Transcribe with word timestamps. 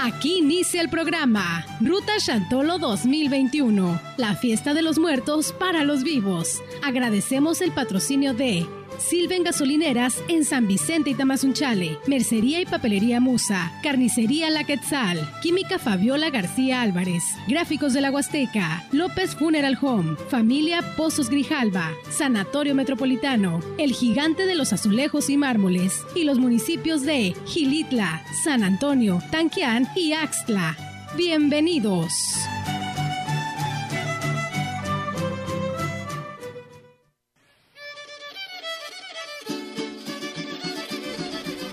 Aquí 0.00 0.38
inicia 0.38 0.80
el 0.80 0.88
programa 0.90 1.66
Ruta 1.80 2.12
Chantolo 2.18 2.78
2021, 2.78 4.00
la 4.16 4.36
fiesta 4.36 4.72
de 4.72 4.82
los 4.82 4.98
muertos 5.00 5.52
para 5.52 5.82
los 5.82 6.04
vivos. 6.04 6.62
Agradecemos 6.84 7.60
el 7.62 7.72
patrocinio 7.72 8.32
de 8.32 8.64
Silven 8.98 9.44
Gasolineras 9.44 10.22
en 10.28 10.44
San 10.44 10.66
Vicente 10.66 11.10
y 11.10 11.14
Tamazunchale, 11.14 11.98
Mercería 12.06 12.60
y 12.60 12.66
Papelería 12.66 13.20
Musa, 13.20 13.72
Carnicería 13.82 14.50
La 14.50 14.64
Quetzal, 14.64 15.18
Química 15.42 15.78
Fabiola 15.78 16.30
García 16.30 16.82
Álvarez, 16.82 17.24
Gráficos 17.46 17.92
de 17.92 18.00
la 18.00 18.10
Huasteca, 18.10 18.84
López 18.92 19.34
Funeral 19.34 19.78
Home, 19.80 20.16
Familia 20.28 20.82
Pozos 20.96 21.30
Grijalva, 21.30 21.92
Sanatorio 22.10 22.74
Metropolitano, 22.74 23.60
El 23.78 23.92
Gigante 23.92 24.46
de 24.46 24.54
los 24.54 24.72
Azulejos 24.72 25.30
y 25.30 25.36
Mármoles. 25.36 26.04
Y 26.14 26.24
los 26.24 26.38
municipios 26.38 27.02
de 27.02 27.34
Gilitla, 27.46 28.22
San 28.44 28.62
Antonio, 28.62 29.22
Tanquián 29.30 29.88
y 29.94 30.12
Axtla. 30.12 30.76
Bienvenidos. 31.16 32.12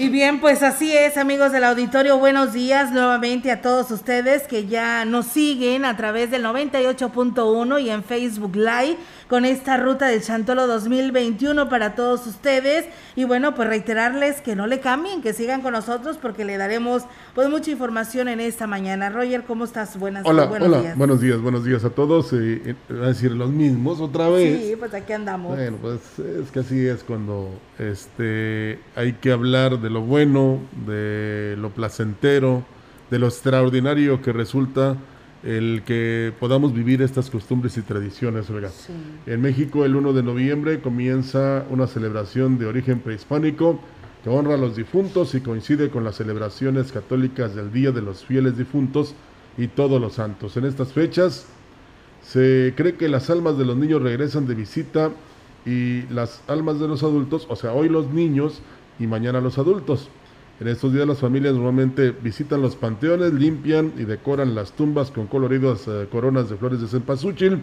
Y 0.05 0.09
bien, 0.09 0.39
pues 0.39 0.61
así 0.61 0.95
es, 0.95 1.17
amigos 1.17 1.51
del 1.51 1.63
auditorio. 1.63 2.19
Buenos 2.19 2.53
días 2.53 2.91
nuevamente 2.91 3.49
a 3.49 3.63
todos 3.63 3.89
ustedes 3.89 4.43
que 4.43 4.67
ya 4.67 5.03
nos 5.03 5.25
siguen 5.25 5.83
a 5.83 5.97
través 5.97 6.29
del 6.29 6.45
98.1 6.45 7.81
y 7.81 7.89
en 7.89 8.03
Facebook 8.03 8.55
Live 8.55 8.97
con 9.27 9.45
esta 9.45 9.77
ruta 9.77 10.07
del 10.07 10.21
Chantolo 10.21 10.67
2021 10.67 11.69
para 11.69 11.95
todos 11.95 12.27
ustedes. 12.27 12.85
Y 13.15 13.23
bueno, 13.23 13.55
pues 13.55 13.67
reiterarles 13.67 14.41
que 14.41 14.55
no 14.55 14.67
le 14.67 14.79
cambien, 14.79 15.21
que 15.21 15.33
sigan 15.33 15.61
con 15.61 15.73
nosotros 15.73 16.17
porque 16.21 16.45
le 16.45 16.57
daremos 16.57 17.03
pues 17.33 17.49
mucha 17.49 17.71
información 17.71 18.27
en 18.27 18.39
esta 18.39 18.67
mañana. 18.67 19.09
Roger, 19.09 19.43
¿cómo 19.43 19.65
estás? 19.65 19.97
Buenas 19.97 20.25
Hola, 20.25 20.45
buenos 20.45 20.67
hola, 20.67 20.81
días. 20.81 20.97
buenos 20.97 21.21
días, 21.21 21.41
buenos 21.41 21.65
días 21.65 21.83
a 21.85 21.89
todos. 21.89 22.33
Eh, 22.33 22.61
eh, 22.65 22.75
a 22.89 23.07
decir 23.07 23.31
los 23.31 23.49
mismos 23.49 23.99
otra 23.99 24.29
vez. 24.29 24.61
Sí, 24.61 24.75
pues 24.77 24.93
aquí 24.93 25.13
andamos. 25.13 25.55
Bueno, 25.55 25.77
pues 25.81 25.99
es 26.19 26.51
que 26.51 26.59
así 26.59 26.85
es 26.85 27.03
cuando 27.03 27.49
este 27.79 28.79
hay 28.95 29.13
que 29.13 29.31
hablar 29.31 29.79
de 29.79 29.89
lo 29.89 30.01
bueno, 30.01 30.59
de 30.85 31.55
lo 31.57 31.69
placentero, 31.69 32.63
de 33.09 33.19
lo 33.19 33.27
extraordinario 33.27 34.21
que 34.21 34.31
resulta 34.31 34.97
el 35.45 35.83
que 35.85 36.33
podamos 36.39 36.73
vivir 36.73 37.03
estas 37.03 37.29
costumbres 37.29 37.77
y 37.77 37.83
tradiciones, 37.83 38.47
En 39.27 39.41
México 39.41 39.85
el 39.85 39.95
1 39.95 40.13
de 40.13 40.23
noviembre 40.23 40.81
comienza 40.81 41.65
una 41.69 41.85
celebración 41.85 42.57
de 42.57 42.65
origen 42.65 42.99
prehispánico 42.99 43.79
que 44.23 44.31
honra 44.31 44.55
a 44.55 44.57
los 44.57 44.75
difuntos 44.75 45.35
y 45.35 45.41
coincide 45.41 45.91
con 45.91 46.03
las 46.03 46.15
celebraciones 46.15 46.91
católicas 46.91 47.53
del 47.53 47.71
Día 47.71 47.91
de 47.91 48.01
los 48.01 48.25
Fieles 48.25 48.57
Difuntos 48.57 49.13
y 49.55 49.67
todos 49.67 50.01
los 50.01 50.13
santos. 50.13 50.57
En 50.57 50.65
estas 50.65 50.93
fechas 50.93 51.45
se 52.23 52.73
cree 52.75 52.95
que 52.95 53.07
las 53.07 53.29
almas 53.29 53.55
de 53.59 53.65
los 53.65 53.77
niños 53.77 54.01
regresan 54.01 54.47
de 54.47 54.55
visita 54.55 55.11
y 55.63 56.01
las 56.09 56.41
almas 56.47 56.79
de 56.79 56.87
los 56.87 57.03
adultos, 57.03 57.45
o 57.49 57.55
sea, 57.55 57.71
hoy 57.73 57.87
los 57.87 58.11
niños 58.11 58.61
y 58.99 59.05
mañana 59.05 59.41
los 59.41 59.59
adultos. 59.59 60.09
En 60.57 60.69
estos 60.69 60.93
días 60.93 61.05
las 61.05 61.19
familias 61.19 61.53
normalmente 61.53 62.11
visitan 62.11 62.61
los 62.61 62.77
panteones, 62.77 63.33
limpian 63.33 63.91
y 63.97 64.05
decoran 64.05 64.55
las 64.55 64.71
tumbas 64.71 65.11
con 65.11 65.27
coloridas 65.27 65.85
eh, 65.87 66.07
coronas 66.09 66.49
de 66.49 66.55
flores 66.55 66.79
de 66.79 66.87
cempasúchil, 66.87 67.61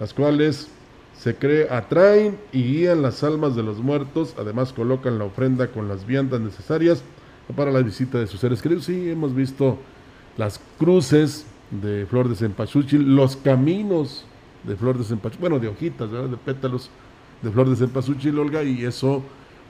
las 0.00 0.14
cuales 0.14 0.68
se 1.14 1.36
cree 1.36 1.68
atraen 1.68 2.38
y 2.50 2.62
guían 2.62 3.02
las 3.02 3.22
almas 3.22 3.54
de 3.54 3.62
los 3.62 3.80
muertos. 3.80 4.34
Además 4.38 4.72
colocan 4.72 5.18
la 5.18 5.26
ofrenda 5.26 5.68
con 5.68 5.88
las 5.88 6.06
viandas 6.06 6.40
necesarias 6.40 7.02
para 7.54 7.70
la 7.70 7.82
visita 7.82 8.18
de 8.18 8.26
sus 8.26 8.40
seres 8.40 8.62
queridos. 8.62 8.86
Sí, 8.86 9.10
hemos 9.10 9.34
visto 9.34 9.76
las 10.38 10.58
cruces 10.78 11.44
de 11.70 12.06
flor 12.06 12.30
de 12.30 12.36
cempasúchil, 12.36 13.14
los 13.14 13.36
caminos 13.36 14.24
de 14.64 14.74
flor 14.76 14.96
de 14.96 15.04
cempasúchil, 15.04 15.40
bueno, 15.40 15.58
de 15.58 15.68
hojitas, 15.68 16.10
de 16.10 16.36
pétalos 16.42 16.88
de 17.42 17.50
flor 17.50 17.68
de 17.68 17.76
cempasúchil, 17.76 18.38
Olga, 18.38 18.62
y 18.62 18.84
eso 18.84 19.22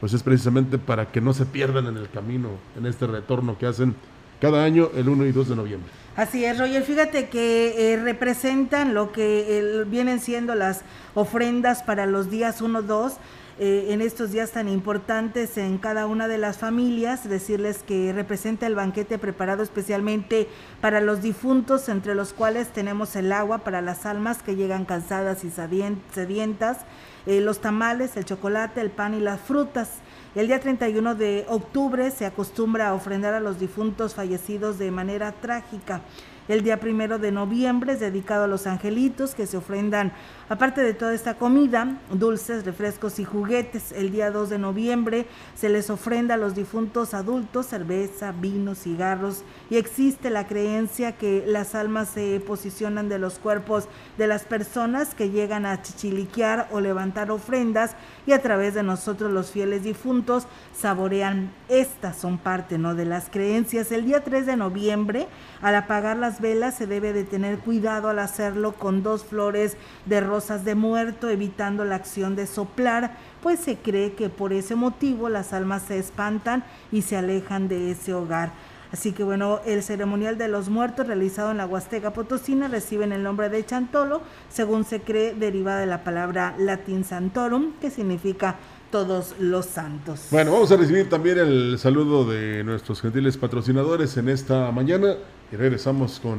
pues 0.03 0.15
es 0.15 0.25
precisamente 0.25 0.79
para 0.79 1.13
que 1.13 1.21
no 1.21 1.33
se 1.33 1.47
pierdan 1.47 1.87
en 1.87 1.97
el 1.97 2.11
camino, 2.11 2.49
en 2.77 2.87
este 2.87 3.07
retorno 3.07 3.57
que 3.57 3.67
hacen 3.67 3.95
cada 4.41 4.65
año 4.65 4.91
el 4.97 5.09
1 5.09 5.27
y 5.27 5.31
2 5.31 5.51
de 5.51 5.55
noviembre. 5.55 5.89
Así 6.17 6.45
es, 6.45 6.59
Roger. 6.59 6.83
Fíjate 6.83 7.29
que 7.29 7.93
eh, 7.93 7.97
representan 7.99 8.95
lo 8.95 9.13
que 9.13 9.85
vienen 9.87 10.19
siendo 10.19 10.57
las 10.57 10.81
ofrendas 11.15 11.85
para 11.85 12.07
los 12.07 12.31
días 12.31 12.61
1, 12.61 12.83
2. 12.83 13.13
Eh, 13.61 13.89
en 13.91 14.01
estos 14.01 14.33
días 14.33 14.51
tan 14.51 14.69
importantes 14.69 15.57
en 15.57 15.79
cada 15.79 16.07
una 16.07 16.27
de 16.27 16.39
las 16.39 16.59
familias, 16.59 17.29
decirles 17.29 17.85
que 17.87 18.13
representa 18.13 18.67
el 18.67 18.75
banquete 18.75 19.19
preparado 19.19 19.63
especialmente 19.63 20.49
para 20.81 21.01
los 21.01 21.23
difuntos, 21.23 21.89
entre 21.89 22.17
los 22.17 22.33
cuales 22.33 22.73
tenemos 22.73 23.15
el 23.15 23.31
agua 23.31 23.59
para 23.59 23.81
las 23.83 24.05
almas 24.05 24.43
que 24.43 24.57
llegan 24.57 24.85
cansadas 24.85 25.45
y 25.45 25.51
sedientas, 25.51 26.79
eh, 27.27 27.41
los 27.41 27.61
tamales, 27.61 28.17
el 28.17 28.25
chocolate, 28.25 28.81
el 28.81 28.91
pan 28.91 29.15
y 29.15 29.21
las 29.21 29.41
frutas. 29.41 29.91
El 30.35 30.47
día 30.47 30.61
31 30.61 31.15
de 31.15 31.45
octubre 31.49 32.11
se 32.11 32.27
acostumbra 32.27 32.89
a 32.89 32.95
ofrendar 32.95 33.35
a 33.35 33.41
los 33.41 33.59
difuntos 33.59 34.15
fallecidos 34.15 34.79
de 34.79 34.91
manera 34.91 35.33
trágica. 35.33 36.03
El 36.49 36.65
día 36.65 36.81
primero 36.81 37.19
de 37.19 37.31
noviembre 37.31 37.93
es 37.93 38.01
dedicado 38.01 38.45
a 38.45 38.49
los 38.49 38.67
angelitos 38.67 39.35
que 39.35 39.47
se 39.47 39.57
ofrendan, 39.57 40.13
aparte 40.53 40.83
de 40.83 40.93
toda 40.93 41.15
esta 41.15 41.35
comida, 41.39 41.97
dulces, 42.11 42.67
refrescos 42.67 43.19
y 43.19 43.25
juguetes. 43.25 43.91
El 43.93 44.13
día 44.13 44.31
2 44.31 44.51
de 44.51 44.59
noviembre 44.59 45.27
se 45.55 45.71
les 45.71 45.89
ofrenda 45.89 46.35
a 46.35 46.37
los 46.37 46.55
difuntos 46.55 47.15
adultos 47.15 47.67
cerveza, 47.67 48.33
vino, 48.33 48.75
cigarros 48.75 49.45
y 49.71 49.79
existe 49.79 50.29
la 50.29 50.47
creencia 50.47 51.13
que 51.13 51.45
las 51.47 51.75
almas 51.75 52.11
se 52.11 52.39
posicionan 52.47 53.09
de 53.09 53.19
los 53.19 53.39
cuerpos 53.39 53.89
de 54.19 54.27
las 54.27 54.45
personas 54.45 55.15
que 55.15 55.31
llegan 55.31 55.65
a 55.65 55.81
chichiliquear 55.81 56.69
o 56.71 56.81
levantar 56.81 57.31
ofrendas 57.31 57.97
y 58.27 58.33
a 58.33 58.43
través 58.43 58.75
de 58.75 58.83
nosotros 58.83 59.33
los 59.33 59.51
fieles 59.51 59.83
difuntos 59.83 60.47
saborean. 60.77 61.51
Estas 61.71 62.19
son 62.19 62.37
parte 62.37 62.77
¿no? 62.77 62.95
de 62.95 63.07
las 63.07 63.31
creencias. 63.31 63.91
El 63.91 64.05
día 64.05 64.23
3 64.23 64.45
de 64.45 64.57
noviembre, 64.57 65.29
al 65.63 65.77
apagar 65.77 66.19
las 66.19 66.43
velas, 66.43 66.77
se 66.77 66.87
debe 66.87 67.15
de 67.15 67.25
tener 67.25 67.59
cuidado 67.59 68.11
al 68.11 68.19
hacerlo 68.19 68.73
con 68.73 69.03
dos 69.03 69.25
flores 69.25 69.79
de 70.05 70.21
de 70.49 70.75
muerto, 70.75 71.29
evitando 71.29 71.85
la 71.85 71.95
acción 71.95 72.35
de 72.35 72.47
soplar, 72.47 73.17
pues 73.43 73.61
se 73.61 73.77
cree 73.77 74.15
que 74.15 74.29
por 74.29 74.53
ese 74.53 74.75
motivo 74.75 75.29
las 75.29 75.53
almas 75.53 75.83
se 75.87 75.99
espantan 75.99 76.65
y 76.91 77.03
se 77.03 77.17
alejan 77.17 77.69
de 77.69 77.93
ese 77.93 78.13
hogar. 78.13 78.53
Así 78.93 79.13
que 79.13 79.25
bueno, 79.25 79.61
el 79.65 79.83
ceremonial 79.83 80.37
de 80.37 80.49
los 80.49 80.69
muertos 80.69 81.07
realizado 81.07 81.51
en 81.51 81.57
la 81.57 81.67
Huasteca 81.67 82.13
Potosina 82.13 82.69
reciben 82.69 83.13
el 83.13 83.23
nombre 83.23 83.49
de 83.49 83.65
Chantolo, 83.65 84.21
según 84.51 84.85
se 84.85 85.01
cree 85.01 85.33
derivada 85.35 85.81
de 85.81 85.87
la 85.87 86.05
palabra 86.05 86.55
latín 86.59 87.05
santorum, 87.05 87.73
que 87.81 87.91
significa 87.91 88.57
todos 88.91 89.35
los 89.39 89.65
santos. 89.65 90.27
Bueno, 90.31 90.53
vamos 90.53 90.71
a 90.73 90.77
recibir 90.77 91.09
también 91.09 91.39
el 91.39 91.79
saludo 91.79 92.27
de 92.27 92.63
nuestros 92.65 93.01
gentiles 93.01 93.39
patrocinadores 93.39 94.19
en 94.19 94.29
esta 94.29 94.71
mañana 94.73 95.15
y 95.51 95.57
regresamos 95.57 96.21
con 96.21 96.37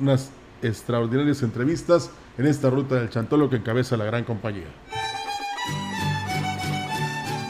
unas 0.00 0.30
extraordinarias 0.62 1.42
entrevistas 1.42 2.10
en 2.38 2.46
esta 2.46 2.70
ruta 2.70 2.94
del 2.94 3.10
Chantolo 3.10 3.50
que 3.50 3.56
encabeza 3.56 3.96
la 3.96 4.04
gran 4.04 4.24
compañía. 4.24 4.68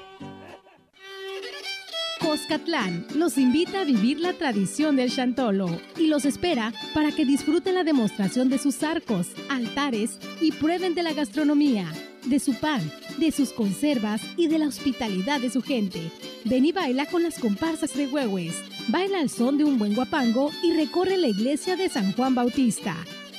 Coscatlán 2.30 3.06
los 3.16 3.38
invita 3.38 3.80
a 3.80 3.84
vivir 3.84 4.20
la 4.20 4.34
tradición 4.34 4.94
del 4.94 5.10
chantolo 5.10 5.68
y 5.98 6.06
los 6.06 6.24
espera 6.24 6.72
para 6.94 7.10
que 7.10 7.24
disfruten 7.24 7.74
la 7.74 7.82
demostración 7.82 8.48
de 8.48 8.58
sus 8.58 8.84
arcos, 8.84 9.26
altares 9.48 10.16
y 10.40 10.52
prueben 10.52 10.94
de 10.94 11.02
la 11.02 11.12
gastronomía, 11.12 11.92
de 12.26 12.38
su 12.38 12.54
pan, 12.54 12.88
de 13.18 13.32
sus 13.32 13.52
conservas 13.52 14.22
y 14.36 14.46
de 14.46 14.60
la 14.60 14.68
hospitalidad 14.68 15.40
de 15.40 15.50
su 15.50 15.60
gente. 15.60 16.12
Ven 16.44 16.66
y 16.66 16.70
baila 16.70 17.06
con 17.06 17.24
las 17.24 17.36
comparsas 17.36 17.94
de 17.94 18.06
Huehues, 18.06 18.54
baila 18.86 19.18
al 19.18 19.28
son 19.28 19.58
de 19.58 19.64
un 19.64 19.76
buen 19.76 19.96
guapango 19.96 20.52
y 20.62 20.72
recorre 20.74 21.16
la 21.16 21.26
iglesia 21.26 21.74
de 21.74 21.88
San 21.88 22.12
Juan 22.12 22.36
Bautista. 22.36 22.94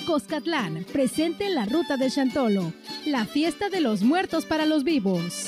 Coscatlán, 0.05 0.85
presente 0.91 1.45
en 1.45 1.55
la 1.55 1.65
ruta 1.65 1.95
del 1.95 2.11
Chantolo, 2.11 2.73
la 3.05 3.23
fiesta 3.23 3.69
de 3.69 3.79
los 3.79 4.01
muertos 4.01 4.45
para 4.45 4.65
los 4.65 4.83
vivos. 4.83 5.47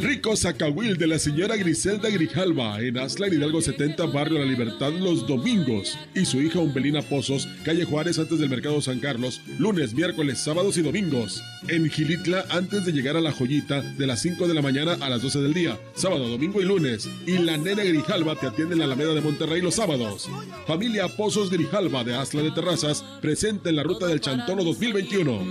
Rico 0.00 0.36
Zacahuil 0.36 0.96
de 0.96 1.06
la 1.06 1.18
señora 1.18 1.56
Griselda 1.56 2.08
Grijalva 2.08 2.80
en 2.80 2.98
Aslan 2.98 3.32
Hidalgo 3.32 3.60
70, 3.60 4.06
Barrio 4.06 4.38
La 4.38 4.44
Libertad, 4.44 4.92
los 4.92 5.26
domingos. 5.26 5.98
Y 6.14 6.24
su 6.24 6.40
hija 6.40 6.58
Umbelina 6.58 7.02
Pozos, 7.02 7.48
calle 7.64 7.84
Juárez 7.84 8.18
antes 8.18 8.38
del 8.38 8.50
Mercado 8.50 8.80
San 8.80 9.00
Carlos, 9.00 9.40
lunes, 9.58 9.94
miércoles, 9.94 10.38
sábados 10.38 10.76
y 10.78 10.82
domingos. 10.82 11.42
En 11.68 11.88
Gilitla 11.90 12.44
antes 12.50 12.86
de 12.86 12.92
llegar 12.92 13.16
a 13.16 13.20
La 13.20 13.32
Joyita, 13.32 13.82
de 13.82 14.06
las 14.06 14.22
5 14.22 14.48
de 14.48 14.54
la 14.54 14.62
mañana 14.62 14.96
a 15.00 15.10
las 15.10 15.22
12 15.22 15.40
del 15.40 15.54
día, 15.54 15.78
sábado, 15.94 16.28
domingo 16.28 16.60
y 16.60 16.64
lunes. 16.64 17.08
Y 17.26 17.38
la 17.38 17.56
nena 17.56 17.84
Grijalva 17.84 18.36
te 18.36 18.46
atiende 18.46 18.74
en 18.74 18.80
la 18.80 18.86
Alameda 18.86 19.14
de 19.14 19.20
Monterrey 19.20 19.60
los 19.60 19.74
sábados. 19.74 20.28
Familia 20.66 21.08
Pozos 21.08 21.50
Grijalva 21.50 22.04
de 22.04 22.16
Aslan 22.16 22.44
de 22.44 22.50
Terrazas, 22.52 23.04
presente 23.20 23.68
en 23.68 23.76
la 23.76 23.82
ruta 23.82 24.06
del 24.06 24.20
Chantono 24.20 24.64
2021. 24.64 25.44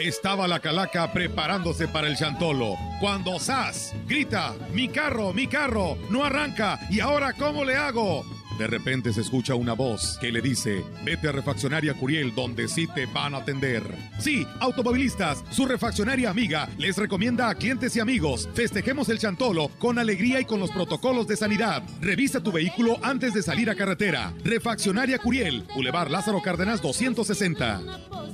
Estaba 0.00 0.48
la 0.48 0.60
calaca 0.60 1.12
preparándose 1.12 1.86
para 1.86 2.08
el 2.08 2.16
chantolo. 2.16 2.74
Cuando 3.00 3.38
Sas 3.38 3.94
grita, 4.06 4.54
mi 4.72 4.88
carro, 4.88 5.34
mi 5.34 5.46
carro, 5.46 5.98
no 6.08 6.24
arranca, 6.24 6.80
¿y 6.88 7.00
ahora 7.00 7.34
cómo 7.34 7.66
le 7.66 7.76
hago? 7.76 8.24
De 8.58 8.66
repente 8.66 9.12
se 9.12 9.20
escucha 9.20 9.54
una 9.54 9.74
voz 9.74 10.16
que 10.18 10.32
le 10.32 10.40
dice, 10.40 10.82
vete 11.04 11.28
a 11.28 11.32
Refaccionaria 11.32 11.92
Curiel 11.92 12.34
donde 12.34 12.66
sí 12.68 12.86
te 12.86 13.04
van 13.04 13.34
a 13.34 13.38
atender. 13.38 13.82
Sí, 14.18 14.46
automovilistas, 14.60 15.44
su 15.50 15.66
refaccionaria 15.66 16.30
amiga 16.30 16.68
les 16.78 16.96
recomienda 16.96 17.50
a 17.50 17.54
clientes 17.54 17.94
y 17.96 18.00
amigos, 18.00 18.48
festejemos 18.54 19.10
el 19.10 19.18
chantolo 19.18 19.68
con 19.78 19.98
alegría 19.98 20.40
y 20.40 20.46
con 20.46 20.60
los 20.60 20.70
protocolos 20.70 21.26
de 21.26 21.36
sanidad. 21.36 21.82
Revisa 22.00 22.42
tu 22.42 22.52
vehículo 22.52 22.98
antes 23.02 23.34
de 23.34 23.42
salir 23.42 23.68
a 23.68 23.74
carretera. 23.74 24.32
Refaccionaria 24.44 25.18
Curiel, 25.18 25.66
Boulevard 25.74 26.10
Lázaro 26.10 26.40
Cárdenas 26.40 26.80
260. 26.80 28.29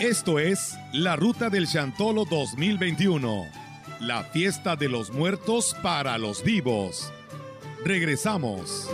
Esto 0.00 0.38
es 0.38 0.78
la 0.92 1.16
Ruta 1.16 1.48
del 1.48 1.66
Chantolo 1.66 2.26
2021, 2.26 3.46
la 4.00 4.24
fiesta 4.24 4.76
de 4.76 4.90
los 4.90 5.10
muertos 5.10 5.74
para 5.82 6.18
los 6.18 6.44
vivos. 6.44 7.10
Regresamos. 7.82 8.90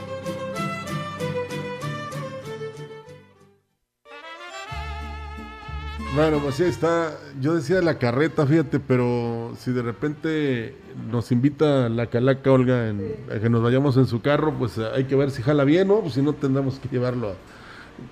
Bueno, 6.14 6.38
pues 6.38 6.54
sí 6.54 6.62
está. 6.62 7.18
Yo 7.40 7.54
decía 7.54 7.82
la 7.82 7.98
carreta, 7.98 8.46
fíjate, 8.46 8.78
pero 8.78 9.54
si 9.58 9.72
de 9.72 9.82
repente 9.82 10.76
nos 11.10 11.32
invita 11.32 11.88
la 11.88 12.06
calaca 12.06 12.52
Olga 12.52 12.88
en, 12.88 13.16
a 13.28 13.40
que 13.40 13.50
nos 13.50 13.60
vayamos 13.60 13.96
en 13.96 14.06
su 14.06 14.22
carro, 14.22 14.54
pues 14.56 14.78
hay 14.78 15.06
que 15.06 15.16
ver 15.16 15.32
si 15.32 15.42
jala 15.42 15.64
bien, 15.64 15.88
¿no? 15.88 16.00
Pues 16.00 16.14
si 16.14 16.22
no, 16.22 16.32
tendremos 16.32 16.78
que 16.78 16.88
llevarlo 16.88 17.30
a 17.30 17.51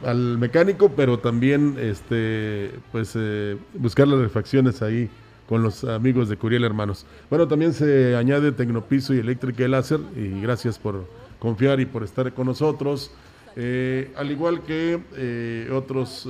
al 0.04 0.38
mecánico, 0.38 0.90
pero 0.96 1.18
también 1.18 1.76
este 1.78 2.72
pues 2.92 3.12
eh, 3.16 3.56
buscar 3.74 4.08
las 4.08 4.20
refacciones 4.20 4.82
ahí 4.82 5.08
con 5.48 5.62
los 5.62 5.84
amigos 5.84 6.28
de 6.28 6.36
Curiel 6.36 6.64
Hermanos. 6.64 7.06
Bueno, 7.28 7.48
también 7.48 7.72
se 7.72 8.16
añade 8.16 8.52
Tecnopiso 8.52 9.14
y 9.14 9.18
Eléctrica 9.18 9.66
Láser 9.66 10.00
y 10.16 10.40
gracias 10.40 10.78
por 10.78 11.06
confiar 11.38 11.80
y 11.80 11.86
por 11.86 12.04
estar 12.04 12.32
con 12.32 12.46
nosotros. 12.46 13.10
Eh, 13.56 14.12
al 14.16 14.30
igual 14.30 14.62
que 14.62 15.00
eh, 15.16 15.68
otros 15.72 16.28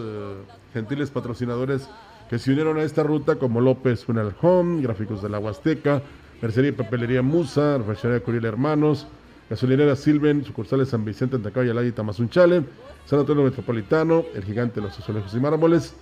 gentiles 0.73 1.11
patrocinadores 1.11 1.89
que 2.31 2.39
se 2.39 2.53
unieron 2.53 2.79
a 2.79 2.83
esta 2.83 3.03
ruta 3.03 3.37
como 3.37 3.61
López 3.61 4.05
Funeral 4.05 4.35
Home, 4.41 4.83
Gráficos 4.83 5.21
de 5.23 5.29
la 5.29 5.39
Huasteca, 5.39 6.03
Mercería 6.41 6.71
y 6.71 6.73
Papelería 6.73 7.23
Musa, 7.23 7.77
Refaccionaria 7.77 8.25
Curiel 8.25 8.45
Hermanos, 8.45 9.07
Gasolinera 9.51 9.97
Silven, 9.97 10.45
sucursales 10.45 10.91
San 10.91 11.05
Vicente, 11.05 11.35
Antacaya, 11.35 11.83
y 11.83 11.91
Tamazunchale, 11.91 12.65
San 13.05 13.19
Antonio 13.19 13.43
Metropolitano, 13.43 14.25
el 14.33 14.45
gigante 14.45 14.81
los 14.81 14.97
azulejos 14.97 15.35
y 15.35 15.41
mármoles. 15.41 15.93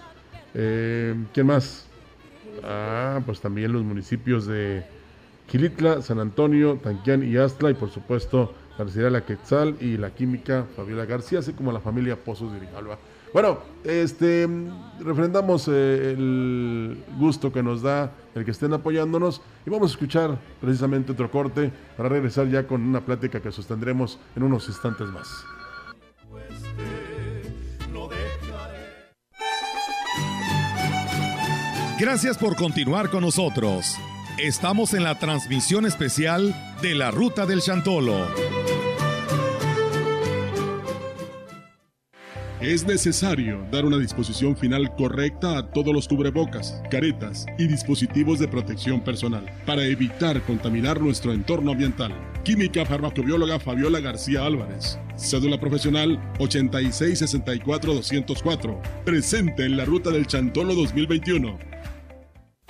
Eh, 0.52 1.14
¿Quién 1.32 1.46
más? 1.46 1.86
Ah, 2.62 3.22
pues 3.24 3.40
también 3.40 3.72
los 3.72 3.82
municipios 3.84 4.46
de 4.46 4.84
Quilitla, 5.46 6.02
San 6.02 6.20
Antonio, 6.20 6.78
Tanquián 6.82 7.22
y 7.22 7.38
Astla, 7.38 7.70
y 7.70 7.74
por 7.74 7.88
supuesto 7.88 8.52
la 8.76 9.10
La 9.10 9.24
Quetzal 9.24 9.76
y 9.80 9.96
la 9.96 10.10
Química 10.10 10.66
Fabiola 10.76 11.06
García, 11.06 11.38
así 11.38 11.52
como 11.54 11.72
la 11.72 11.80
familia 11.80 12.16
Pozos 12.16 12.52
de 12.52 12.58
Grijalva. 12.58 12.98
Bueno, 13.32 13.58
este, 13.84 14.48
refrendamos 15.00 15.68
eh, 15.68 16.12
el 16.12 17.04
gusto 17.18 17.52
que 17.52 17.62
nos 17.62 17.82
da 17.82 18.12
el 18.34 18.44
que 18.44 18.52
estén 18.52 18.72
apoyándonos 18.72 19.40
y 19.66 19.70
vamos 19.70 19.90
a 19.90 19.94
escuchar 19.94 20.38
precisamente 20.60 21.12
otro 21.12 21.30
corte 21.30 21.70
para 21.96 22.08
regresar 22.08 22.48
ya 22.48 22.66
con 22.66 22.82
una 22.82 23.00
plática 23.00 23.40
que 23.40 23.52
sostendremos 23.52 24.18
en 24.36 24.42
unos 24.44 24.68
instantes 24.68 25.08
más. 25.08 25.28
Gracias 31.98 32.38
por 32.38 32.54
continuar 32.54 33.10
con 33.10 33.22
nosotros. 33.22 33.96
Estamos 34.38 34.94
en 34.94 35.02
la 35.02 35.18
transmisión 35.18 35.84
especial 35.84 36.54
de 36.80 36.94
la 36.94 37.10
Ruta 37.10 37.44
del 37.44 37.60
Chantolo. 37.60 38.77
Es 42.60 42.84
necesario 42.84 43.64
dar 43.70 43.84
una 43.84 43.98
disposición 43.98 44.56
final 44.56 44.92
correcta 44.96 45.58
a 45.58 45.70
todos 45.70 45.94
los 45.94 46.08
cubrebocas, 46.08 46.82
caretas 46.90 47.46
y 47.56 47.68
dispositivos 47.68 48.40
de 48.40 48.48
protección 48.48 49.00
personal 49.00 49.46
para 49.64 49.84
evitar 49.84 50.42
contaminar 50.42 51.00
nuestro 51.00 51.32
entorno 51.32 51.70
ambiental. 51.70 52.12
Química 52.42 52.84
farmacobióloga 52.84 53.60
Fabiola 53.60 54.00
García 54.00 54.44
Álvarez. 54.44 54.98
Cédula 55.14 55.60
profesional 55.60 56.20
8664204. 56.40 59.04
Presente 59.04 59.64
en 59.64 59.76
la 59.76 59.84
ruta 59.84 60.10
del 60.10 60.26
Chantolo 60.26 60.74
2021. 60.74 61.56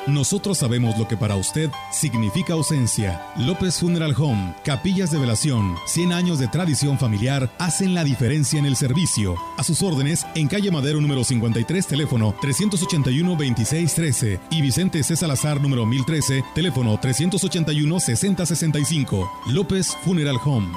Nosotros 0.09 0.59
sabemos 0.59 0.99
lo 0.99 1.07
que 1.07 1.17
para 1.19 1.37
usted 1.37 1.71
significa 1.93 2.55
ausencia. 2.55 3.23
López 3.37 3.79
Funeral 3.79 4.15
Home, 4.17 4.55
capillas 4.65 5.11
de 5.11 5.19
velación, 5.19 5.77
100 5.85 6.15
años 6.15 6.39
de 6.39 6.49
tradición 6.49 6.99
familiar 6.99 7.51
hacen 7.59 7.93
la 7.93 8.05
diferencia 8.05 8.59
en 8.59 8.65
el 8.65 8.75
servicio. 8.75 9.35
A 9.59 9.65
sus 9.65 9.83
órdenes, 9.83 10.27
en 10.35 10.49
calle 10.49 10.71
Madero 10.71 11.03
número 11.03 11.25
53, 11.25 11.87
teléfono 11.87 12.35
381-2613 12.41 14.41
y 14.51 14.63
Vicente 14.63 15.03
C. 15.03 15.15
Salazar 15.15 15.61
número 15.61 15.85
1013, 15.85 16.43
teléfono 16.55 16.99
381-6065. 16.99 19.29
López 19.49 19.95
Funeral 20.05 20.39
Home. 20.43 20.73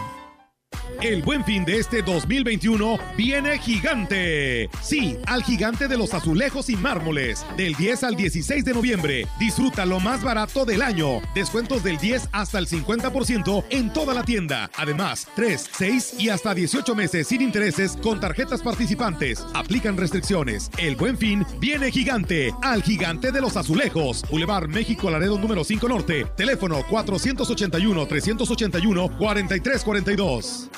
El 1.02 1.24
buen 1.24 1.44
fin 1.44 1.66
de 1.66 1.80
este 1.80 2.04
2021 2.04 3.00
viene 3.18 3.58
gigante. 3.58 4.70
Sí, 4.84 5.18
al 5.26 5.44
gigante 5.44 5.88
de 5.88 5.98
los 5.98 6.14
azulejos 6.14 6.70
y 6.70 6.76
mármoles. 6.76 7.44
Del 7.58 7.74
10 7.74 8.04
al 8.04 8.16
16 8.16 8.64
de 8.64 8.74
noviembre. 8.74 9.28
Disfruta 9.40 9.84
lo 9.88 10.00
más 10.00 10.24
barato 10.24 10.64
del 10.64 10.84
año. 10.84 11.20
Descuentos 11.34 11.84
del 11.84 11.98
10 11.98 12.30
hasta 12.32 12.60
el 12.60 12.68
50% 12.68 13.64
en 13.72 13.92
toda 13.92 14.14
la 14.14 14.22
tienda. 14.22 14.70
Además, 14.78 15.28
3, 15.36 15.72
6 15.76 16.16
y 16.20 16.30
hasta 16.30 16.54
18 16.54 16.94
meses 16.94 17.26
sin 17.28 17.42
intereses 17.42 17.98
con 17.98 18.20
tarjetas 18.20 18.62
participantes. 18.62 19.44
Aplican 19.56 19.98
restricciones. 19.98 20.70
El 20.78 20.96
buen 20.98 21.18
fin 21.18 21.44
viene 21.60 21.90
gigante. 21.90 22.54
Al 22.62 22.84
gigante 22.84 23.32
de 23.32 23.42
los 23.42 23.58
azulejos. 23.58 24.24
Boulevard 24.30 24.68
México 24.68 25.10
Laredo 25.10 25.40
número 25.40 25.64
5 25.64 25.90
Norte. 25.90 26.28
Teléfono 26.38 26.84
481 26.88 28.06
381 28.06 29.18
4342. 29.18 30.70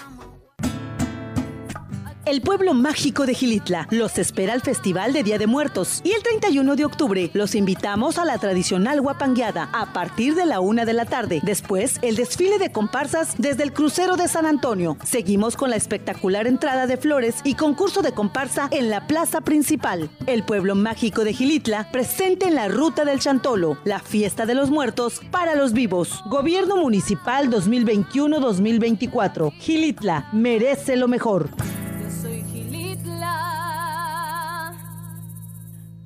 El 2.26 2.40
pueblo 2.40 2.74
mágico 2.74 3.26
de 3.26 3.34
Gilitla 3.34 3.86
los 3.92 4.18
espera 4.18 4.54
al 4.54 4.62
Festival 4.62 5.12
de 5.12 5.24
Día 5.24 5.38
de 5.38 5.46
Muertos 5.46 6.00
y 6.06 6.14
el 6.14 6.24
31 6.24 6.78
de 6.78 6.86
octubre 6.86 7.30
los 7.34 7.54
invitamos 7.54 8.18
a 8.18 8.24
la 8.24 8.38
tradicional 8.38 9.02
guapangueada 9.02 9.68
a 9.74 9.92
partir 9.92 10.34
de 10.34 10.46
la 10.46 10.62
una 10.62 10.86
de 10.86 10.94
la 10.94 11.04
tarde. 11.04 11.42
Después, 11.44 12.00
el 12.02 12.16
desfile 12.16 12.60
de 12.60 12.72
comparsas 12.72 13.36
desde 13.38 13.64
el 13.64 13.74
crucero 13.74 14.16
de 14.16 14.30
San 14.30 14.46
Antonio. 14.46 14.96
Seguimos 15.04 15.58
con 15.58 15.70
la 15.70 15.76
espectacular 15.76 16.48
entrada 16.48 16.88
de 16.88 16.96
flores 16.96 17.42
y 17.44 17.56
concurso 17.56 18.02
de 18.02 18.14
comparsa 18.14 18.70
en 18.72 18.90
la 18.90 19.06
plaza 19.06 19.42
principal. 19.42 20.10
El 20.26 20.46
pueblo 20.46 20.76
mágico 20.76 21.26
de 21.26 21.34
Gilitla 21.34 21.92
presente 21.92 22.48
en 22.48 22.56
la 22.56 22.70
ruta 22.70 23.04
del 23.04 23.20
Chantolo, 23.20 23.78
la 23.84 24.00
fiesta 24.00 24.46
de 24.46 24.56
los 24.56 24.70
muertos 24.70 25.20
para 25.30 25.56
los 25.56 25.74
vivos. 25.74 26.24
Gobierno 26.28 26.78
Municipal 26.78 27.50
2021-2024. 27.50 29.52
Gilitla 29.60 30.30
merece 30.32 30.96
lo 30.96 31.10
mejor. 31.10 31.50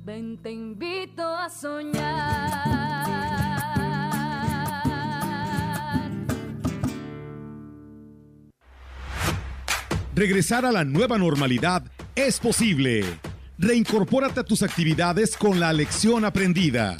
Ven, 0.08 0.38
te 0.38 0.50
invito 0.50 1.22
a 1.22 1.50
soñar. 1.50 1.98
Regresar 10.14 10.64
a 10.64 10.72
la 10.72 10.86
nueva 10.86 11.18
normalidad 11.18 11.82
es 12.14 12.40
posible. 12.40 13.04
Reincorpórate 13.58 14.40
a 14.40 14.44
tus 14.44 14.62
actividades 14.62 15.36
con 15.36 15.60
la 15.60 15.74
lección 15.74 16.24
aprendida. 16.24 16.96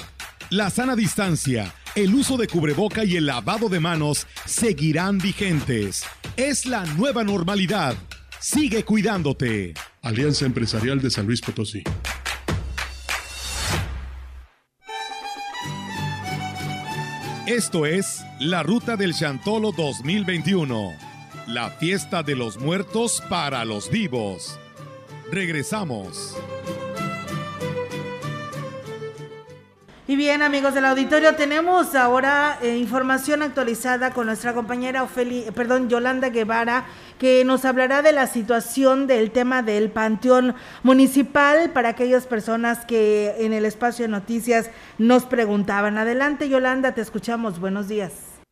La 0.50 0.68
sana 0.68 0.94
distancia, 0.94 1.72
el 1.94 2.14
uso 2.14 2.36
de 2.36 2.46
cubreboca 2.46 3.06
y 3.06 3.16
el 3.16 3.24
lavado 3.24 3.70
de 3.70 3.80
manos 3.80 4.26
seguirán 4.44 5.16
vigentes. 5.16 6.04
Es 6.36 6.66
la 6.66 6.84
nueva 6.84 7.24
normalidad. 7.24 7.96
Sigue 8.38 8.84
cuidándote. 8.84 9.72
Alianza 10.02 10.44
Empresarial 10.44 11.00
de 11.00 11.08
San 11.08 11.24
Luis 11.24 11.40
Potosí. 11.40 11.82
Esto 17.48 17.86
es 17.86 18.26
la 18.40 18.62
Ruta 18.62 18.98
del 18.98 19.14
Chantolo 19.14 19.72
2021, 19.72 20.92
la 21.46 21.70
fiesta 21.70 22.22
de 22.22 22.36
los 22.36 22.58
muertos 22.58 23.22
para 23.30 23.64
los 23.64 23.88
vivos. 23.90 24.58
Regresamos. 25.32 26.36
Y 30.10 30.16
bien, 30.16 30.40
amigos 30.40 30.72
del 30.72 30.86
auditorio, 30.86 31.36
tenemos 31.36 31.94
ahora 31.94 32.56
eh, 32.62 32.78
información 32.78 33.42
actualizada 33.42 34.14
con 34.14 34.24
nuestra 34.24 34.54
compañera 34.54 35.02
Ofeli, 35.02 35.44
perdón, 35.54 35.90
Yolanda 35.90 36.30
Guevara, 36.30 36.86
que 37.18 37.44
nos 37.44 37.66
hablará 37.66 38.00
de 38.00 38.14
la 38.14 38.26
situación 38.26 39.06
del 39.06 39.30
tema 39.32 39.62
del 39.62 39.90
Panteón 39.90 40.54
Municipal 40.82 41.72
para 41.74 41.90
aquellas 41.90 42.26
personas 42.26 42.86
que 42.86 43.34
en 43.44 43.52
el 43.52 43.66
espacio 43.66 44.06
de 44.06 44.10
noticias 44.10 44.72
nos 44.96 45.26
preguntaban. 45.26 45.98
Adelante, 45.98 46.48
Yolanda, 46.48 46.94
te 46.94 47.02
escuchamos. 47.02 47.60
Buenos 47.60 47.86
días. 47.86 48.42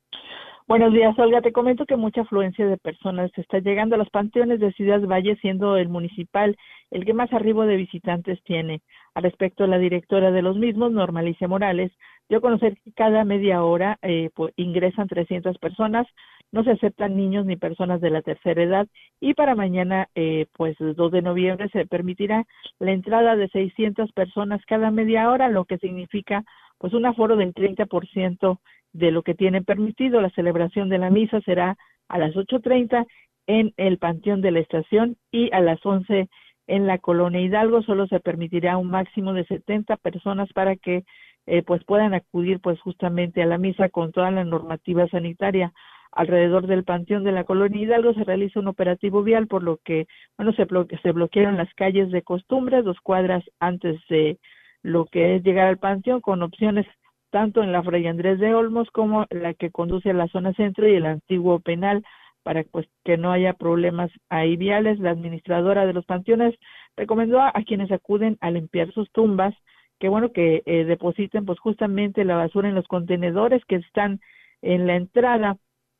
Buenos 0.68 0.92
días, 0.92 1.18
Olga. 1.18 1.40
Te 1.40 1.52
comento 1.52 1.86
que 1.86 1.96
mucha 1.96 2.20
afluencia 2.20 2.66
de 2.66 2.76
personas 2.76 3.30
está 3.36 3.60
llegando 3.60 3.94
a 3.94 3.98
los 3.98 4.10
panteones 4.10 4.60
de 4.60 4.72
Ciudad 4.72 5.00
Valle, 5.00 5.38
siendo 5.40 5.78
el 5.78 5.88
municipal 5.88 6.54
el 6.90 7.04
que 7.04 7.14
más 7.14 7.32
arribo 7.32 7.66
de 7.66 7.76
visitantes 7.76 8.42
tiene. 8.44 8.82
Al 9.14 9.24
respecto, 9.24 9.66
la 9.66 9.78
directora 9.78 10.30
de 10.30 10.42
los 10.42 10.56
mismos, 10.56 10.92
Normalice 10.92 11.46
Morales, 11.46 11.92
dio 12.28 12.38
a 12.38 12.40
conocer 12.40 12.76
que 12.82 12.92
cada 12.92 13.24
media 13.24 13.62
hora 13.62 13.98
eh, 14.02 14.30
pues, 14.34 14.52
ingresan 14.56 15.08
300 15.08 15.58
personas, 15.58 16.06
no 16.52 16.64
se 16.64 16.72
aceptan 16.72 17.16
niños 17.16 17.44
ni 17.44 17.56
personas 17.56 18.00
de 18.00 18.10
la 18.10 18.22
tercera 18.22 18.62
edad 18.62 18.86
y 19.20 19.34
para 19.34 19.54
mañana, 19.54 20.08
eh, 20.14 20.46
pues 20.56 20.76
2 20.78 21.10
de 21.10 21.22
noviembre, 21.22 21.68
se 21.70 21.86
permitirá 21.86 22.44
la 22.78 22.92
entrada 22.92 23.36
de 23.36 23.48
600 23.48 24.12
personas 24.12 24.64
cada 24.66 24.90
media 24.90 25.30
hora, 25.30 25.48
lo 25.48 25.64
que 25.64 25.78
significa 25.78 26.44
pues 26.78 26.92
un 26.92 27.06
aforo 27.06 27.36
del 27.36 27.54
30% 27.54 28.60
de 28.92 29.10
lo 29.10 29.22
que 29.22 29.34
tienen 29.34 29.64
permitido. 29.64 30.20
La 30.20 30.30
celebración 30.30 30.88
de 30.88 30.98
la 30.98 31.10
misa 31.10 31.40
será 31.40 31.76
a 32.08 32.18
las 32.18 32.34
8.30 32.34 33.06
en 33.46 33.72
el 33.76 33.98
Panteón 33.98 34.40
de 34.40 34.50
la 34.50 34.60
Estación 34.60 35.16
y 35.30 35.52
a 35.52 35.60
las 35.60 35.84
11 35.84 36.28
en 36.66 36.86
la 36.86 36.98
colonia 36.98 37.40
Hidalgo 37.40 37.82
solo 37.82 38.06
se 38.06 38.20
permitirá 38.20 38.76
un 38.76 38.90
máximo 38.90 39.32
de 39.32 39.44
70 39.44 39.96
personas 39.98 40.52
para 40.52 40.76
que 40.76 41.04
eh, 41.46 41.62
pues 41.62 41.84
puedan 41.84 42.14
acudir 42.14 42.60
pues 42.60 42.80
justamente 42.80 43.42
a 43.42 43.46
la 43.46 43.58
misa 43.58 43.88
con 43.88 44.12
toda 44.12 44.30
la 44.30 44.44
normativa 44.44 45.06
sanitaria. 45.08 45.72
Alrededor 46.12 46.66
del 46.66 46.84
panteón 46.84 47.24
de 47.24 47.32
la 47.32 47.44
colonia 47.44 47.82
Hidalgo 47.82 48.14
se 48.14 48.24
realiza 48.24 48.60
un 48.60 48.68
operativo 48.68 49.22
vial 49.22 49.46
por 49.46 49.62
lo 49.62 49.78
que 49.84 50.06
bueno 50.36 50.52
se, 50.52 50.66
se 51.02 51.12
bloquearon 51.12 51.56
las 51.56 51.72
calles 51.74 52.10
de 52.10 52.22
costumbre 52.22 52.82
dos 52.82 52.98
cuadras 53.00 53.44
antes 53.60 54.00
de 54.08 54.38
lo 54.82 55.04
que 55.06 55.36
es 55.36 55.42
llegar 55.44 55.68
al 55.68 55.78
panteón 55.78 56.20
con 56.20 56.42
opciones 56.42 56.86
tanto 57.30 57.62
en 57.62 57.72
la 57.72 57.82
Fray 57.82 58.06
Andrés 58.06 58.38
de 58.38 58.54
Olmos 58.54 58.88
como 58.90 59.26
la 59.30 59.52
que 59.54 59.70
conduce 59.70 60.10
a 60.10 60.14
la 60.14 60.28
zona 60.28 60.52
centro 60.54 60.88
y 60.88 60.94
el 60.94 61.06
antiguo 61.06 61.60
penal 61.60 62.02
para 62.46 62.62
pues 62.62 62.86
que 63.04 63.16
no 63.16 63.32
haya 63.32 63.54
problemas 63.54 64.08
ahí. 64.28 64.56
La 64.56 65.10
administradora 65.10 65.84
de 65.84 65.92
los 65.92 66.06
panteones 66.06 66.54
recomendó 66.96 67.40
a, 67.40 67.52
quienes 67.66 67.90
acuden 67.90 68.38
a 68.40 68.52
limpiar 68.52 68.92
sus 68.92 69.10
tumbas 69.10 69.52
que 69.98 70.08
bueno 70.08 70.30
que 70.30 70.62
eh, 70.64 70.84
depositen 70.84 71.44
pues 71.44 71.58
justamente 71.58 72.24
la 72.24 72.36
basura 72.36 72.68
en 72.68 72.76
los 72.76 72.86
contenedores 72.86 73.64
que 73.64 73.76
están 73.76 74.20
en 74.62 74.86
la 74.86 74.94
entrada 74.94 75.56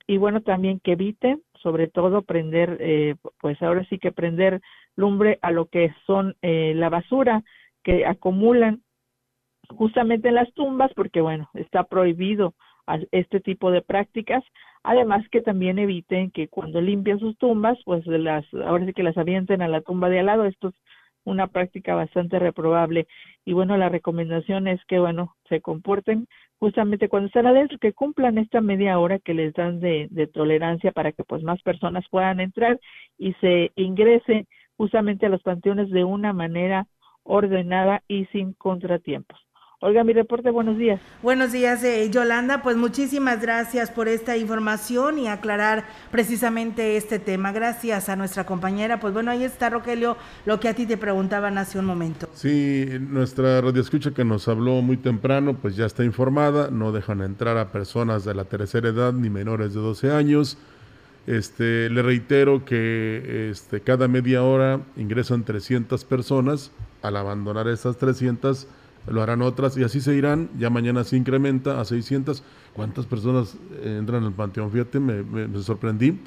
y 0.07 0.19
bueno 0.19 0.41
también 0.41 0.79
que 0.79 0.93
eviten 0.93 1.43
sobre 1.61 1.89
todo 1.89 2.23
prender 2.23 2.77
eh, 2.79 3.17
pues 3.41 3.61
ahora 3.61 3.85
sí 3.87 3.99
que 3.99 4.13
prender 4.13 4.61
lumbre 4.95 5.41
a 5.43 5.51
lo 5.51 5.67
que 5.67 5.93
son 6.07 6.37
eh, 6.43 6.75
la 6.77 6.91
basura 6.91 7.43
que 7.83 8.07
acumulan 8.07 8.83
justamente 9.71 10.29
en 10.29 10.37
las 10.37 10.53
tumbas 10.53 10.93
porque 10.95 11.21
bueno 11.21 11.51
está 11.55 11.83
prohibido 11.83 12.55
este 13.11 13.41
tipo 13.41 13.73
de 13.73 13.83
prácticas 13.83 14.45
Además 14.89 15.29
que 15.31 15.41
también 15.41 15.81
eviten 15.81 16.31
que 16.31 16.47
cuando 16.47 16.81
limpian 16.81 17.19
sus 17.19 17.37
tumbas, 17.39 17.77
pues 17.85 18.07
las, 18.07 18.45
ahora 18.55 18.87
sí 18.87 18.93
que 18.93 19.03
las 19.03 19.19
avienten 19.19 19.61
a 19.61 19.67
la 19.67 19.81
tumba 19.81 20.09
de 20.09 20.21
al 20.21 20.27
lado. 20.27 20.45
Esto 20.45 20.69
es 20.69 20.75
una 21.25 21.49
práctica 21.49 21.97
bastante 21.97 22.39
reprobable. 22.39 23.09
Y 23.45 23.53
bueno, 23.53 23.77
la 23.77 23.89
recomendación 23.89 24.69
es 24.69 24.81
que, 24.87 25.01
bueno, 25.01 25.35
se 25.49 25.61
comporten 25.61 26.29
justamente 26.61 27.09
cuando 27.09 27.27
están 27.27 27.49
adentro, 27.49 27.79
que 27.79 27.95
cumplan 27.95 28.39
esta 28.39 28.61
media 28.61 29.01
hora 29.01 29.19
que 29.19 29.35
les 29.35 29.53
dan 29.55 29.81
de, 29.81 30.07
de 30.09 30.29
tolerancia 30.29 30.93
para 30.93 31.11
que 31.11 31.25
pues 31.25 31.43
más 31.43 31.61
personas 31.63 32.05
puedan 32.09 32.39
entrar 32.39 32.79
y 33.19 33.33
se 33.41 33.73
ingrese 33.75 34.47
justamente 34.77 35.27
a 35.27 35.31
los 35.31 35.43
panteones 35.43 35.91
de 35.91 36.05
una 36.05 36.33
manera 36.33 36.87
ordenada 37.25 38.05
y 38.07 38.27
sin 38.27 38.53
contratiempos. 38.53 39.46
Oiga, 39.87 40.03
mi 40.03 40.13
reporte, 40.13 40.51
buenos 40.51 40.79
días. 40.79 41.01
Buenos 41.23 41.53
días, 41.53 41.85
eh, 41.85 42.11
Yolanda. 42.11 42.61
Pues 42.61 42.77
muchísimas 42.77 43.41
gracias 43.41 43.89
por 43.89 44.09
esta 44.09 44.37
información 44.37 45.17
y 45.17 45.29
aclarar 45.29 45.85
precisamente 46.11 46.97
este 46.97 47.21
tema. 47.21 47.53
Gracias 47.53 48.09
a 48.09 48.17
nuestra 48.17 48.45
compañera. 48.45 48.99
Pues 48.99 49.15
bueno, 49.15 49.31
ahí 49.31 49.45
está, 49.45 49.71
Rogelio, 49.71 50.17
lo 50.45 50.59
que 50.59 50.69
a 50.69 50.75
ti 50.75 50.87
te 50.87 50.97
preguntaban 50.97 51.57
hace 51.57 51.79
un 51.79 51.85
momento. 51.85 52.29
Sí, 52.33 52.85
nuestra 52.99 53.61
radio 53.61 53.81
escucha 53.81 54.11
que 54.11 54.25
nos 54.25 54.49
habló 54.49 54.83
muy 54.83 54.97
temprano, 54.97 55.55
pues 55.55 55.77
ya 55.77 55.87
está 55.87 56.03
informada. 56.03 56.69
No 56.69 56.91
dejan 56.91 57.21
entrar 57.21 57.57
a 57.57 57.71
personas 57.71 58.25
de 58.25 58.35
la 58.35 58.47
tercera 58.47 58.89
edad 58.89 59.13
ni 59.13 59.31
menores 59.31 59.73
de 59.73 59.79
12 59.79 60.11
años. 60.11 60.59
Este, 61.29 61.91
le 61.91 62.03
reitero 62.03 62.65
que 62.65 63.51
este, 63.53 63.83
cada 63.83 64.09
media 64.09 64.43
hora 64.43 64.81
ingresan 64.97 65.45
300 65.45 66.05
personas. 66.05 66.73
Al 67.03 67.17
abandonar 67.17 67.69
esas 67.69 67.99
300 67.99 68.67
lo 69.07 69.23
harán 69.23 69.43
otras 69.43 69.77
y 69.77 69.85
así 69.85 70.01
se 70.01 70.15
irán. 70.15 70.51
Ya 70.59 70.71
mañana 70.71 71.05
se 71.05 71.17
incrementa 71.17 71.81
a 71.81 71.85
600. 71.85 72.43
¿Cuántas 72.75 73.07
personas 73.07 73.57
entran 73.83 74.25
al 74.25 74.33
panteón? 74.33 74.71
Fíjate, 74.71 75.01
me, 75.01 75.63
sorprendí. 75.63 76.19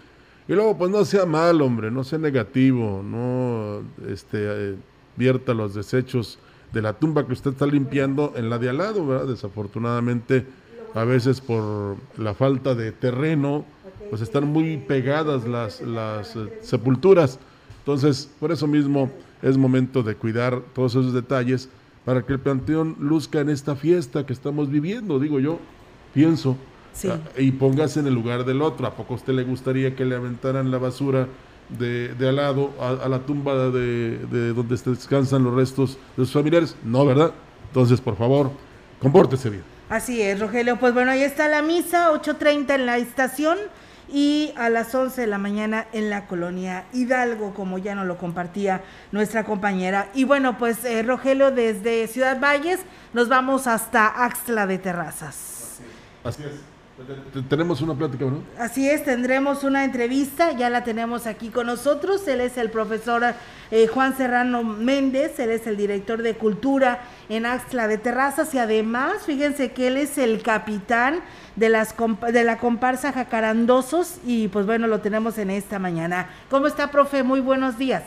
Y 0.48 0.54
luego, 0.54 0.78
pues 0.78 0.90
no 0.92 1.06
sea 1.06 1.26
mal, 1.26 1.62
hombre, 1.62 1.92
no 1.92 2.04
sea 2.04 2.18
negativo, 2.18 3.04
no 3.04 3.82
este, 4.08 4.38
eh, 4.42 4.76
vierta 5.16 5.54
los 5.54 5.76
desechos 5.76 6.40
de 6.74 6.82
la 6.82 6.94
tumba 6.94 7.26
que 7.28 7.34
usted 7.34 7.52
está 7.52 7.68
limpiando 7.68 8.34
en 8.36 8.50
la 8.50 8.58
de 8.58 8.70
al 8.70 8.78
lado, 8.78 9.06
¿verdad? 9.06 9.28
Desafortunadamente, 9.28 10.48
a 10.96 11.04
veces 11.04 11.40
por 11.40 11.98
la 12.18 12.34
falta 12.34 12.74
de 12.74 12.92
terreno 12.92 13.64
pues 14.10 14.22
están 14.22 14.48
muy 14.48 14.78
pegadas 14.78 15.48
las, 15.48 15.82
las 15.82 16.36
eh, 16.36 16.60
sepulturas. 16.62 17.40
Entonces, 17.80 18.30
por 18.40 18.52
eso 18.52 18.68
mismo 18.68 19.12
es 19.42 19.58
momento 19.58 20.04
de 20.04 20.16
cuidar 20.16 20.62
todos 20.74 20.94
esos 20.94 21.14
detalles 21.14 21.70
para 22.06 22.24
que 22.24 22.34
el 22.34 22.40
panteón 22.40 22.96
luzca 23.00 23.42
en 23.42 23.50
esta 23.50 23.76
fiesta 23.76 24.26
que 24.26 24.34
estamos 24.34 24.70
viviendo, 24.70 25.20
digo 25.20 25.40
yo, 25.40 25.60
pienso. 26.14 26.58
Ah, 27.08 27.18
y 27.38 27.52
póngase 27.52 28.00
en 28.00 28.08
el 28.08 28.14
lugar 28.14 28.46
del 28.46 28.62
otro. 28.62 28.88
¿A 28.88 28.94
poco 28.94 29.14
a 29.14 29.18
usted 29.18 29.34
le 29.34 29.44
gustaría 29.44 29.96
que 29.96 30.06
le 30.06 30.16
aventaran 30.16 30.72
la 30.72 30.80
basura 30.80 31.28
de, 31.78 32.14
de 32.16 32.30
al 32.30 32.38
lado 32.38 32.72
a, 32.80 33.08
la 33.08 33.20
tumba 33.20 33.70
de, 33.70 34.18
de, 34.18 34.54
donde 34.54 34.76
descansan 34.76 35.44
los 35.44 35.54
restos 35.54 35.98
de 36.18 36.26
sus 36.26 36.34
familiares? 36.34 36.76
No, 36.84 37.06
¿verdad? 37.06 37.32
Entonces, 37.68 38.02
por 38.02 38.18
favor, 38.18 38.52
compórtese 39.00 39.50
bien. 39.50 39.64
Así 39.90 40.22
es, 40.22 40.40
Rogelio. 40.40 40.78
Pues 40.78 40.94
bueno, 40.94 41.12
ahí 41.12 41.22
está 41.22 41.48
la 41.48 41.62
misa, 41.62 42.12
8.30 42.12 42.76
en 42.76 42.86
la 42.86 42.98
estación 42.98 43.58
y 44.12 44.54
a 44.58 44.70
las 44.70 44.94
11 44.94 45.22
de 45.22 45.28
la 45.28 45.38
mañana 45.38 45.88
en 45.94 46.10
la 46.10 46.28
colonia 46.28 46.86
Hidalgo, 46.94 47.54
como 47.54 47.78
ya 47.78 47.96
nos 47.96 48.08
lo 48.08 48.18
compartía 48.18 48.82
nuestra 49.12 49.44
compañera. 49.44 50.10
Y 50.14 50.24
bueno, 50.24 50.58
pues 50.58 50.84
eh, 50.86 51.04
Rogelio, 51.04 51.52
desde 51.52 52.08
Ciudad 52.08 52.40
Valles 52.40 52.80
nos 53.14 53.30
vamos 53.30 53.68
hasta 53.68 54.08
Axtla 54.08 54.68
de 54.68 54.78
Terrazas. 54.78 55.80
Así 56.24 56.44
es. 56.44 56.70
Tenemos 57.48 57.82
una 57.82 57.96
plática, 57.96 58.26
¿no? 58.26 58.44
Así 58.58 58.90
es, 58.90 59.06
tendremos 59.06 59.64
una 59.64 59.86
entrevista, 59.86 60.52
ya 60.52 60.70
la 60.70 60.84
tenemos 60.84 61.28
aquí 61.28 61.48
con 61.48 61.68
nosotros. 61.68 62.28
Él 62.28 62.42
es 62.42 62.58
el 62.58 62.70
profesor 62.72 63.24
eh, 63.72 63.88
Juan 63.88 64.18
Serrano 64.18 64.64
Méndez, 64.64 65.40
él 65.40 65.50
es 65.52 65.66
el 65.66 65.78
director 65.78 66.22
de 66.22 66.34
cultura 66.36 67.00
en 67.30 67.46
Axtla 67.46 67.88
de 67.88 67.98
Terrazas 67.98 68.54
y 68.54 68.58
además, 68.58 69.24
fíjense 69.26 69.72
que 69.72 69.88
él 69.88 69.96
es 69.96 70.18
el 70.18 70.42
capitán 70.42 71.22
de, 71.60 71.70
las 71.70 71.96
de 72.32 72.44
la 72.44 72.58
comparsa 72.58 73.12
Jacarandosos 73.12 74.22
y 74.26 74.48
pues 74.48 74.66
bueno, 74.66 74.88
lo 74.88 75.02
tenemos 75.02 75.38
en 75.38 75.50
esta 75.50 75.78
mañana. 75.78 76.30
¿Cómo 76.50 76.68
está, 76.68 76.90
profe? 76.90 77.22
Muy 77.22 77.42
buenos 77.42 77.78
días. 77.78 78.04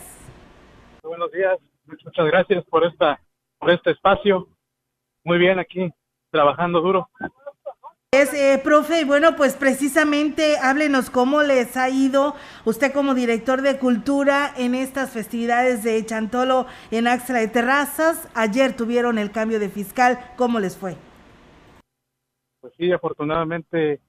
buenos 1.02 1.30
días, 1.30 1.59
muchas 1.87 2.26
gracias 2.26 2.64
por, 2.64 2.85
esta, 2.85 3.21
por 3.59 3.71
este 3.71 3.90
espacio. 3.90 4.49
Muy 5.25 5.38
bien 5.38 5.59
aquí, 5.59 5.92
trabajando 6.30 6.80
duro. 6.80 7.09
Es, 8.11 8.35
eh, 8.35 8.61
profe, 8.62 9.00
y 9.00 9.04
bueno, 9.04 9.37
pues 9.37 9.54
precisamente 9.54 10.59
háblenos 10.59 11.09
cómo 11.09 11.42
les 11.42 11.76
ha 11.78 11.88
ido 11.88 12.35
usted 12.64 12.92
como 12.92 13.14
director 13.14 13.62
de 13.62 13.78
cultura 13.78 14.52
en 14.56 14.75
estas 14.75 15.11
festividades 15.11 15.82
de 15.82 16.04
Chantolo 16.04 16.66
en 16.90 17.06
Axtra 17.06 17.38
de 17.38 17.49
Terrazas. 17.49 18.28
Ayer 18.35 18.76
tuvieron 18.76 19.18
el 19.18 19.30
cambio 19.30 19.59
de 19.61 19.71
fiscal, 19.71 20.18
¿cómo 20.37 20.61
les 20.61 20.76
fue? 20.76 20.97
Pues 22.62 22.75
sí, 22.78 22.92
afortunadamente, 22.92 24.00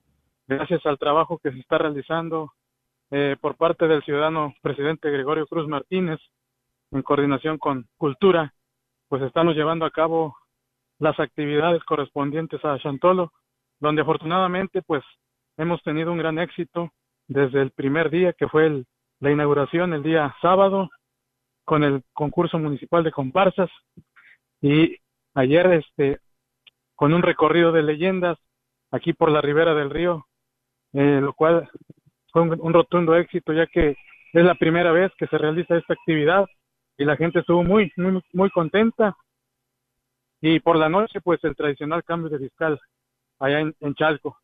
gracias 0.48 0.86
al 0.86 1.00
trabajo 1.00 1.40
que 1.40 1.52
se 1.52 1.58
está 1.58 1.80
realizando 1.80 2.54
eh, 3.10 3.36
por 3.42 3.56
parte 3.56 3.88
del 3.88 4.04
ciudadano 4.04 4.54
presidente 4.62 5.10
Gregorio 5.10 5.48
Cruz 5.48 5.68
Martínez, 5.68 6.20
en 6.92 7.02
coordinación 7.02 7.58
con 7.58 7.88
Cultura, 7.98 8.54
pues 9.08 9.24
estamos 9.24 9.56
llevando 9.56 9.86
a 9.86 9.90
cabo 9.90 10.38
las 11.00 11.20
actividades 11.20 11.84
correspondientes 11.84 12.64
a 12.64 12.78
Chantolo 12.78 13.34
donde 13.80 14.04
afortunadamente 14.04 14.84
pues 14.84 15.04
hemos 15.58 15.82
tenido 15.82 16.12
un 16.12 16.20
gran 16.20 16.38
éxito 16.38 16.92
desde 17.28 17.60
el 17.60 17.72
primer 17.72 18.12
día 18.12 18.34
que 18.34 18.48
fue 18.48 18.84
la 19.20 19.32
inauguración 19.32 19.96
el 19.96 20.04
día 20.04 20.32
sábado 20.44 20.92
con 21.66 21.84
el 21.84 22.04
concurso 22.14 22.60
municipal 22.60 23.04
de 23.04 23.12
comparsas. 23.12 23.72
Y 24.62 24.98
ayer 25.34 25.66
este 25.74 26.20
con 27.04 27.14
un 27.14 27.22
recorrido 27.22 27.74
de 27.74 27.84
leyendas 27.84 28.38
aquí 28.90 29.12
por 29.12 29.30
la 29.30 29.42
ribera 29.42 29.74
del 29.74 29.90
río 29.90 30.26
eh, 30.94 31.20
lo 31.20 31.34
cual 31.34 31.70
fue 32.32 32.44
un, 32.44 32.74
rotundo 32.74 33.14
éxito 33.18 33.52
ya 33.52 33.68
que 33.68 33.98
es 34.32 34.46
la 34.46 34.56
primera 34.56 34.94
vez 34.94 35.12
que 35.18 35.28
se 35.28 35.38
realiza 35.38 35.76
esta 35.76 35.96
actividad 35.96 36.46
y 36.98 37.04
la 37.04 37.18
gente 37.18 37.40
estuvo 37.40 37.62
muy 37.62 37.92
muy 37.98 38.22
muy 38.32 38.50
contenta 38.52 39.18
y 40.40 40.62
por 40.62 40.78
la 40.78 40.88
noche 40.88 41.20
pues 41.20 41.44
el 41.44 41.58
tradicional 41.58 42.06
cambio 42.06 42.30
de 42.30 42.40
fiscal 42.40 42.80
allá 43.38 43.60
en, 43.60 43.96
Chalco. 43.96 44.38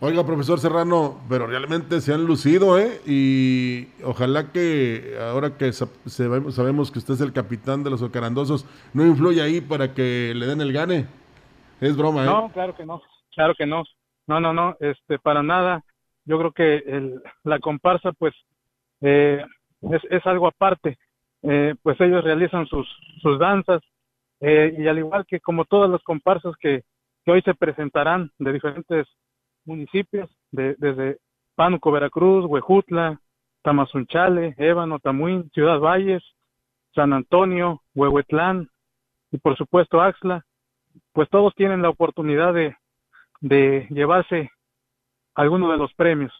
Oiga, 0.00 0.26
profesor 0.26 0.60
Serrano, 0.60 1.22
pero 1.30 1.46
realmente 1.46 2.02
se 2.02 2.12
han 2.12 2.26
lucido, 2.26 2.78
¿eh? 2.78 3.00
Y 3.06 3.88
ojalá 4.04 4.52
que 4.52 5.16
ahora 5.18 5.56
que 5.56 5.72
sabemos 5.72 6.90
que 6.90 6.98
usted 6.98 7.14
es 7.14 7.20
el 7.22 7.32
capitán 7.32 7.82
de 7.82 7.88
los 7.88 8.02
ocarandosos, 8.02 8.66
no 8.92 9.06
influye 9.06 9.40
ahí 9.40 9.62
para 9.62 9.94
que 9.94 10.34
le 10.34 10.46
den 10.46 10.60
el 10.60 10.74
gane. 10.74 11.19
Es 11.80 11.96
broma, 11.96 12.22
¿eh? 12.22 12.26
No, 12.26 12.50
claro 12.52 12.74
que 12.76 12.84
no, 12.84 13.02
claro 13.34 13.54
que 13.54 13.66
no. 13.66 13.84
No, 14.26 14.40
no, 14.40 14.52
no, 14.52 14.76
este, 14.80 15.18
para 15.18 15.42
nada. 15.42 15.82
Yo 16.24 16.38
creo 16.38 16.52
que 16.52 16.76
el, 16.86 17.22
la 17.42 17.58
comparsa, 17.58 18.12
pues, 18.12 18.34
eh, 19.00 19.44
es, 19.82 20.02
es 20.10 20.26
algo 20.26 20.46
aparte. 20.46 20.98
Eh, 21.42 21.74
pues 21.82 22.00
ellos 22.00 22.22
realizan 22.22 22.66
sus, 22.66 22.86
sus 23.22 23.38
danzas 23.38 23.80
eh, 24.40 24.74
y 24.76 24.86
al 24.86 24.98
igual 24.98 25.24
que 25.26 25.40
como 25.40 25.64
todas 25.64 25.88
las 25.88 26.02
comparsas 26.02 26.54
que, 26.60 26.82
que 27.24 27.30
hoy 27.30 27.40
se 27.42 27.54
presentarán 27.54 28.30
de 28.38 28.52
diferentes 28.52 29.06
municipios, 29.64 30.30
de, 30.50 30.74
desde 30.78 31.18
Pánuco, 31.54 31.92
Veracruz, 31.92 32.44
Huejutla, 32.46 33.20
Tamazunchale, 33.62 34.54
Ébano, 34.58 34.98
Tamuín, 34.98 35.50
Ciudad 35.52 35.78
Valles, 35.78 36.22
San 36.94 37.12
Antonio, 37.12 37.82
Huehuetlán 37.94 38.68
y 39.30 39.38
por 39.38 39.56
supuesto 39.56 40.00
Axla, 40.00 40.44
pues 41.12 41.28
todos 41.30 41.54
tienen 41.54 41.82
la 41.82 41.90
oportunidad 41.90 42.54
de, 42.54 42.76
de 43.40 43.86
llevarse 43.90 44.50
alguno 45.34 45.70
de 45.70 45.78
los 45.78 45.92
premios. 45.94 46.32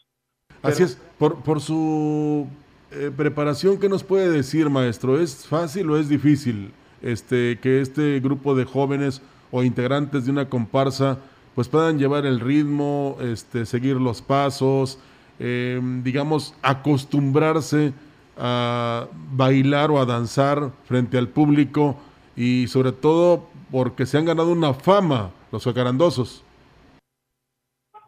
Así 0.63 0.83
es, 0.83 0.97
por, 1.19 1.43
por 1.43 1.61
su 1.61 2.47
eh, 2.93 3.11
preparación, 3.17 3.79
¿qué 3.79 3.89
nos 3.89 4.05
puede 4.05 4.31
decir, 4.31 4.69
maestro? 4.69 5.21
¿Es 5.21 5.47
fácil 5.47 5.91
o 5.91 5.97
es 5.97 6.09
difícil 6.09 6.73
este, 7.03 7.59
que 7.63 7.81
este 7.81 8.21
grupo 8.21 8.55
de 8.55 8.65
jóvenes 8.65 9.23
o 9.51 9.63
integrantes 9.63 10.27
de 10.27 10.33
una 10.33 10.49
comparsa 10.49 11.19
pues 11.55 11.69
puedan 11.69 11.99
llevar 11.99 12.27
el 12.27 12.41
ritmo, 12.41 13.17
este, 13.21 13.67
seguir 13.67 13.97
los 13.97 14.23
pasos, 14.23 14.99
em, 15.39 16.03
digamos, 16.03 16.55
acostumbrarse 16.63 17.93
a 18.37 19.07
bailar 19.33 19.91
o 19.91 20.01
a 20.01 20.07
danzar 20.07 20.71
frente 20.85 21.19
al 21.19 21.29
público 21.29 21.97
y 22.37 22.66
sobre 22.69 22.93
todo 22.93 23.49
porque 23.71 24.07
se 24.07 24.19
han 24.19 24.25
ganado 24.25 24.53
una 24.53 24.75
fama 24.75 25.31
los 25.53 25.64
jacarandosos. 25.64 26.45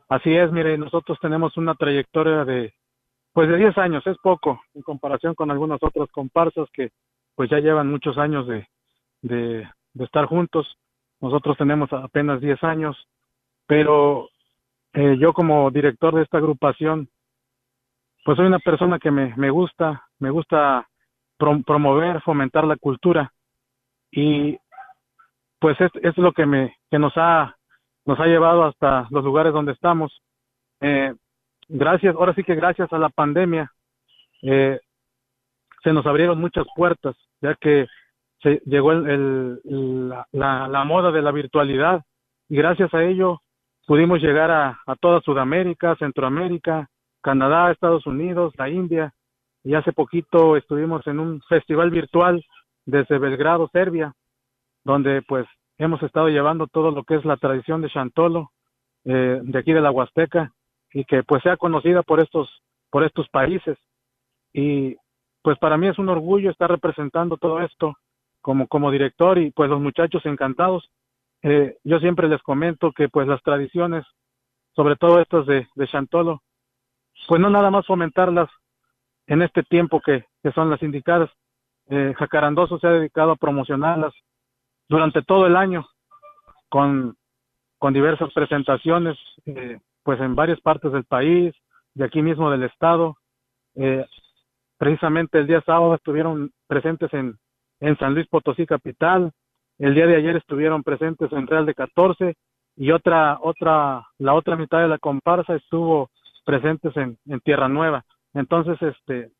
Así 0.08 0.34
es, 0.34 0.52
mire, 0.52 0.76
nosotros 0.76 1.18
tenemos 1.20 1.56
una 1.56 1.74
trayectoria 1.74 2.44
de 2.44 2.74
pues 3.32 3.48
de 3.48 3.56
10 3.56 3.78
años, 3.78 4.06
es 4.06 4.18
poco 4.18 4.60
en 4.74 4.82
comparación 4.82 5.34
con 5.34 5.50
algunos 5.50 5.82
otros 5.82 6.10
comparsas 6.10 6.68
que 6.72 6.90
pues 7.34 7.48
ya 7.48 7.60
llevan 7.60 7.90
muchos 7.90 8.18
años 8.18 8.46
de, 8.46 8.68
de, 9.22 9.66
de 9.94 10.04
estar 10.04 10.26
juntos. 10.26 10.76
Nosotros 11.20 11.56
tenemos 11.56 11.90
apenas 11.94 12.42
10 12.42 12.62
años, 12.62 13.08
pero 13.66 14.28
eh, 14.92 15.16
yo 15.18 15.32
como 15.32 15.70
director 15.70 16.14
de 16.14 16.22
esta 16.22 16.36
agrupación, 16.38 17.08
pues 18.24 18.36
soy 18.36 18.46
una 18.46 18.58
persona 18.58 18.98
que 18.98 19.10
me, 19.10 19.34
me 19.36 19.48
gusta, 19.48 20.04
me 20.18 20.28
gusta 20.30 20.86
promover, 21.38 22.20
fomentar 22.20 22.64
la 22.64 22.76
cultura 22.76 23.32
y 24.12 24.58
pues 25.58 25.80
es, 25.80 25.90
es 26.02 26.16
lo 26.18 26.32
que 26.32 26.46
me 26.46 26.76
que 26.90 26.98
nos 26.98 27.14
ha 27.16 27.56
nos 28.04 28.20
ha 28.20 28.26
llevado 28.26 28.64
hasta 28.64 29.06
los 29.10 29.24
lugares 29.24 29.52
donde 29.52 29.72
estamos. 29.72 30.12
Eh, 30.80 31.14
gracias, 31.68 32.14
ahora 32.14 32.34
sí 32.34 32.42
que 32.44 32.54
gracias 32.54 32.92
a 32.92 32.98
la 32.98 33.08
pandemia 33.08 33.72
eh, 34.42 34.80
se 35.82 35.92
nos 35.92 36.04
abrieron 36.06 36.40
muchas 36.40 36.66
puertas, 36.74 37.16
ya 37.40 37.54
que 37.54 37.86
se 38.42 38.60
llegó 38.66 38.92
el, 38.92 39.60
la, 40.32 40.68
la, 40.68 40.84
moda 40.84 41.12
de 41.12 41.22
la 41.22 41.30
virtualidad 41.30 42.02
y 42.48 42.56
gracias 42.56 42.92
a 42.92 43.04
ello 43.04 43.40
pudimos 43.86 44.20
llegar 44.20 44.50
a, 44.50 44.80
a 44.84 44.96
toda 44.96 45.20
Sudamérica, 45.20 45.94
Centroamérica, 45.96 46.88
Canadá, 47.20 47.70
Estados 47.70 48.04
Unidos, 48.04 48.52
la 48.58 48.68
India 48.68 49.14
y 49.62 49.74
hace 49.74 49.92
poquito 49.92 50.56
estuvimos 50.56 51.06
en 51.06 51.20
un 51.20 51.40
festival 51.42 51.90
virtual 51.90 52.44
desde 52.84 53.18
Belgrado, 53.18 53.68
Serbia, 53.72 54.14
donde 54.84 55.22
pues 55.22 55.46
hemos 55.78 56.02
estado 56.02 56.28
llevando 56.28 56.66
todo 56.66 56.90
lo 56.90 57.04
que 57.04 57.16
es 57.16 57.24
la 57.24 57.36
tradición 57.36 57.82
de 57.82 57.90
Chantolo 57.90 58.50
eh, 59.04 59.40
de 59.42 59.58
aquí 59.58 59.72
de 59.72 59.80
la 59.80 59.90
Huasteca 59.90 60.52
y 60.92 61.04
que 61.04 61.22
pues 61.22 61.42
sea 61.42 61.56
conocida 61.56 62.02
por 62.02 62.20
estos 62.20 62.48
por 62.90 63.04
estos 63.04 63.28
países 63.30 63.78
y 64.52 64.96
pues 65.42 65.58
para 65.58 65.76
mí 65.76 65.88
es 65.88 65.98
un 65.98 66.08
orgullo 66.08 66.50
estar 66.50 66.70
representando 66.70 67.36
todo 67.36 67.60
esto 67.60 67.96
como, 68.40 68.66
como 68.68 68.90
director 68.90 69.38
y 69.38 69.50
pues 69.50 69.68
los 69.68 69.80
muchachos 69.80 70.24
encantados. 70.24 70.88
Eh, 71.42 71.76
yo 71.82 71.98
siempre 71.98 72.28
les 72.28 72.42
comento 72.42 72.92
que 72.92 73.08
pues 73.08 73.26
las 73.26 73.42
tradiciones, 73.42 74.04
sobre 74.74 74.96
todo 74.96 75.20
estas 75.20 75.46
de, 75.46 75.66
de 75.74 75.88
Chantolo, 75.88 76.42
pues 77.26 77.40
no 77.40 77.50
nada 77.50 77.70
más 77.70 77.86
fomentarlas 77.86 78.48
en 79.26 79.42
este 79.42 79.62
tiempo 79.62 80.00
que, 80.00 80.24
que 80.42 80.52
son 80.52 80.70
las 80.70 80.82
indicadas. 80.82 81.30
Eh, 81.94 82.14
Jacarandoso 82.16 82.78
se 82.78 82.86
ha 82.86 82.90
dedicado 82.92 83.32
a 83.32 83.36
promocionarlas 83.36 84.14
durante 84.88 85.20
todo 85.20 85.46
el 85.46 85.56
año 85.56 85.86
con, 86.70 87.18
con 87.76 87.92
diversas 87.92 88.32
presentaciones, 88.32 89.18
eh, 89.44 89.78
pues 90.02 90.18
en 90.22 90.34
varias 90.34 90.58
partes 90.62 90.90
del 90.90 91.04
país, 91.04 91.54
de 91.92 92.06
aquí 92.06 92.22
mismo 92.22 92.50
del 92.50 92.62
estado. 92.62 93.18
Eh, 93.74 94.06
precisamente 94.78 95.38
el 95.38 95.46
día 95.46 95.60
sábado 95.66 95.94
estuvieron 95.94 96.50
presentes 96.66 97.12
en, 97.12 97.36
en 97.80 97.98
San 97.98 98.14
Luis 98.14 98.26
Potosí 98.26 98.64
capital, 98.64 99.30
el 99.78 99.94
día 99.94 100.06
de 100.06 100.16
ayer 100.16 100.36
estuvieron 100.36 100.82
presentes 100.82 101.30
en 101.30 101.46
Real 101.46 101.66
de 101.66 101.74
14 101.74 102.36
y 102.74 102.90
otra, 102.90 103.36
otra, 103.42 104.02
la 104.16 104.32
otra 104.32 104.56
mitad 104.56 104.80
de 104.80 104.88
la 104.88 104.98
comparsa 104.98 105.56
estuvo 105.56 106.08
presentes 106.46 106.96
en, 106.96 107.18
en 107.26 107.40
Tierra 107.40 107.68
Nueva. 107.68 108.02
Entonces, 108.32 108.80
este, 108.80 109.30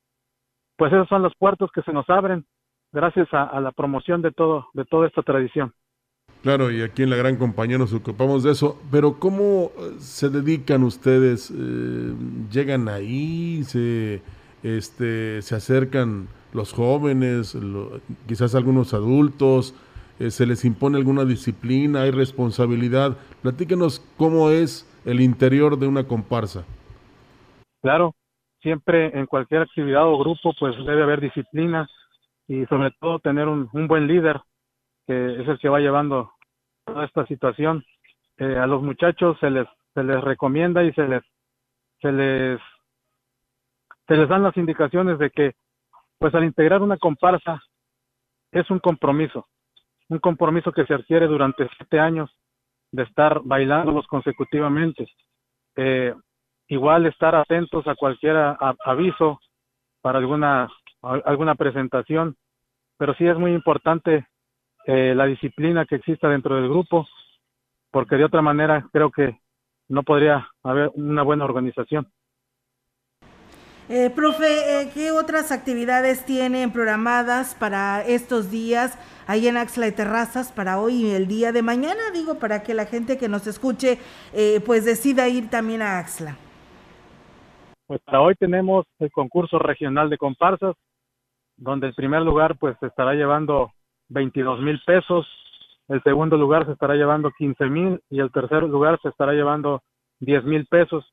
pues 0.82 0.92
esos 0.92 1.06
son 1.06 1.22
los 1.22 1.32
puertos 1.36 1.70
que 1.72 1.80
se 1.82 1.92
nos 1.92 2.10
abren 2.10 2.44
gracias 2.90 3.28
a, 3.30 3.60
la 3.60 3.70
promoción 3.70 4.20
de 4.20 4.32
todo, 4.32 4.66
de 4.74 4.84
toda 4.84 5.06
esta 5.06 5.22
tradición. 5.22 5.72
Claro, 6.42 6.72
y 6.72 6.82
aquí 6.82 7.04
en 7.04 7.10
la 7.10 7.14
gran 7.14 7.36
compañía 7.36 7.78
nos 7.78 7.94
ocupamos 7.94 8.42
de 8.42 8.50
eso, 8.50 8.82
pero 8.90 9.20
¿cómo 9.20 9.70
eh, 9.78 9.92
se 9.98 10.28
dedican 10.28 10.82
ustedes? 10.82 11.52
Eh, 11.52 12.14
¿Llegan 12.50 12.88
ahí? 12.88 13.62
¿Se, 13.62 14.22
este, 14.64 15.40
se 15.42 15.54
acercan 15.54 16.26
los 16.52 16.72
jóvenes, 16.72 17.56
quizás 18.26 18.56
algunos 18.56 18.92
adultos? 18.92 19.76
Eh, 20.18 20.32
¿Se 20.32 20.46
les 20.46 20.64
impone 20.64 20.98
alguna 20.98 21.24
disciplina? 21.24 22.02
¿Hay 22.02 22.10
responsabilidad? 22.10 23.16
Platíquenos 23.42 24.04
cómo 24.16 24.50
es 24.50 24.84
el 25.04 25.20
interior 25.20 25.78
de 25.78 25.86
una 25.86 26.08
comparsa. 26.08 26.64
Claro, 27.82 28.16
siempre 28.62 29.16
en 29.18 29.26
cualquier 29.26 29.62
actividad 29.62 30.06
o 30.06 30.18
grupo 30.18 30.54
pues 30.58 30.76
debe 30.78 31.02
haber 31.02 31.20
disciplina 31.20 31.88
y 32.48 32.64
sobre 32.66 32.90
todo 33.00 33.18
tener 33.18 33.48
un, 33.48 33.68
buen 33.86 34.06
líder 34.06 34.40
que 35.06 35.40
es 35.40 35.48
el 35.48 35.58
que 35.58 35.68
va 35.68 35.80
llevando 35.80 36.32
toda 36.84 37.04
esta 37.04 37.26
situación. 37.26 37.84
Eh, 38.38 38.56
a 38.56 38.66
los 38.66 38.82
muchachos 38.82 39.36
se 39.40 39.50
les 39.50 39.66
se 39.94 40.02
les 40.02 40.20
recomienda 40.22 40.82
y 40.84 40.92
se 40.92 41.06
les 41.06 41.22
se 42.00 42.12
les 42.12 42.60
se 44.06 44.16
les 44.16 44.28
dan 44.28 44.42
las 44.42 44.56
indicaciones 44.56 45.18
de 45.18 45.30
que 45.30 45.54
pues 46.18 46.34
al 46.34 46.44
integrar 46.44 46.82
una 46.82 46.96
comparsa 46.96 47.60
es 48.52 48.70
un 48.70 48.78
compromiso, 48.78 49.46
un 50.08 50.18
compromiso 50.18 50.72
que 50.72 50.86
se 50.86 50.94
adquiere 50.94 51.26
durante 51.26 51.68
siete 51.76 51.98
años 51.98 52.30
de 52.92 53.02
estar 53.04 53.40
bailándolos 53.42 54.06
consecutivamente. 54.06 55.06
Eh, 55.76 56.14
igual 56.72 57.04
estar 57.04 57.34
atentos 57.34 57.86
a 57.86 57.94
cualquier 57.94 58.34
aviso 58.84 59.38
para 60.00 60.18
alguna 60.18 60.68
alguna 61.02 61.54
presentación, 61.54 62.36
pero 62.96 63.14
sí 63.14 63.26
es 63.26 63.36
muy 63.36 63.52
importante 63.52 64.26
eh, 64.86 65.14
la 65.14 65.26
disciplina 65.26 65.84
que 65.84 65.96
exista 65.96 66.28
dentro 66.28 66.56
del 66.56 66.68
grupo, 66.68 67.06
porque 67.90 68.16
de 68.16 68.24
otra 68.24 68.40
manera 68.40 68.88
creo 68.92 69.10
que 69.10 69.38
no 69.88 70.02
podría 70.02 70.48
haber 70.62 70.90
una 70.94 71.22
buena 71.22 71.44
organización. 71.44 72.08
Eh, 73.88 74.10
profe, 74.14 74.46
eh, 74.46 74.90
¿qué 74.94 75.10
otras 75.10 75.50
actividades 75.50 76.24
tienen 76.24 76.72
programadas 76.72 77.56
para 77.56 78.02
estos 78.06 78.50
días 78.50 78.96
ahí 79.26 79.48
en 79.48 79.56
Axla 79.56 79.86
de 79.86 79.92
Terrazas 79.92 80.52
para 80.52 80.80
hoy 80.80 81.06
y 81.06 81.10
el 81.10 81.26
día 81.26 81.50
de 81.52 81.62
mañana? 81.62 82.00
Digo, 82.14 82.38
para 82.38 82.62
que 82.62 82.74
la 82.74 82.86
gente 82.86 83.18
que 83.18 83.28
nos 83.28 83.46
escuche 83.46 83.98
pues 84.64 84.84
decida 84.84 85.28
ir 85.28 85.50
también 85.50 85.82
a 85.82 85.98
Axla. 85.98 86.36
Pues 87.92 88.00
para 88.04 88.22
hoy 88.22 88.34
tenemos 88.36 88.86
el 89.00 89.12
concurso 89.12 89.58
regional 89.58 90.08
de 90.08 90.16
comparsas, 90.16 90.74
donde 91.58 91.88
el 91.88 91.92
primer 91.92 92.22
lugar 92.22 92.56
pues 92.56 92.74
se 92.80 92.86
estará 92.86 93.12
llevando 93.12 93.70
22 94.08 94.60
mil 94.62 94.80
pesos, 94.86 95.26
el 95.88 96.02
segundo 96.02 96.38
lugar 96.38 96.64
se 96.64 96.72
estará 96.72 96.94
llevando 96.94 97.30
15 97.36 97.66
mil 97.66 98.00
y 98.08 98.20
el 98.20 98.32
tercer 98.32 98.62
lugar 98.62 98.98
se 99.02 99.10
estará 99.10 99.34
llevando 99.34 99.82
10 100.20 100.44
mil 100.44 100.66
pesos. 100.68 101.04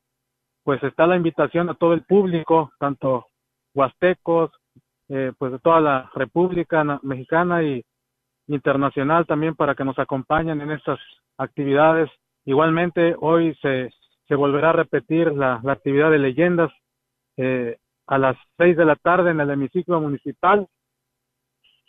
Pues 0.64 0.82
está 0.82 1.06
la 1.06 1.16
invitación 1.16 1.68
a 1.68 1.74
todo 1.74 1.92
el 1.92 2.02
público, 2.04 2.72
tanto 2.78 3.26
huastecos, 3.74 4.50
eh, 5.10 5.32
pues 5.36 5.52
de 5.52 5.58
toda 5.58 5.82
la 5.82 6.10
República 6.14 6.82
Mexicana 7.02 7.62
y 7.62 7.84
internacional 8.46 9.26
también 9.26 9.54
para 9.54 9.74
que 9.74 9.84
nos 9.84 9.98
acompañen 9.98 10.62
en 10.62 10.70
estas 10.70 10.98
actividades. 11.36 12.10
Igualmente 12.46 13.16
hoy 13.20 13.54
se 13.56 13.90
se 14.30 14.36
volverá 14.36 14.70
a 14.70 14.74
repetir 14.74 15.32
la, 15.32 15.60
actividad 15.66 16.08
de 16.08 16.20
leyendas 16.20 16.70
eh, 17.36 17.78
a 18.06 18.16
las 18.16 18.36
seis 18.56 18.76
de 18.76 18.84
la 18.84 18.94
tarde 18.94 19.32
en 19.32 19.40
el 19.40 19.50
hemiciclo 19.50 20.00
municipal 20.00 20.68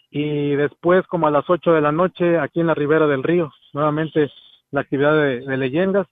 y 0.10 0.56
después 0.56 1.06
como 1.06 1.28
a 1.28 1.32
las 1.32 1.48
ocho 1.52 1.72
de 1.72 1.82
la 1.82 1.92
noche 1.92 2.40
aquí 2.40 2.60
en 2.60 2.66
la 2.66 2.74
ribera 2.74 3.06
del 3.06 3.22
río. 3.22 3.52
Nuevamente 3.74 4.32
la 4.72 4.82
actividad 4.82 5.14
de, 5.14 5.56
leyendas. 5.56 6.08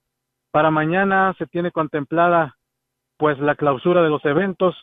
Para 0.51 0.69
mañana 0.69 1.33
se 1.39 1.47
tiene 1.47 1.71
contemplada 1.71 2.57
pues 3.17 3.39
la 3.39 3.55
clausura 3.55 4.03
de 4.03 4.09
los 4.09 4.23
eventos 4.23 4.75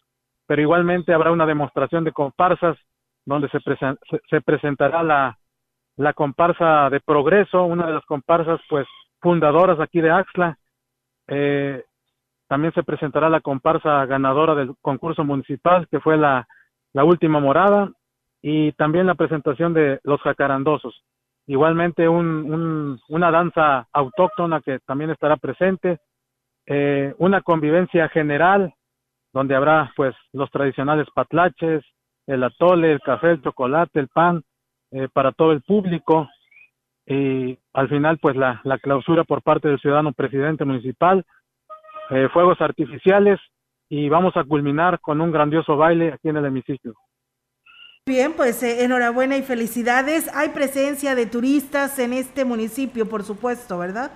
pero 0.48 0.62
igualmente 0.62 1.14
habrá 1.14 1.30
una 1.30 1.46
demostración 1.46 2.02
de 2.02 2.12
comparsas 2.12 2.76
donde 3.24 3.48
se, 3.50 3.58
se, 4.30 4.40
presentará 4.40 5.04
la, 5.04 5.38
la 5.96 6.12
comparsa 6.12 6.90
de 6.90 6.98
progreso 6.98 7.64
una 7.64 7.86
de 7.86 7.94
las 7.94 8.04
comparsas 8.04 8.60
pues 8.68 8.86
fundadoras 9.20 9.78
aquí 9.78 10.00
de 10.00 10.10
Axla 10.10 10.58
eh, 11.28 11.84
también 12.48 12.72
se 12.74 12.82
presentará 12.82 13.28
la 13.28 13.40
comparsa 13.40 14.06
ganadora 14.06 14.54
del 14.54 14.74
concurso 14.80 15.24
municipal, 15.24 15.88
que 15.88 16.00
fue 16.00 16.16
la, 16.16 16.46
la 16.92 17.04
última 17.04 17.40
morada, 17.40 17.90
y 18.42 18.72
también 18.72 19.06
la 19.06 19.14
presentación 19.16 19.74
de 19.74 19.98
los 20.04 20.20
jacarandosos. 20.20 21.02
Igualmente 21.48 22.08
un, 22.08 23.00
una 23.08 23.30
danza 23.30 23.88
autóctona 23.92 24.60
que 24.60 24.78
también 24.80 25.10
estará 25.10 25.36
presente, 25.36 25.98
eh, 26.66 27.14
una 27.18 27.40
convivencia 27.40 28.08
general 28.08 28.74
donde 29.32 29.54
habrá 29.54 29.92
pues 29.96 30.14
los 30.32 30.50
tradicionales 30.50 31.06
patlaches, 31.14 31.84
el 32.26 32.42
atole, 32.42 32.92
el 32.92 33.00
café, 33.00 33.32
el 33.32 33.42
chocolate, 33.42 34.00
el 34.00 34.08
pan 34.08 34.42
eh, 34.90 35.08
para 35.12 35.32
todo 35.32 35.52
el 35.52 35.62
público, 35.62 36.28
y 37.06 37.58
al 37.72 37.88
final 37.88 38.18
pues 38.18 38.36
la, 38.36 38.60
la 38.64 38.78
clausura 38.78 39.24
por 39.24 39.42
parte 39.42 39.68
del 39.68 39.78
ciudadano 39.78 40.12
presidente 40.12 40.64
municipal, 40.64 41.24
eh, 42.10 42.28
fuegos 42.32 42.60
artificiales 42.60 43.38
y 43.88 44.08
vamos 44.08 44.36
a 44.36 44.44
culminar 44.44 45.00
con 45.00 45.20
un 45.20 45.30
grandioso 45.30 45.76
baile 45.76 46.12
aquí 46.12 46.28
en 46.28 46.36
el 46.36 46.46
hemiciclo. 46.46 46.94
Bien, 48.08 48.32
pues 48.36 48.62
eh, 48.62 48.84
enhorabuena 48.84 49.36
y 49.36 49.42
felicidades. 49.42 50.32
Hay 50.34 50.50
presencia 50.50 51.14
de 51.14 51.26
turistas 51.26 51.98
en 51.98 52.12
este 52.12 52.44
municipio, 52.44 53.08
por 53.08 53.22
supuesto, 53.22 53.78
¿verdad? 53.78 54.12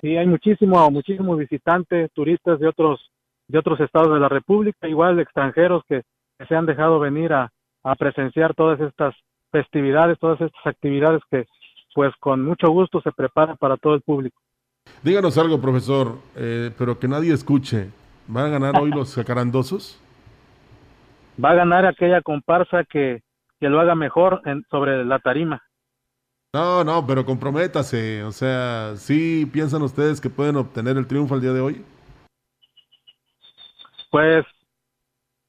Sí, 0.00 0.16
hay 0.16 0.26
muchísimo, 0.26 0.90
muchísimos 0.90 1.38
visitantes, 1.38 2.10
turistas 2.12 2.58
de 2.58 2.68
otros, 2.68 3.10
de 3.48 3.58
otros 3.58 3.80
estados 3.80 4.12
de 4.14 4.20
la 4.20 4.28
República, 4.28 4.88
igual 4.88 5.16
de 5.16 5.22
extranjeros 5.22 5.82
que, 5.88 6.02
se 6.48 6.56
han 6.56 6.66
dejado 6.66 6.98
venir 6.98 7.32
a, 7.32 7.52
a 7.84 7.94
presenciar 7.94 8.52
todas 8.54 8.80
estas 8.80 9.14
festividades, 9.52 10.18
todas 10.18 10.40
estas 10.40 10.66
actividades 10.66 11.22
que 11.30 11.46
pues 11.94 12.12
con 12.20 12.44
mucho 12.44 12.70
gusto 12.70 13.00
se 13.02 13.12
prepara 13.12 13.56
para 13.56 13.76
todo 13.76 13.94
el 13.94 14.02
público. 14.02 14.40
Díganos 15.02 15.38
algo, 15.38 15.60
profesor, 15.60 16.18
eh, 16.36 16.70
pero 16.76 16.98
que 16.98 17.08
nadie 17.08 17.32
escuche. 17.32 17.90
¿Van 18.26 18.46
a 18.46 18.50
ganar 18.50 18.80
hoy 18.80 18.90
los 18.90 19.14
jacarandosos? 19.14 20.00
Va 21.42 21.50
a 21.50 21.54
ganar 21.54 21.86
aquella 21.86 22.20
comparsa 22.22 22.84
que, 22.84 23.22
que 23.60 23.68
lo 23.68 23.80
haga 23.80 23.94
mejor 23.94 24.42
en, 24.44 24.64
sobre 24.70 25.04
la 25.04 25.18
tarima. 25.18 25.62
No, 26.54 26.84
no, 26.84 27.06
pero 27.06 27.24
comprométase. 27.24 28.22
O 28.24 28.32
sea, 28.32 28.94
¿sí 28.96 29.48
piensan 29.52 29.82
ustedes 29.82 30.20
que 30.20 30.30
pueden 30.30 30.56
obtener 30.56 30.96
el 30.96 31.06
triunfo 31.06 31.34
el 31.34 31.40
día 31.40 31.52
de 31.52 31.60
hoy? 31.60 31.84
Pues 34.10 34.44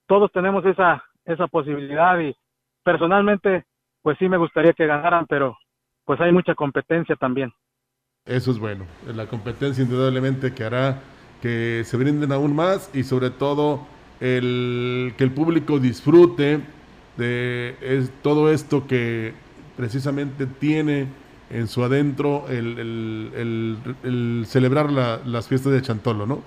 todos 0.07 0.31
tenemos 0.31 0.65
esa, 0.65 1.03
esa 1.25 1.47
posibilidad 1.47 2.17
y 2.19 2.35
personalmente, 2.83 3.65
pues 4.01 4.17
sí 4.17 4.29
me 4.29 4.37
gustaría 4.37 4.73
que 4.73 4.87
ganaran, 4.87 5.25
pero 5.27 5.57
pues 6.05 6.19
hay 6.21 6.31
mucha 6.31 6.55
competencia 6.55 7.15
también. 7.15 7.51
Eso 8.25 8.51
es 8.51 8.59
bueno. 8.59 8.85
La 9.13 9.27
competencia 9.27 9.83
indudablemente 9.83 10.53
que 10.53 10.63
hará 10.63 11.01
que 11.41 11.83
se 11.83 11.97
brinden 11.97 12.31
aún 12.31 12.55
más 12.55 12.89
y 12.95 13.03
sobre 13.03 13.29
todo 13.29 13.85
el, 14.21 15.13
que 15.17 15.25
el 15.25 15.31
público 15.33 15.79
disfrute 15.79 16.61
de 17.17 17.75
es, 17.81 18.11
todo 18.21 18.49
esto 18.49 18.87
que 18.87 19.33
precisamente 19.75 20.45
tiene 20.47 21.07
en 21.49 21.67
su 21.67 21.83
adentro 21.83 22.45
el, 22.47 22.79
el, 24.03 24.45
celebrar 24.45 24.89
las 24.91 25.47
fiestas 25.49 25.73
de 25.73 25.81
Chantolo, 25.81 26.25
¿no? 26.25 26.41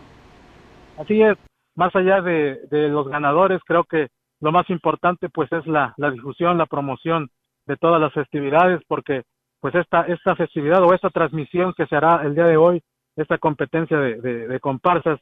Así 0.98 1.20
es. 1.20 1.36
Más 1.74 1.94
allá 1.94 2.22
de, 2.22 2.60
de, 2.70 2.88
los 2.88 3.06
ganadores, 3.08 3.60
creo 3.66 3.84
que 3.84 4.08
lo 4.40 4.50
más 4.50 4.68
importante 4.70 5.28
pues 5.28 5.52
es 5.52 5.66
la, 5.66 5.92
la 5.98 6.10
difusión, 6.10 6.56
la 6.56 6.64
promoción 6.64 7.28
de 7.66 7.76
todas 7.76 8.00
las 8.00 8.14
festividades, 8.14 8.80
porque 8.88 9.24
pues 9.66 9.84
esta, 9.84 10.02
esta 10.02 10.36
festividad 10.36 10.80
o 10.84 10.94
esta 10.94 11.10
transmisión 11.10 11.74
que 11.76 11.88
se 11.88 11.96
hará 11.96 12.22
el 12.22 12.36
día 12.36 12.44
de 12.44 12.56
hoy, 12.56 12.80
esta 13.16 13.36
competencia 13.36 13.98
de, 13.98 14.60
comparsas, 14.60 15.18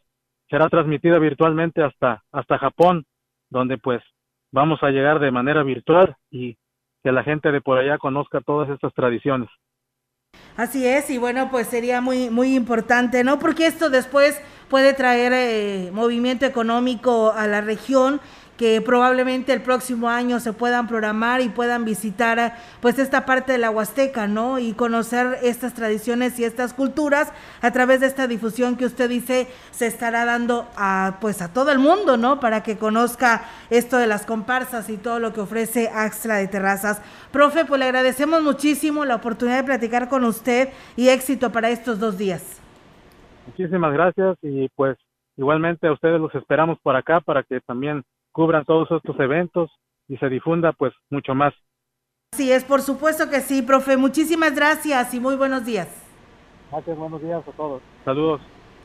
será 0.51 0.69
transmitida 0.69 1.19
virtualmente 1.19 1.83
hasta, 1.83 2.23
hasta 2.31 2.59
Japón, 2.59 3.07
donde 3.49 3.79
pues 3.79 4.03
vamos 4.53 4.83
a 4.83 4.91
llegar 4.91 5.19
de 5.19 5.31
manera 5.31 5.63
virtual 5.63 6.15
y 6.31 6.59
que 7.03 7.11
la 7.11 7.25
gente 7.25 7.53
de 7.53 7.63
por 7.63 7.79
allá 7.79 7.97
conozca 7.97 8.43
todas 8.43 8.69
estas 8.69 8.93
tradiciones. 8.93 9.49
Así 10.59 10.87
es, 10.87 11.09
y 11.09 11.17
bueno, 11.17 11.49
pues 11.51 11.69
sería 11.69 12.03
muy, 12.03 12.29
muy 12.29 12.55
importante, 12.55 13.25
¿no? 13.25 13.39
Porque 13.39 13.67
esto 13.67 13.89
después 13.89 14.43
puede 14.69 14.93
traer 14.93 15.33
eh, 15.33 15.91
movimiento 15.91 16.45
económico 16.45 17.33
a 17.33 17.47
la 17.47 17.63
región 17.63 18.21
que 18.57 18.81
probablemente 18.81 19.53
el 19.53 19.63
próximo 19.63 20.09
año 20.09 20.39
se 20.41 20.53
puedan 20.53 20.87
programar 20.87 21.41
y 21.41 21.49
puedan 21.49 21.85
visitar 21.85 22.57
pues 22.81 22.99
esta 22.99 23.27
parte 23.27 23.53
de 23.53 23.59
la 23.59 23.71
Huasteca, 23.71 24.27
¿no? 24.27 24.59
Y 24.59 24.73
conocer 24.75 25.39
estas 25.43 25.75
tradiciones 25.75 26.39
y 26.39 26.45
estas 26.45 26.73
culturas 26.73 27.33
a 27.63 27.71
través 27.73 28.01
de 28.01 28.07
esta 28.07 28.27
difusión 28.27 28.77
que 28.77 28.87
usted 28.87 29.09
dice 29.09 29.49
se 29.73 29.87
estará 29.87 30.25
dando 30.25 30.69
a 30.77 31.19
pues 31.21 31.43
a 31.43 31.53
todo 31.53 31.73
el 31.73 31.79
mundo, 31.79 32.17
¿no? 32.17 32.39
Para 32.39 32.63
que 32.63 32.79
conozca 32.79 33.45
esto 33.71 33.99
de 33.99 34.07
las 34.07 34.25
comparsas 34.25 34.89
y 34.89 34.97
todo 34.97 35.19
lo 35.19 35.33
que 35.33 35.41
ofrece 35.41 35.91
Axtra 35.93 36.37
de 36.37 36.47
Terrazas. 36.47 37.03
Profe, 37.33 37.65
pues 37.65 37.81
le 37.81 37.87
agradecemos 37.87 38.43
muchísimo 38.43 39.05
la 39.05 39.17
oportunidad 39.17 39.59
de 39.59 39.65
platicar 39.65 40.09
con 40.09 40.25
usted 40.25 40.69
y 40.97 41.09
éxito 41.09 41.51
para 41.51 41.71
estos 41.71 41.99
dos 41.99 42.17
días. 42.17 42.61
Muchísimas 43.47 43.93
gracias 43.93 44.37
y 44.43 44.69
pues 44.77 44.97
igualmente 45.37 45.87
a 45.87 45.93
ustedes 45.93 46.21
los 46.21 46.35
esperamos 46.35 46.79
por 46.81 46.97
acá 46.97 47.21
para 47.21 47.43
que 47.43 47.61
también 47.61 48.05
cubran 48.35 48.65
todos 48.65 48.91
estos 48.91 49.19
eventos 49.21 49.71
y 50.09 50.17
se 50.19 50.29
difunda 50.29 50.73
pues 50.73 50.93
mucho 51.09 51.35
más. 51.35 51.55
Sí, 52.37 52.51
es, 52.51 52.65
por 52.65 52.83
supuesto 52.83 53.31
que 53.31 53.41
sí, 53.41 53.63
profe. 53.63 53.97
Muchísimas 53.97 54.55
gracias 54.57 55.15
y 55.15 55.21
muy 55.21 55.37
buenos 55.37 55.65
días. 55.65 55.89
Gracias, 56.71 56.99
buenos 56.99 57.23
días 57.23 57.47
a 57.47 57.53
todos. 57.53 57.81
Saludos. 58.05 58.41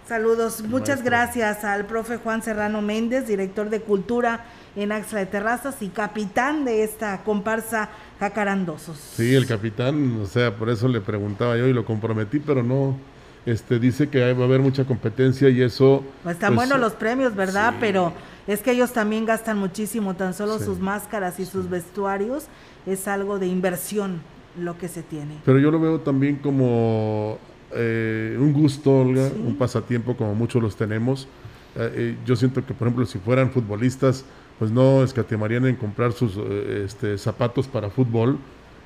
Saludos, 0.06 0.64
muchas 0.64 1.04
gracias 1.04 1.64
al 1.64 1.86
profe 1.86 2.18
Juan 2.18 2.42
Serrano 2.42 2.82
Méndez, 2.82 3.28
director 3.28 3.70
de 3.70 3.82
Cultura 3.82 4.46
en 4.76 4.92
Axla 4.92 5.20
de 5.20 5.28
Terrazas 5.28 5.84
y 5.84 5.90
capitán 5.90 6.66
de 6.66 6.84
esta 6.84 7.24
comparsa 7.24 7.90
Jacarandosos. 8.20 8.98
Sí, 8.98 9.36
el 9.36 9.46
capitán, 9.46 10.20
o 10.22 10.26
sea, 10.26 10.56
por 10.56 10.70
eso 10.70 10.88
le 10.88 11.00
preguntaba 11.00 11.58
yo 11.58 11.68
y 11.68 11.74
lo 11.74 11.86
comprometí, 11.86 12.40
pero 12.40 12.64
no, 12.64 12.98
este, 13.46 13.80
dice 13.80 14.10
que 14.10 14.34
va 14.34 14.44
a 14.44 14.46
haber 14.46 14.60
mucha 14.60 14.86
competencia 14.86 15.50
y 15.50 15.62
eso... 15.62 16.04
Pues 16.24 16.36
están 16.36 16.56
pues, 16.56 16.68
buenos 16.68 16.80
los 16.80 16.94
premios, 16.94 17.36
¿verdad? 17.36 17.76
Pero 17.80 18.14
es 18.48 18.62
que 18.62 18.72
ellos 18.72 18.94
también 18.94 19.26
gastan 19.26 19.58
muchísimo, 19.58 20.16
tan 20.16 20.34
solo 20.34 20.60
sus 20.60 20.80
máscaras 20.80 21.40
y 21.40 21.46
sus 21.46 21.70
vestuarios 21.70 22.46
es 22.86 23.08
algo 23.08 23.40
de 23.40 23.48
inversión 23.48 24.22
lo 24.58 24.78
que 24.78 24.88
se 24.88 25.04
tiene. 25.04 25.36
Pero 25.46 25.60
yo 25.60 25.72
lo 25.72 25.80
veo 25.80 26.00
también 26.00 26.38
como 26.38 27.38
eh, 27.72 28.36
un 28.40 28.54
gusto, 28.54 29.02
Olga, 29.02 29.30
un 29.46 29.56
pasatiempo 29.56 30.18
como 30.18 30.34
muchos 30.36 30.62
los 30.62 30.76
tenemos. 30.76 31.28
Eh, 31.76 31.94
eh, 31.96 32.18
yo 32.26 32.36
siento 32.36 32.66
que, 32.66 32.74
por 32.74 32.88
ejemplo, 32.88 33.06
si 33.06 33.20
fueran 33.20 33.52
futbolistas, 33.52 34.26
pues 34.58 34.72
no 34.72 35.04
escatimarían 35.04 35.66
en 35.68 35.76
comprar 35.76 36.12
sus 36.12 36.36
este, 36.36 37.18
zapatos 37.18 37.68
para 37.68 37.90
fútbol, 37.90 38.38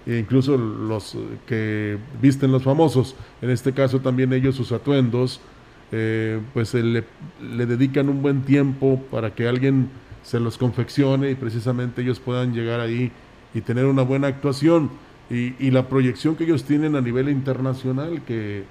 incluso 0.06 0.58
los 0.58 1.18
que 1.48 1.98
visten 2.22 2.52
los 2.52 2.64
famosos, 2.64 3.16
en 3.42 3.50
este 3.50 3.74
caso 3.74 4.00
también 4.00 4.34
ellos 4.34 4.56
sus 4.56 4.72
atuendos, 4.72 5.40
eh, 5.92 6.42
pues 6.54 6.74
le, 6.74 7.04
dedican 7.40 8.10
un 8.10 8.22
buen 8.22 8.42
tiempo 8.42 9.02
para 9.12 9.36
que 9.36 9.48
alguien 9.48 9.90
se 10.24 10.40
los 10.40 10.58
confeccione 10.58 11.30
y 11.30 11.36
precisamente 11.36 12.02
ellos 12.02 12.20
puedan 12.20 12.54
llegar 12.54 12.80
ahí 12.80 13.12
y 13.54 13.62
tener 13.62 13.86
una 13.86 14.02
buena 14.02 14.28
actuación. 14.28 14.90
Y, 15.30 15.72
la 15.72 15.88
proyección 15.88 16.36
que 16.36 16.44
ellos 16.44 16.64
tienen 16.64 16.96
a 16.96 17.02
nivel 17.02 17.30
internacional, 17.30 18.22
que 18.24 18.64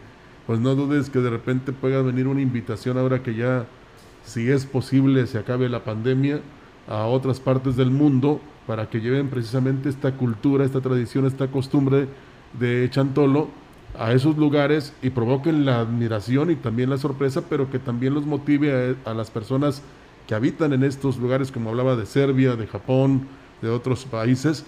pues 0.47 0.61
no 0.61 0.75
dudes 0.75 1.11
que 1.11 1.19
de 1.19 1.31
repente 1.31 1.73
pueda 1.73 2.03
venir 2.03 2.29
una 2.29 2.41
invitación 2.41 2.99
ahora 2.99 3.23
que 3.23 3.35
ya, 3.35 3.67
si 4.25 4.49
es 4.51 4.67
posible, 4.67 5.27
se 5.27 5.39
acabe 5.39 5.69
la 5.69 5.83
pandemia 5.83 6.41
a 6.89 7.07
otras 7.07 7.41
partes 7.41 7.77
del 7.77 7.91
mundo 7.91 8.41
para 8.67 8.89
que 8.89 9.01
lleven 9.01 9.29
precisamente 9.29 9.89
esta 9.89 10.13
cultura, 10.13 10.65
esta 10.65 10.81
tradición, 10.81 11.27
esta 11.27 11.49
costumbre 11.49 12.09
de 12.59 12.89
Chantolo 12.91 13.49
a 13.99 14.13
esos 14.13 14.37
lugares 14.37 14.93
y 15.03 15.11
provoquen 15.11 15.65
la 15.65 15.81
admiración 15.81 16.51
y 16.51 16.57
también 16.57 16.91
la 16.91 16.99
sorpresa, 16.99 17.43
pero 17.49 17.71
que 17.71 17.79
también 17.79 18.15
los 18.15 18.25
motive 18.25 18.97
a, 19.05 19.15
las 19.15 19.31
personas 19.31 19.83
que 20.27 20.35
habitan 20.35 20.73
en 20.73 20.83
estos 20.83 21.19
lugares, 21.19 21.53
como 21.53 21.71
hablaba 21.71 21.97
de 21.97 22.07
Serbia, 22.07 22.57
de 22.57 22.67
Japón, 22.67 23.27
de 23.61 23.69
otros 23.69 24.05
países, 24.05 24.65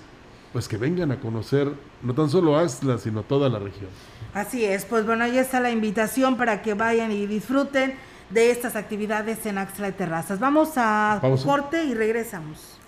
pues 0.53 0.69
que 0.69 0.77
vengan 0.77 1.11
a 1.11 1.21
conocer 1.21 1.73
no 2.03 2.15
tan 2.15 2.29
solo 2.29 2.57
Astla, 2.57 2.99
sino 2.99 3.23
toda 3.23 3.49
la 3.49 3.59
región. 3.59 3.91
Así 4.35 4.65
es, 4.65 4.85
pues 4.85 5.07
bueno, 5.07 5.25
ahí 5.25 5.39
está 5.39 5.61
la 5.61 5.71
invitación 5.71 6.37
para 6.37 6.63
que 6.63 6.75
vayan 6.75 7.11
y 7.13 7.27
disfruten 7.27 7.95
de 8.31 8.51
estas 8.51 8.77
actividades 8.77 9.45
en 9.47 9.59
Axla 9.59 9.87
de 9.87 9.93
Terrazas. 9.93 10.39
Vamos 10.39 10.73
a 10.77 11.21
corte 11.45 11.85
y 11.85 11.95
regresamos. 11.95 12.79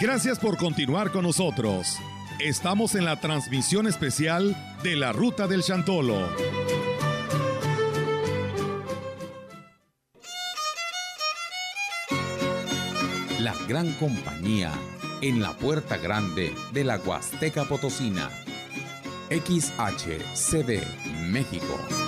Gracias 0.00 0.38
por 0.38 0.56
continuar 0.56 1.10
con 1.10 1.24
nosotros. 1.24 1.98
Estamos 2.38 2.94
en 2.94 3.04
la 3.04 3.20
transmisión 3.20 3.88
especial 3.88 4.56
de 4.84 4.94
la 4.94 5.12
Ruta 5.12 5.48
del 5.48 5.62
Chantolo. 5.62 6.28
La 13.40 13.54
gran 13.66 13.92
compañía 13.94 14.70
en 15.20 15.42
la 15.42 15.52
puerta 15.54 15.96
grande 15.96 16.54
de 16.72 16.84
la 16.84 16.98
Huasteca 16.98 17.64
Potosina. 17.64 18.30
XHCD 19.30 20.80
México. 21.28 22.07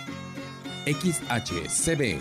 XHCB 0.85 2.19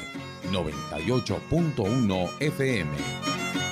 98.1 0.50 2.28
FM. 2.40 3.69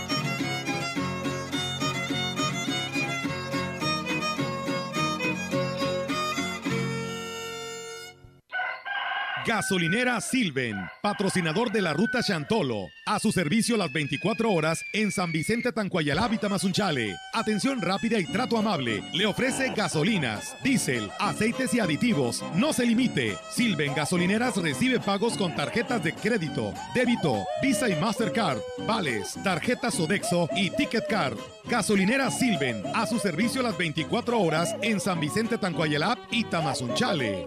Gasolinera 9.49 10.21
Silven, 10.21 10.77
patrocinador 11.01 11.73
de 11.73 11.81
la 11.81 11.95
ruta 11.95 12.23
Chantolo. 12.23 12.91
A 13.07 13.19
su 13.19 13.33
servicio 13.33 13.79
las 13.79 13.91
24 13.91 14.53
horas 14.53 14.85
en 14.93 15.11
San 15.11 15.33
Vicente 15.33 15.73
Tancuayalá, 15.73 16.29
Mazunchale. 16.51 17.17
Atención 17.33 17.81
rápida 17.81 18.21
y 18.21 18.27
trato 18.27 18.59
amable. 18.59 19.03
Le 19.15 19.25
ofrece 19.25 19.73
gasolinas, 19.75 20.55
diésel, 20.63 21.11
aceites 21.19 21.73
y 21.73 21.81
aditivos. 21.81 22.45
No 22.57 22.75
se 22.75 22.85
limite. 22.85 23.39
Silven 23.51 23.95
Gasolineras 23.95 24.55
recibe 24.59 25.01
pagos 25.01 25.39
con 25.39 25.57
tarjetas 25.57 26.05
de 26.05 26.13
crédito, 26.13 26.75
débito, 26.95 27.47
Visa 27.63 27.89
y 27.89 27.97
Mastercard, 27.97 28.59
vales, 28.87 29.39
tarjetas 29.43 29.95
Sodexo 29.95 30.51
y 30.55 30.69
Ticket 30.69 31.07
Card. 31.09 31.39
Gasolinera 31.65 32.31
Silven, 32.31 32.83
a 32.95 33.07
su 33.07 33.19
servicio 33.19 33.63
las 33.63 33.79
24 33.79 34.39
horas 34.39 34.77
en 34.83 35.01
San 35.01 35.21
Vicente 35.21 35.57
Tancuayalá 35.57 36.19
y 36.31 36.45
Tamazunchale. 36.45 37.47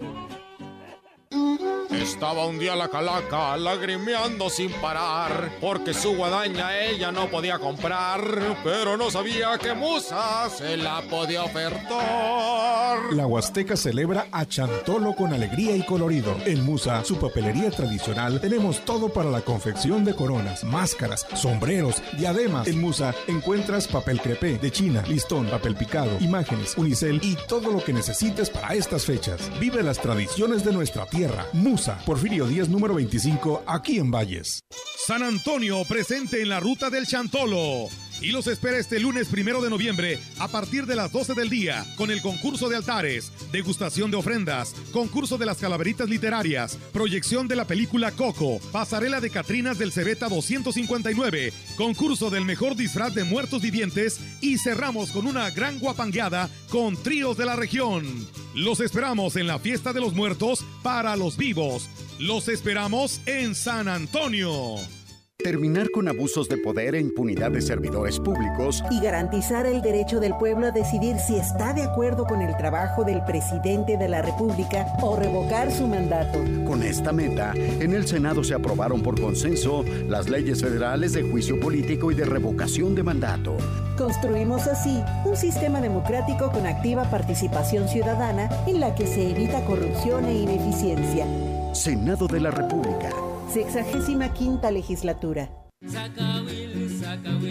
Estaba 2.02 2.46
un 2.46 2.58
día 2.58 2.74
la 2.74 2.88
calaca 2.88 3.56
lagrimeando 3.56 4.50
sin 4.50 4.72
parar, 4.72 5.52
porque 5.60 5.94
su 5.94 6.16
guadaña 6.16 6.76
ella 6.76 7.12
no 7.12 7.28
podía 7.28 7.60
comprar, 7.60 8.20
pero 8.64 8.96
no 8.96 9.08
sabía 9.08 9.56
que 9.56 9.72
Musa 9.72 10.50
se 10.50 10.76
la 10.76 11.00
podía 11.02 11.44
ofertar. 11.44 12.98
La 13.12 13.24
Huasteca 13.28 13.76
celebra 13.76 14.26
a 14.32 14.44
Chantolo 14.46 15.14
con 15.14 15.32
alegría 15.32 15.76
y 15.76 15.86
colorido. 15.86 16.36
En 16.44 16.64
Musa, 16.64 17.04
su 17.04 17.18
papelería 17.18 17.70
tradicional, 17.70 18.40
tenemos 18.40 18.84
todo 18.84 19.08
para 19.08 19.30
la 19.30 19.42
confección 19.42 20.04
de 20.04 20.16
coronas, 20.16 20.64
máscaras, 20.64 21.24
sombreros, 21.34 22.02
diademas. 22.18 22.66
En 22.66 22.80
Musa 22.80 23.14
encuentras 23.28 23.86
papel 23.86 24.20
crepé 24.20 24.58
de 24.58 24.72
China, 24.72 25.04
listón, 25.06 25.46
papel 25.46 25.76
picado, 25.76 26.16
imágenes, 26.18 26.76
unicel 26.76 27.20
y 27.22 27.36
todo 27.46 27.70
lo 27.70 27.82
que 27.84 27.92
necesites 27.92 28.50
para 28.50 28.74
estas 28.74 29.04
fechas. 29.06 29.40
Vive 29.60 29.84
las 29.84 30.00
tradiciones 30.00 30.64
de 30.64 30.72
nuestra 30.72 31.06
tierra. 31.06 31.46
Musa 31.52 31.91
Porfirio 32.04 32.46
10, 32.46 32.68
número 32.68 32.94
25, 32.94 33.64
aquí 33.66 33.98
en 33.98 34.10
Valles. 34.10 34.60
San 35.06 35.22
Antonio 35.22 35.82
presente 35.88 36.42
en 36.42 36.48
la 36.48 36.60
ruta 36.60 36.90
del 36.90 37.06
Chantolo 37.06 37.88
y 38.22 38.30
los 38.30 38.46
espera 38.46 38.78
este 38.78 39.00
lunes 39.00 39.28
primero 39.28 39.60
de 39.60 39.70
noviembre 39.70 40.18
a 40.38 40.48
partir 40.48 40.86
de 40.86 40.94
las 40.94 41.10
12 41.12 41.34
del 41.34 41.50
día 41.50 41.84
con 41.96 42.10
el 42.10 42.22
concurso 42.22 42.68
de 42.68 42.76
altares, 42.76 43.32
degustación 43.50 44.10
de 44.10 44.16
ofrendas, 44.16 44.74
concurso 44.92 45.38
de 45.38 45.46
las 45.46 45.58
calaveritas 45.58 46.08
literarias, 46.08 46.78
proyección 46.92 47.48
de 47.48 47.56
la 47.56 47.66
película 47.66 48.12
Coco, 48.12 48.60
pasarela 48.70 49.20
de 49.20 49.30
Catrinas 49.30 49.78
del 49.78 49.92
Cebeta 49.92 50.28
259, 50.28 51.52
concurso 51.76 52.30
del 52.30 52.44
mejor 52.44 52.76
disfraz 52.76 53.14
de 53.14 53.24
muertos 53.24 53.62
vivientes 53.62 54.20
y 54.40 54.58
cerramos 54.58 55.10
con 55.10 55.26
una 55.26 55.50
gran 55.50 55.78
guapangueada 55.78 56.48
con 56.70 56.96
tríos 56.96 57.36
de 57.36 57.46
la 57.46 57.56
región. 57.56 58.06
Los 58.54 58.80
esperamos 58.80 59.36
en 59.36 59.46
la 59.46 59.58
fiesta 59.58 59.92
de 59.92 60.00
los 60.00 60.14
muertos 60.14 60.64
para 60.82 61.16
los 61.16 61.36
vivos. 61.36 61.88
Los 62.18 62.48
esperamos 62.48 63.20
en 63.26 63.54
San 63.54 63.88
Antonio. 63.88 64.76
Terminar 65.42 65.90
con 65.90 66.06
abusos 66.06 66.48
de 66.48 66.56
poder 66.56 66.94
e 66.94 67.00
impunidad 67.00 67.50
de 67.50 67.60
servidores 67.60 68.20
públicos 68.20 68.84
y 68.92 69.00
garantizar 69.00 69.66
el 69.66 69.82
derecho 69.82 70.20
del 70.20 70.36
pueblo 70.36 70.68
a 70.68 70.70
decidir 70.70 71.18
si 71.18 71.34
está 71.34 71.72
de 71.72 71.82
acuerdo 71.82 72.24
con 72.26 72.42
el 72.42 72.56
trabajo 72.56 73.02
del 73.02 73.24
presidente 73.24 73.96
de 73.96 74.08
la 74.08 74.22
República 74.22 74.86
o 75.02 75.16
revocar 75.16 75.72
su 75.72 75.88
mandato. 75.88 76.38
Con 76.64 76.84
esta 76.84 77.12
meta, 77.12 77.52
en 77.56 77.92
el 77.92 78.06
Senado 78.06 78.44
se 78.44 78.54
aprobaron 78.54 79.02
por 79.02 79.20
consenso 79.20 79.84
las 80.06 80.28
leyes 80.28 80.60
federales 80.60 81.12
de 81.12 81.22
juicio 81.22 81.58
político 81.58 82.12
y 82.12 82.14
de 82.14 82.24
revocación 82.24 82.94
de 82.94 83.02
mandato. 83.02 83.56
Construimos 83.98 84.68
así 84.68 85.02
un 85.24 85.36
sistema 85.36 85.80
democrático 85.80 86.52
con 86.52 86.66
activa 86.66 87.10
participación 87.10 87.88
ciudadana 87.88 88.48
en 88.68 88.78
la 88.78 88.94
que 88.94 89.08
se 89.08 89.28
evita 89.28 89.64
corrupción 89.64 90.24
e 90.26 90.34
ineficiencia. 90.34 91.26
Senado 91.74 92.28
de 92.28 92.40
la 92.40 92.52
República. 92.52 93.10
Sexagésima 93.52 94.30
quinta 94.30 94.70
legislatura. 94.70 95.46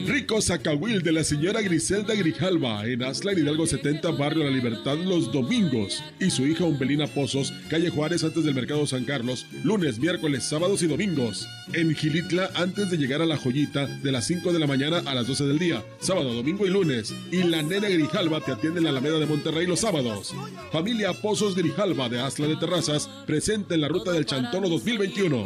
Rico 0.08 0.41
Zacahuil 0.41 1.02
de 1.02 1.12
la 1.12 1.24
señora 1.24 1.62
Griselda 1.62 2.13
Grijalva 2.15 2.86
en 2.86 3.04
Aslan 3.04 3.38
Hidalgo 3.38 3.67
70, 3.67 4.12
Barrio 4.12 4.43
La 4.43 4.50
Libertad, 4.50 4.97
los 4.97 5.32
domingos. 5.32 6.04
Y 6.19 6.30
su 6.30 6.47
hija 6.47 6.63
Umbelina 6.63 7.08
Pozos, 7.08 7.54
calle 7.69 7.89
Juárez, 7.89 8.24
antes 8.24 8.43
del 8.43 8.56
Mercado 8.56 8.86
San 8.88 9.06
Carlos, 9.06 9.45
lunes, 9.63 10.00
miércoles, 10.00 10.43
sábados 10.43 10.82
y 10.84 10.88
domingos. 10.88 11.47
En 11.74 11.95
Gilitla, 11.95 12.50
antes 12.56 12.89
de 12.89 12.97
llegar 12.97 13.21
a 13.21 13.26
la 13.26 13.38
joyita, 13.38 13.88
de 13.88 14.12
las 14.12 14.28
5 14.28 14.52
de 14.52 14.60
la 14.60 14.67
mañana 14.67 15.02
a 15.06 15.15
las 15.15 15.28
12 15.28 15.45
del 15.45 15.60
día, 15.60 15.84
sábado, 16.00 16.34
domingo 16.34 16.65
y 16.65 16.69
lunes. 16.69 17.13
Y 17.32 17.43
la 17.43 17.62
nena 17.62 17.89
Grijalva 17.89 18.41
te 18.41 18.52
atiende 18.52 18.80
en 18.80 18.86
la 18.86 18.89
Alameda 18.91 19.19
de 19.19 19.26
Monterrey 19.26 19.67
los 19.67 19.80
sábados. 19.80 20.34
Familia 20.71 21.13
Pozos 21.13 21.56
Grijalva 21.56 22.10
de 22.10 22.19
Asla 22.19 22.47
de 22.47 22.58
Terrazas, 22.58 23.10
presente 23.26 23.76
en 23.76 23.82
la 23.82 23.88
ruta 23.88 24.12
del 24.12 24.26
Chantolo 24.26 24.69
2021. 24.69 25.45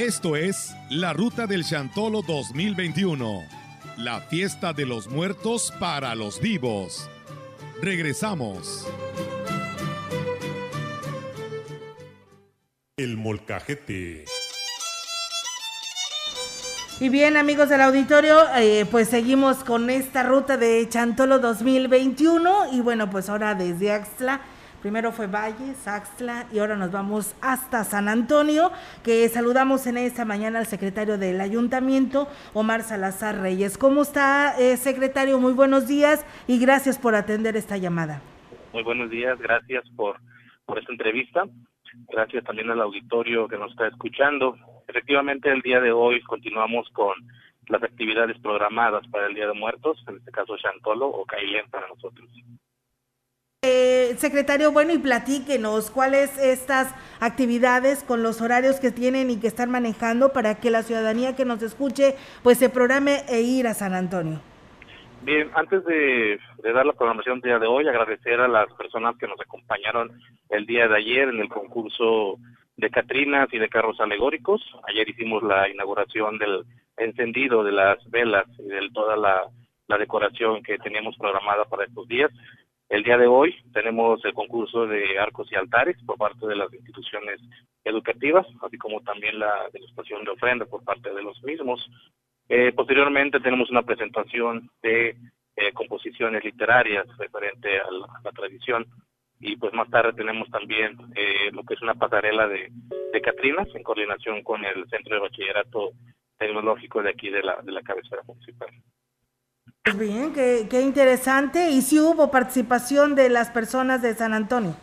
Esto 0.00 0.34
es 0.34 0.74
la 0.88 1.12
Ruta 1.12 1.46
del 1.46 1.62
Chantolo 1.62 2.22
2021, 2.22 3.44
la 3.98 4.22
fiesta 4.22 4.72
de 4.72 4.86
los 4.86 5.08
muertos 5.08 5.74
para 5.78 6.14
los 6.14 6.40
vivos. 6.40 7.10
Regresamos. 7.82 8.88
El 12.96 13.18
molcajete. 13.18 14.24
Y 16.98 17.08
bien, 17.10 17.36
amigos 17.36 17.68
del 17.68 17.82
auditorio, 17.82 18.38
eh, 18.56 18.86
pues 18.90 19.08
seguimos 19.08 19.58
con 19.58 19.90
esta 19.90 20.22
ruta 20.22 20.56
de 20.56 20.88
Chantolo 20.88 21.40
2021. 21.40 22.72
Y 22.72 22.80
bueno, 22.80 23.10
pues 23.10 23.28
ahora 23.28 23.54
desde 23.54 23.92
Axtla 23.92 24.40
Primero 24.80 25.12
fue 25.12 25.26
Valle, 25.26 25.74
Saxtla 25.74 26.46
y 26.52 26.58
ahora 26.58 26.74
nos 26.74 26.90
vamos 26.90 27.36
hasta 27.42 27.84
San 27.84 28.08
Antonio, 28.08 28.72
que 29.04 29.28
saludamos 29.28 29.86
en 29.86 29.98
esta 29.98 30.24
mañana 30.24 30.58
al 30.58 30.66
secretario 30.66 31.18
del 31.18 31.38
ayuntamiento, 31.42 32.28
Omar 32.54 32.82
Salazar 32.82 33.40
Reyes. 33.42 33.76
¿Cómo 33.76 34.00
está, 34.00 34.58
eh, 34.58 34.78
secretario? 34.78 35.38
Muy 35.38 35.52
buenos 35.52 35.86
días 35.86 36.24
y 36.46 36.58
gracias 36.58 36.98
por 36.98 37.14
atender 37.14 37.56
esta 37.56 37.76
llamada. 37.76 38.22
Muy 38.72 38.82
buenos 38.82 39.10
días, 39.10 39.38
gracias 39.38 39.84
por, 39.96 40.16
por 40.64 40.78
esta 40.78 40.92
entrevista. 40.92 41.44
Gracias 42.08 42.42
también 42.44 42.70
al 42.70 42.80
auditorio 42.80 43.48
que 43.48 43.58
nos 43.58 43.72
está 43.72 43.86
escuchando. 43.88 44.56
Efectivamente, 44.88 45.52
el 45.52 45.60
día 45.60 45.80
de 45.80 45.92
hoy 45.92 46.22
continuamos 46.22 46.88
con 46.94 47.12
las 47.68 47.82
actividades 47.82 48.38
programadas 48.38 49.06
para 49.08 49.26
el 49.26 49.34
Día 49.34 49.46
de 49.46 49.52
Muertos, 49.52 50.02
en 50.08 50.16
este 50.16 50.30
caso 50.30 50.56
Chantolo 50.56 51.06
o 51.06 51.26
Cailén 51.26 51.68
para 51.70 51.86
nosotros. 51.86 52.28
Eh, 53.62 54.14
secretario, 54.16 54.72
bueno, 54.72 54.94
y 54.94 54.98
platíquenos 54.98 55.90
cuáles 55.90 56.38
estas 56.38 56.94
actividades 57.20 58.02
con 58.02 58.22
los 58.22 58.40
horarios 58.40 58.80
que 58.80 58.90
tienen 58.90 59.28
y 59.28 59.38
que 59.38 59.48
están 59.48 59.70
manejando 59.70 60.32
para 60.32 60.54
que 60.54 60.70
la 60.70 60.82
ciudadanía 60.82 61.36
que 61.36 61.44
nos 61.44 61.62
escuche 61.62 62.14
pues 62.42 62.56
se 62.56 62.70
programe 62.70 63.18
e 63.28 63.42
ir 63.42 63.66
a 63.66 63.74
San 63.74 63.92
Antonio. 63.92 64.40
Bien, 65.20 65.50
antes 65.52 65.84
de, 65.84 66.40
dar 66.72 66.86
la 66.86 66.94
programación 66.94 67.40
del 67.40 67.50
día 67.50 67.58
de 67.58 67.66
hoy, 67.66 67.86
agradecer 67.86 68.40
a 68.40 68.48
las 68.48 68.72
personas 68.72 69.18
que 69.18 69.28
nos 69.28 69.38
acompañaron 69.38 70.10
el 70.48 70.64
día 70.64 70.88
de 70.88 70.96
ayer 70.96 71.28
en 71.28 71.40
el 71.40 71.50
concurso 71.50 72.38
de 72.78 72.88
Catrinas 72.88 73.52
y 73.52 73.58
de 73.58 73.68
carros 73.68 74.00
alegóricos. 74.00 74.62
Ayer 74.88 75.06
hicimos 75.06 75.42
la 75.42 75.68
inauguración 75.68 76.38
del 76.38 76.64
encendido 76.96 77.62
de 77.62 77.72
las 77.72 77.98
velas 78.08 78.46
y 78.58 78.68
de 78.68 78.88
toda 78.94 79.18
la, 79.18 79.50
la 79.86 79.98
decoración 79.98 80.62
que 80.62 80.78
teníamos 80.78 81.14
programada 81.18 81.66
para 81.66 81.84
estos 81.84 82.08
días. 82.08 82.30
El 82.90 83.04
día 83.04 83.16
de 83.16 83.28
hoy 83.28 83.54
tenemos 83.72 84.22
el 84.24 84.34
concurso 84.34 84.84
de 84.84 85.16
arcos 85.16 85.50
y 85.52 85.54
altares 85.54 85.96
por 86.04 86.18
parte 86.18 86.44
de 86.44 86.56
las 86.56 86.74
instituciones 86.74 87.40
educativas, 87.84 88.44
así 88.62 88.76
como 88.78 89.00
también 89.02 89.38
la 89.38 89.68
degustación 89.72 90.24
de 90.24 90.32
ofrenda 90.32 90.66
por 90.66 90.82
parte 90.82 91.14
de 91.14 91.22
los 91.22 91.40
mismos. 91.44 91.88
Eh, 92.48 92.72
posteriormente 92.72 93.38
tenemos 93.38 93.70
una 93.70 93.84
presentación 93.84 94.68
de 94.82 95.10
eh, 95.54 95.72
composiciones 95.72 96.44
literarias 96.44 97.06
referente 97.16 97.78
a 97.78 97.92
la, 97.92 98.32
tradición 98.32 98.84
y 99.38 99.54
pues 99.54 99.72
más 99.72 99.88
tarde 99.88 100.12
tenemos 100.14 100.50
también 100.50 100.98
eh, 101.14 101.52
lo 101.52 101.62
que 101.62 101.74
es 101.74 101.82
una 101.82 101.94
pasarela 101.94 102.48
de, 102.48 102.72
de 103.12 103.20
Catrinas 103.20 103.68
en 103.72 103.84
coordinación 103.84 104.42
con 104.42 104.64
el 104.64 104.88
Centro 104.90 105.14
de 105.14 105.20
Bachillerato 105.20 105.92
Tecnológico 106.36 107.04
de 107.04 107.10
aquí 107.10 107.30
de 107.30 107.44
la, 107.44 107.60
de 107.62 107.70
la 107.70 107.82
cabecera 107.82 108.22
municipal. 108.26 108.70
Bien, 109.84 110.32
qué, 110.34 110.66
qué 110.70 110.82
interesante. 110.82 111.70
¿Y 111.70 111.80
si 111.80 111.98
hubo 111.98 112.30
participación 112.30 113.14
de 113.14 113.30
las 113.30 113.50
personas 113.50 114.02
de 114.02 114.14
San 114.14 114.34
Antonio? 114.34 114.76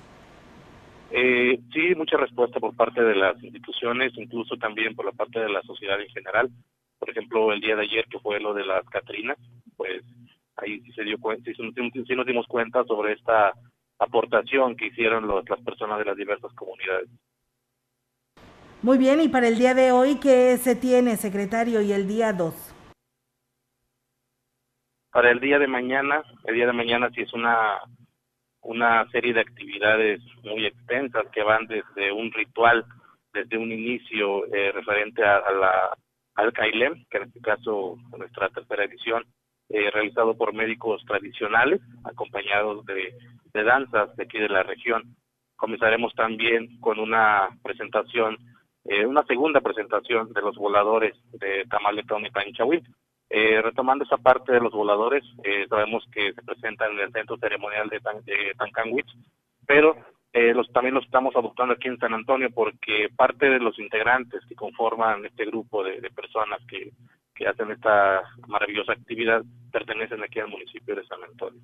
Eh, 1.11 1.59
sí, 1.71 1.95
mucha 1.95 2.17
respuesta 2.17 2.59
por 2.59 2.75
parte 2.75 3.01
de 3.01 3.15
las 3.15 3.41
instituciones, 3.41 4.11
incluso 4.17 4.57
también 4.57 4.95
por 4.95 5.05
la 5.05 5.11
parte 5.11 5.39
de 5.39 5.49
la 5.49 5.61
sociedad 5.61 6.01
en 6.01 6.09
general. 6.09 6.49
Por 6.99 7.09
ejemplo, 7.11 7.53
el 7.53 7.61
día 7.61 7.75
de 7.75 7.83
ayer 7.83 8.05
que 8.09 8.19
fue 8.19 8.39
lo 8.39 8.53
de 8.53 8.65
las 8.65 8.83
Catrinas, 8.89 9.37
pues 9.77 10.03
ahí 10.57 10.81
sí 10.81 10.91
se 10.93 11.03
dio 11.03 11.19
cuenta, 11.19 11.51
sí, 11.55 12.15
nos 12.15 12.25
dimos 12.25 12.47
cuenta 12.47 12.83
sobre 12.85 13.13
esta 13.13 13.53
aportación 13.99 14.75
que 14.75 14.87
hicieron 14.87 15.27
las 15.27 15.61
personas 15.61 15.99
de 15.99 16.05
las 16.05 16.17
diversas 16.17 16.51
comunidades. 16.53 17.07
Muy 18.81 18.97
bien, 18.97 19.21
y 19.21 19.27
para 19.27 19.47
el 19.47 19.57
día 19.57 19.73
de 19.73 19.91
hoy, 19.91 20.19
¿qué 20.19 20.57
se 20.57 20.75
tiene, 20.75 21.17
secretario? 21.17 21.81
Y 21.81 21.93
el 21.93 22.07
día 22.07 22.33
2 22.33 22.66
para 25.17 25.31
el 25.31 25.39
día 25.39 25.57
de 25.57 25.65
mañana, 25.65 26.21
el 26.43 26.53
día 26.53 26.67
de 26.67 26.73
mañana 26.73 27.09
sí 27.09 27.21
es 27.21 27.33
una 27.33 27.79
una 28.61 29.09
serie 29.09 29.33
de 29.33 29.41
actividades 29.41 30.21
muy 30.43 30.63
extensas 30.67 31.23
que 31.31 31.41
van 31.41 31.65
desde 31.65 32.11
un 32.11 32.31
ritual, 32.31 32.85
desde 33.33 33.57
un 33.57 33.71
inicio 33.71 34.45
eh, 34.53 34.71
referente 34.71 35.23
a, 35.23 35.39
la 35.59 35.97
al 36.35 36.53
Kailem, 36.53 37.03
que 37.09 37.17
en 37.17 37.23
este 37.23 37.41
caso 37.41 37.97
nuestra 38.15 38.49
tercera 38.49 38.83
edición, 38.83 39.25
eh, 39.69 39.89
realizado 39.89 40.37
por 40.37 40.53
médicos 40.53 41.03
tradicionales, 41.07 41.81
acompañados 42.03 42.85
de, 42.85 43.11
danzas 43.53 44.15
de 44.17 44.23
aquí 44.23 44.37
de 44.37 44.49
la 44.49 44.61
región. 44.61 45.15
Comenzaremos 45.55 46.13
también 46.13 46.79
con 46.79 46.99
una 46.99 47.49
presentación, 47.63 48.37
eh, 48.85 49.03
una 49.03 49.23
segunda 49.23 49.61
presentación 49.61 50.31
de 50.31 50.41
los 50.41 50.55
voladores 50.57 51.15
de 51.31 51.65
Tamaletón 51.71 52.23
y 52.27 52.29
Panchahuil, 52.29 52.83
eh, 53.29 53.61
retomando 53.61 54.05
esa 54.05 54.17
parte 54.17 54.53
de 54.53 54.61
los 54.61 54.71
voladores, 54.71 55.23
eh, 55.43 55.65
sabemos 55.69 56.05
que 56.11 56.33
se 56.33 56.41
presentan 56.41 56.93
en 56.93 56.99
el 56.99 57.11
centro 57.11 57.37
ceremonial 57.37 57.89
de, 57.89 57.99
Tan, 57.99 58.23
de 58.23 58.53
Tancanwich, 58.57 59.11
pero 59.65 59.95
eh, 60.33 60.53
los, 60.53 60.71
también 60.71 60.95
los 60.95 61.05
estamos 61.05 61.35
adoptando 61.35 61.73
aquí 61.73 61.87
en 61.87 61.99
San 61.99 62.13
Antonio 62.13 62.49
porque 62.51 63.09
parte 63.15 63.49
de 63.49 63.59
los 63.59 63.77
integrantes 63.79 64.41
que 64.47 64.55
conforman 64.55 65.25
este 65.25 65.45
grupo 65.45 65.83
de, 65.83 65.99
personas 66.11 66.59
que, 66.69 66.91
que 67.35 67.47
hacen 67.47 67.71
esta 67.71 68.21
maravillosa 68.47 68.93
actividad 68.93 69.43
pertenecen 69.71 70.23
aquí 70.23 70.39
al 70.39 70.49
municipio 70.49 70.95
de 70.95 71.05
San 71.05 71.23
Antonio. 71.23 71.61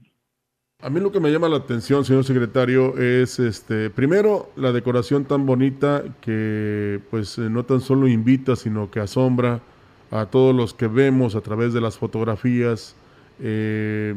A 0.81 0.89
mí 0.89 0.99
lo 0.99 1.13
que 1.13 1.21
me 1.21 1.31
llama 1.31 1.47
la 1.47 1.57
atención, 1.57 2.03
señor 2.03 2.25
secretario, 2.25 2.97
es 2.97 3.39
este, 3.39 3.89
primero 3.89 4.49
la 4.57 4.73
decoración 4.73 5.23
tan 5.23 5.45
bonita 5.45 6.03
que 6.19 6.99
pues 7.09 7.37
eh, 7.37 7.49
no 7.49 7.63
tan 7.63 7.79
solo 7.79 8.05
invita, 8.05 8.57
sino 8.57 8.91
que 8.91 8.99
asombra 8.99 9.61
a 10.13 10.29
todos 10.29 10.55
los 10.55 10.73
que 10.73 10.87
vemos 10.87 11.35
a 11.35 11.41
través 11.41 11.73
de 11.73 11.81
las 11.81 11.97
fotografías 11.97 12.95
eh, 13.41 14.13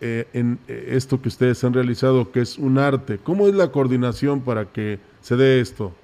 eh, 0.00 0.26
en 0.32 0.58
esto 0.68 1.20
que 1.20 1.28
ustedes 1.28 1.62
han 1.62 1.74
realizado, 1.74 2.32
que 2.32 2.40
es 2.40 2.58
un 2.58 2.78
arte. 2.78 3.18
¿Cómo 3.18 3.46
es 3.46 3.54
la 3.54 3.70
coordinación 3.70 4.42
para 4.42 4.72
que 4.72 4.98
se 5.20 5.36
dé 5.36 5.60
esto? 5.60 5.94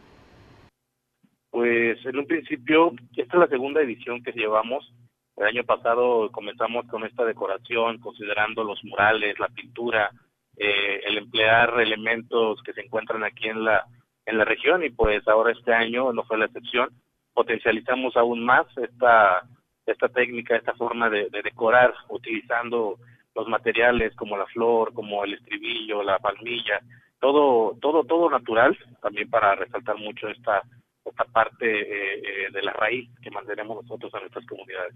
Pues 1.50 2.04
en 2.04 2.18
un 2.18 2.26
principio, 2.26 2.92
esta 3.16 3.36
es 3.36 3.40
la 3.40 3.48
segunda 3.48 3.80
edición 3.80 4.22
que 4.22 4.32
llevamos. 4.32 4.92
El 5.36 5.46
año 5.46 5.64
pasado 5.64 6.30
comenzamos 6.30 6.86
con 6.86 7.04
esta 7.04 7.24
decoración, 7.24 7.98
considerando 7.98 8.64
los 8.64 8.84
murales, 8.84 9.38
la 9.38 9.48
pintura, 9.48 10.10
eh, 10.58 11.00
el 11.06 11.16
emplear 11.16 11.80
elementos 11.80 12.62
que 12.62 12.74
se 12.74 12.82
encuentran 12.82 13.24
aquí 13.24 13.48
en 13.48 13.64
la 13.64 13.86
en 14.26 14.38
la 14.38 14.44
región 14.44 14.84
y 14.84 14.90
pues 14.90 15.26
ahora 15.26 15.52
este 15.52 15.72
año 15.72 16.12
no 16.12 16.24
fue 16.24 16.38
la 16.38 16.46
excepción. 16.46 16.90
Potencializamos 17.34 18.16
aún 18.16 18.44
más 18.44 18.66
esta 18.76 19.42
esta 19.84 20.08
técnica, 20.08 20.54
esta 20.54 20.74
forma 20.74 21.10
de 21.10 21.28
decorar 21.42 21.92
utilizando 22.08 22.98
los 23.34 23.48
materiales 23.48 24.14
como 24.14 24.36
la 24.36 24.46
flor, 24.46 24.92
como 24.92 25.24
el 25.24 25.34
estribillo, 25.34 26.02
la 26.02 26.18
palmilla, 26.18 26.80
todo, 27.20 27.76
todo, 27.80 28.04
todo 28.04 28.28
natural, 28.30 28.76
también 29.00 29.30
para 29.30 29.54
resaltar 29.54 29.96
mucho 29.96 30.28
esta, 30.28 30.62
esta 31.04 31.24
parte 31.24 31.66
eh, 31.66 32.22
eh, 32.24 32.52
de 32.52 32.62
la 32.62 32.72
raíz 32.72 33.08
que 33.22 33.30
mantenemos 33.30 33.82
nosotros 33.82 34.12
a 34.14 34.20
nuestras 34.20 34.44
comunidades. 34.46 34.94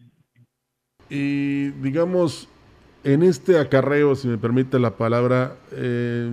Y 1.08 1.70
digamos, 1.82 2.48
en 3.04 3.22
este 3.22 3.58
acarreo, 3.58 4.16
si 4.16 4.28
me 4.28 4.38
permite 4.38 4.78
la 4.78 4.96
palabra, 4.96 5.56
eh, 5.72 6.28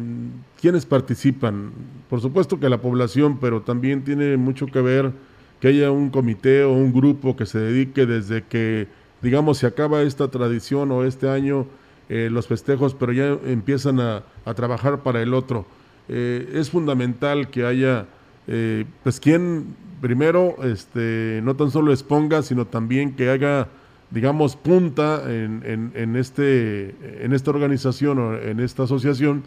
¿quiénes 0.60 0.86
participan? 0.86 1.72
Por 2.10 2.20
supuesto 2.20 2.60
que 2.60 2.70
la 2.70 2.82
población, 2.82 3.40
pero 3.40 3.62
también 3.62 4.04
tiene 4.04 4.36
mucho 4.36 4.66
que 4.66 4.82
ver 4.82 5.12
que 5.64 5.70
haya 5.70 5.92
un 5.92 6.10
comité 6.10 6.66
o 6.66 6.74
un 6.74 6.92
grupo 6.92 7.38
que 7.38 7.46
se 7.46 7.58
dedique 7.58 8.06
desde 8.06 8.44
que, 8.44 8.90
digamos, 9.22 9.60
se 9.60 9.66
acaba 9.66 10.02
esta 10.02 10.28
tradición 10.28 10.92
o 10.92 11.06
este 11.06 11.30
año 11.30 11.68
eh, 12.10 12.28
los 12.30 12.48
festejos, 12.48 12.94
pero 12.94 13.14
ya 13.14 13.38
empiezan 13.46 14.02
a, 14.02 14.24
trabajar 14.58 15.04
para 15.04 15.22
el 15.22 15.34
otro. 15.34 15.66
Eh, 16.10 16.52
es 16.56 16.70
fundamental 16.70 17.50
que 17.50 17.66
haya, 17.66 18.08
eh, 18.46 18.84
pues, 19.04 19.22
quien 19.22 19.68
primero 20.02 20.58
este, 20.66 21.40
no 21.46 21.56
tan 21.56 21.72
solo 21.72 21.94
exponga, 21.94 22.44
sino 22.44 22.68
también 22.68 23.16
que 23.16 23.30
haga, 23.30 23.70
digamos, 24.12 24.58
punta 24.58 25.24
en, 25.34 25.94
en, 25.96 26.16
este, 26.18 26.94
en 27.24 27.32
esta 27.32 27.52
organización 27.52 28.20
o 28.20 28.36
en 28.36 28.60
esta 28.60 28.84
asociación, 28.84 29.44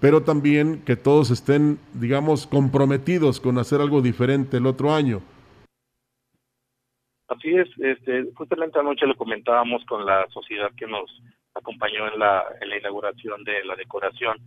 pero 0.00 0.22
también 0.22 0.82
que 0.84 0.96
todos 0.96 1.30
estén, 1.30 1.78
digamos, 1.94 2.46
comprometidos 2.46 3.40
con 3.40 3.56
hacer 3.56 3.80
algo 3.80 4.02
diferente 4.02 4.58
el 4.58 4.66
otro 4.66 4.94
año. 4.94 5.22
Así 7.28 7.56
es, 7.56 7.68
este, 7.78 8.26
justamente 8.34 8.78
anoche 8.78 9.06
lo 9.06 9.16
comentábamos 9.16 9.84
con 9.84 10.06
la 10.06 10.26
sociedad 10.28 10.70
que 10.76 10.86
nos 10.86 11.10
acompañó 11.54 12.06
en 12.12 12.18
la, 12.18 12.44
en 12.60 12.68
la 12.68 12.78
inauguración 12.78 13.42
de 13.42 13.64
la 13.64 13.74
decoración. 13.74 14.38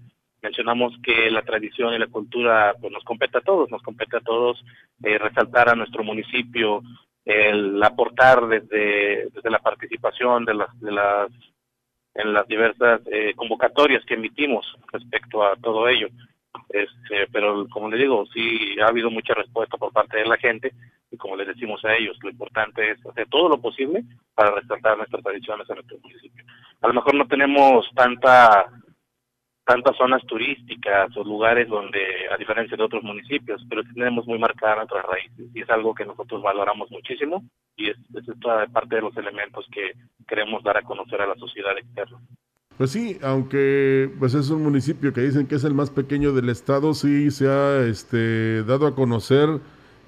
Mencionamos 0.41 0.93
que 1.03 1.29
la 1.29 1.41
tradición 1.41 1.93
y 1.93 1.99
la 1.99 2.07
cultura 2.07 2.73
pues, 2.79 2.93
nos 2.93 3.03
compete 3.03 3.39
a 3.39 3.41
todos, 3.41 3.69
nos 3.69 3.81
compete 3.81 4.17
a 4.17 4.21
todos 4.21 4.63
eh, 5.03 5.17
resaltar 5.17 5.69
a 5.69 5.75
nuestro 5.75 6.03
municipio, 6.03 6.81
el 7.25 7.83
aportar 7.83 8.47
desde, 8.47 9.29
desde 9.33 9.49
la 9.49 9.59
participación 9.59 10.45
de 10.45 10.53
las, 10.53 10.79
de 10.79 10.91
las 10.91 11.29
en 12.15 12.33
las 12.33 12.47
diversas 12.47 13.01
eh, 13.11 13.33
convocatorias 13.35 14.03
que 14.05 14.15
emitimos 14.15 14.65
respecto 14.91 15.43
a 15.43 15.55
todo 15.55 15.87
ello. 15.87 16.07
Este, 16.69 17.27
pero 17.31 17.67
como 17.69 17.89
le 17.89 17.97
digo, 17.97 18.25
sí 18.33 18.79
ha 18.81 18.87
habido 18.87 19.09
mucha 19.09 19.33
respuesta 19.33 19.77
por 19.77 19.91
parte 19.91 20.17
de 20.17 20.25
la 20.25 20.37
gente 20.37 20.73
y 21.11 21.17
como 21.17 21.35
les 21.35 21.47
decimos 21.47 21.83
a 21.85 21.95
ellos, 21.95 22.17
lo 22.21 22.29
importante 22.29 22.91
es 22.91 23.05
hacer 23.05 23.27
todo 23.29 23.49
lo 23.49 23.61
posible 23.61 24.03
para 24.35 24.51
resaltar 24.51 24.97
nuestras 24.97 25.23
tradiciones 25.23 25.69
en 25.69 25.75
nuestro 25.75 25.97
municipio 25.99 26.45
a 26.81 26.87
lo 26.87 26.93
mejor 26.93 27.15
no 27.15 27.27
tenemos 27.27 27.89
tanta 27.95 28.67
tantas 29.65 29.95
zonas 29.97 30.25
turísticas 30.25 31.15
o 31.15 31.23
lugares 31.23 31.69
donde, 31.69 32.01
a 32.31 32.37
diferencia 32.37 32.75
de 32.75 32.81
otros 32.81 33.03
municipios, 33.03 33.63
pero 33.69 33.83
tenemos 33.83 34.25
muy 34.25 34.39
marcadas 34.39 34.77
nuestras 34.77 35.05
raíces 35.05 35.45
y 35.53 35.61
es 35.61 35.69
algo 35.69 35.93
que 35.93 36.05
nosotros 36.05 36.41
valoramos 36.41 36.89
muchísimo 36.89 37.43
y 37.75 37.91
es, 37.91 37.97
es 38.15 38.71
parte 38.73 38.95
de 38.95 39.01
los 39.01 39.15
elementos 39.15 39.67
que 39.71 39.91
queremos 40.27 40.63
dar 40.63 40.77
a 40.77 40.81
conocer 40.81 41.21
a 41.21 41.27
la 41.27 41.35
sociedad 41.35 41.77
externa. 41.77 42.17
Pues 42.79 42.91
sí, 42.91 43.17
aunque 43.21 44.09
pues 44.19 44.33
es 44.35 44.49
un 44.51 44.63
municipio 44.63 45.11
que 45.11 45.19
dicen 45.19 45.47
que 45.47 45.55
es 45.55 45.65
el 45.65 45.73
más 45.73 45.89
pequeño 45.89 46.31
del 46.31 46.47
estado, 46.47 46.93
sí 46.93 47.29
se 47.29 47.49
ha 47.49 47.85
este, 47.85 48.63
dado 48.63 48.87
a 48.87 48.95
conocer 48.95 49.49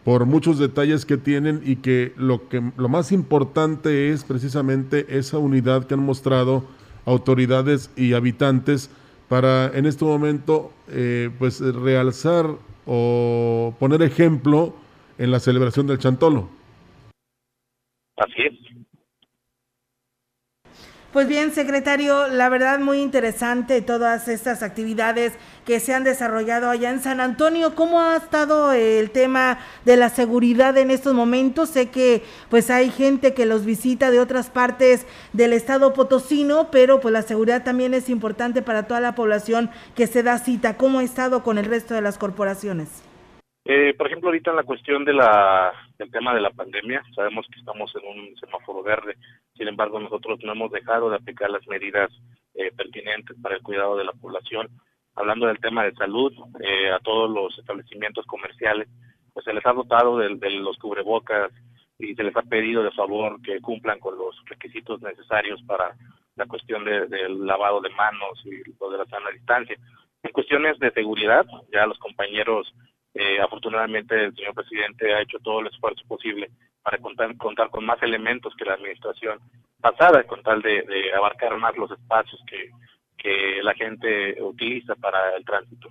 por 0.06 0.26
muchos 0.26 0.58
detalles 0.58 1.06
que 1.06 1.18
tienen 1.18 1.60
y 1.66 1.76
que 1.76 2.14
lo 2.16 2.48
que 2.48 2.64
lo 2.78 2.88
más 2.88 3.12
importante 3.12 4.12
es 4.12 4.24
precisamente 4.24 5.06
esa 5.10 5.38
unidad 5.38 5.86
que 5.86 5.96
han 5.96 6.06
mostrado 6.06 6.64
autoridades 7.06 7.92
y 7.98 8.14
habitantes 8.14 8.90
para 9.28 9.78
en 9.78 9.86
este 9.86 10.06
momento 10.06 10.72
eh, 10.88 11.30
pues 11.40 11.60
realzar 11.60 12.46
o 12.86 13.76
poner 13.82 14.02
ejemplo 14.02 14.74
en 15.18 15.32
la 15.32 15.42
celebración 15.42 15.88
del 15.88 15.98
Chantolo. 15.98 16.48
Así 18.16 18.44
es. 18.44 18.71
Pues 21.14 21.28
bien, 21.28 21.52
secretario, 21.52 22.30
la 22.30 22.48
verdad 22.48 22.80
muy 22.80 23.02
interesante 23.02 23.82
todas 23.82 24.30
estas 24.30 24.64
actividades 24.64 25.38
que 25.66 25.82
se 25.82 25.94
han 25.94 26.06
desarrollado 26.06 26.70
allá 26.70 26.90
en 26.90 27.02
San 27.02 27.20
Antonio. 27.20 27.76
¿Cómo 27.76 28.00
ha 28.00 28.16
estado 28.16 28.72
el 28.72 29.12
tema 29.12 29.60
de 29.84 29.98
la 29.98 30.08
seguridad 30.08 30.78
en 30.78 30.90
estos 30.90 31.14
momentos? 31.14 31.68
Sé 31.68 31.92
que 31.92 32.24
pues 32.50 32.70
hay 32.70 32.92
gente 32.92 33.34
que 33.34 33.46
los 33.46 33.66
visita 33.66 34.10
de 34.10 34.22
otras 34.22 34.50
partes 34.50 35.06
del 35.34 35.52
estado 35.52 35.92
potosino, 35.92 36.70
pero 36.72 37.02
pues 37.02 37.12
la 37.12 37.24
seguridad 37.24 37.66
también 37.66 37.94
es 37.94 38.08
importante 38.08 38.62
para 38.62 38.88
toda 38.88 39.02
la 39.02 39.14
población 39.14 39.70
que 39.98 40.08
se 40.08 40.24
da 40.24 40.38
cita. 40.38 40.78
¿Cómo 40.78 41.00
ha 41.00 41.04
estado 41.04 41.44
con 41.44 41.58
el 41.58 41.66
resto 41.66 41.94
de 41.94 42.02
las 42.02 42.18
corporaciones? 42.18 43.04
Eh, 43.66 43.94
por 43.98 44.08
ejemplo, 44.08 44.30
ahorita 44.30 44.52
en 44.52 44.58
la 44.58 44.64
cuestión 44.64 45.04
de 45.04 45.14
la, 45.14 45.74
del 46.02 46.12
tema 46.12 46.34
de 46.34 46.42
la 46.42 46.50
pandemia, 46.50 47.04
sabemos 47.16 47.46
que 47.54 47.60
estamos 47.60 47.94
en 47.96 48.08
un 48.08 48.36
semáforo 48.38 48.82
verde, 48.82 49.18
sin 49.56 49.68
embargo 49.68 50.00
nosotros 50.00 50.40
no 50.44 50.54
hemos 50.54 50.72
dejado 50.72 51.12
de 51.12 51.18
aplicar 51.18 51.52
las 51.52 51.66
medidas 51.68 52.10
eh, 52.56 52.72
pertinentes 52.76 53.38
para 53.40 53.56
el 53.56 53.62
cuidado 53.62 53.96
de 53.96 54.06
la 54.06 54.14
población. 54.14 54.68
Hablando 55.14 55.46
del 55.46 55.60
tema 55.60 55.84
de 55.84 55.94
salud, 55.94 56.34
eh, 56.60 56.90
a 56.90 56.98
todos 57.00 57.30
los 57.30 57.56
establecimientos 57.60 58.26
comerciales, 58.26 58.88
pues 59.32 59.46
se 59.46 59.54
les 59.54 59.64
ha 59.64 59.74
dotado 59.74 60.18
de, 60.18 60.30
los 60.50 60.78
cubrebocas 60.78 61.52
y 62.00 62.16
se 62.16 62.24
les 62.24 62.36
ha 62.36 62.42
pedido 62.42 62.82
de 62.82 62.92
favor 62.92 63.40
que 63.44 63.62
cumplan 63.62 64.00
con 64.00 64.18
los 64.18 64.36
requisitos 64.46 65.04
necesarios 65.04 65.62
para 65.68 65.96
la 66.36 66.48
cuestión 66.48 66.84
del 66.84 67.46
lavado 67.46 67.80
de 67.80 67.90
manos 67.92 68.42
y 68.46 68.72
lo 68.80 68.90
de 68.90 68.98
la 68.98 69.06
sana 69.06 69.30
distancia. 69.30 69.78
En 70.24 70.32
cuestiones 70.32 70.80
de 70.80 70.92
seguridad, 70.92 71.46
ya 71.72 71.86
los 71.86 72.00
compañeros 72.00 72.74
eh, 73.14 73.40
afortunadamente 73.42 74.26
el 74.26 74.36
señor 74.36 74.54
presidente 74.54 75.14
ha 75.14 75.22
hecho 75.22 75.40
todo 75.40 75.60
el 75.60 75.68
esfuerzo 75.68 76.04
posible 76.08 76.50
para 76.82 76.98
contar, 76.98 77.36
contar 77.38 77.70
con 77.70 77.86
más 77.86 78.02
elementos 78.02 78.54
que 78.56 78.66
la 78.66 78.74
administración 78.74 79.40
pasada, 79.80 80.24
con 80.24 80.42
tal 80.44 80.62
de, 80.62 81.12
abarcar 81.16 81.58
más 81.58 81.76
los 81.78 81.92
espacios 81.92 82.42
que, 82.48 82.70
que 83.18 83.62
la 83.64 83.74
gente 83.74 84.42
utiliza 84.42 84.96
para 84.96 85.36
el 85.36 85.44
tránsito. 85.44 85.90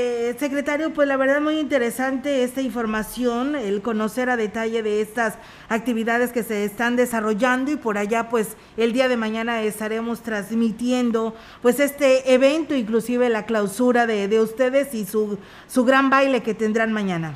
Eh, 0.00 0.34
secretario, 0.38 0.94
pues 0.94 1.08
la 1.08 1.16
verdad 1.16 1.40
muy 1.40 1.58
interesante 1.58 2.44
esta 2.44 2.60
información, 2.62 3.56
el 3.56 3.82
conocer 3.82 4.30
a 4.30 4.36
detalle 4.36 4.84
de 4.84 5.00
estas 5.00 5.40
actividades 5.68 6.30
que 6.30 6.44
se 6.44 6.64
están 6.64 6.94
desarrollando 6.94 7.72
y 7.72 7.76
por 7.76 7.98
allá 7.98 8.28
pues 8.28 8.56
el 8.76 8.92
día 8.92 9.08
de 9.08 9.16
mañana 9.16 9.60
estaremos 9.62 10.22
transmitiendo 10.22 11.34
pues 11.62 11.80
este 11.80 12.32
evento, 12.32 12.76
inclusive 12.76 13.28
la 13.28 13.44
clausura 13.44 14.06
de, 14.06 14.28
de 14.28 14.40
ustedes 14.40 14.94
y 14.94 15.04
su, 15.04 15.36
su 15.66 15.84
gran 15.84 16.10
baile 16.10 16.44
que 16.44 16.54
tendrán 16.54 16.92
mañana. 16.92 17.34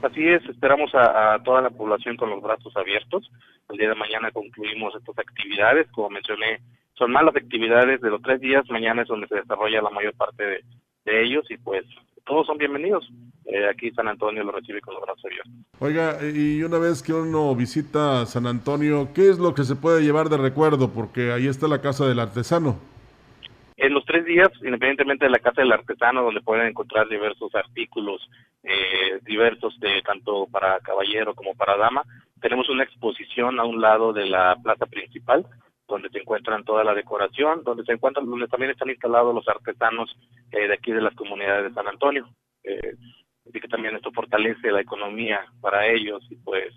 Así 0.00 0.26
es, 0.26 0.42
esperamos 0.46 0.94
a, 0.94 1.34
a, 1.34 1.42
toda 1.42 1.60
la 1.60 1.68
población 1.68 2.16
con 2.16 2.30
los 2.30 2.40
brazos 2.40 2.74
abiertos. 2.74 3.30
El 3.68 3.76
día 3.76 3.90
de 3.90 3.96
mañana 3.96 4.30
concluimos 4.30 4.94
estas 4.94 5.18
actividades, 5.18 5.86
como 5.90 6.08
mencioné, 6.08 6.62
son 6.94 7.12
más 7.12 7.22
las 7.22 7.36
actividades 7.36 8.00
de 8.00 8.08
los 8.08 8.22
tres 8.22 8.40
días, 8.40 8.64
mañana 8.70 9.02
es 9.02 9.08
donde 9.08 9.28
se 9.28 9.34
desarrolla 9.34 9.82
la 9.82 9.90
mayor 9.90 10.14
parte 10.14 10.42
de 10.42 10.64
de 11.10 11.24
ellos 11.24 11.44
y 11.50 11.56
pues 11.56 11.84
todos 12.24 12.46
son 12.46 12.58
bienvenidos. 12.58 13.08
Eh, 13.46 13.68
aquí 13.68 13.90
San 13.90 14.06
Antonio 14.06 14.44
lo 14.44 14.52
recibe 14.52 14.80
con 14.80 14.94
los 14.94 15.02
brazos 15.02 15.24
abiertos. 15.24 15.52
Oiga, 15.80 16.18
y 16.22 16.62
una 16.62 16.78
vez 16.78 17.02
que 17.02 17.12
uno 17.12 17.54
visita 17.54 18.24
San 18.26 18.46
Antonio, 18.46 19.08
¿qué 19.14 19.28
es 19.30 19.38
lo 19.38 19.54
que 19.54 19.64
se 19.64 19.76
puede 19.76 20.02
llevar 20.02 20.28
de 20.28 20.36
recuerdo? 20.36 20.92
Porque 20.92 21.32
ahí 21.32 21.48
está 21.48 21.66
la 21.66 21.80
casa 21.80 22.06
del 22.06 22.20
artesano. 22.20 22.78
En 23.76 23.94
los 23.94 24.04
tres 24.04 24.26
días, 24.26 24.50
independientemente 24.62 25.24
de 25.24 25.30
la 25.30 25.38
Casa 25.38 25.62
del 25.62 25.72
Artesano, 25.72 26.22
donde 26.22 26.42
pueden 26.42 26.66
encontrar 26.66 27.08
diversos 27.08 27.54
artículos, 27.54 28.20
eh, 28.62 29.18
diversos 29.22 29.80
de 29.80 30.02
tanto 30.02 30.46
para 30.52 30.78
caballero 30.80 31.34
como 31.34 31.54
para 31.54 31.78
dama, 31.78 32.02
tenemos 32.42 32.68
una 32.68 32.84
exposición 32.84 33.58
a 33.58 33.64
un 33.64 33.80
lado 33.80 34.12
de 34.12 34.26
la 34.26 34.54
plaza 34.62 34.84
principal, 34.84 35.46
donde 35.90 36.08
se 36.08 36.18
encuentran 36.18 36.64
toda 36.64 36.84
la 36.84 36.94
decoración, 36.94 37.62
donde 37.64 37.84
se 37.84 37.92
encuentran, 37.92 38.28
donde 38.28 38.48
también 38.48 38.70
están 38.70 38.88
instalados 38.88 39.34
los 39.34 39.46
artesanos 39.48 40.16
eh, 40.52 40.68
de 40.68 40.74
aquí 40.74 40.92
de 40.92 41.02
las 41.02 41.14
comunidades 41.14 41.64
de 41.64 41.74
San 41.74 41.88
Antonio. 41.88 42.28
Eh, 42.64 42.94
así 43.48 43.60
que 43.60 43.68
también 43.68 43.96
esto 43.96 44.10
fortalece 44.12 44.70
la 44.70 44.80
economía 44.80 45.40
para 45.60 45.86
ellos 45.86 46.22
y 46.30 46.36
pues 46.36 46.72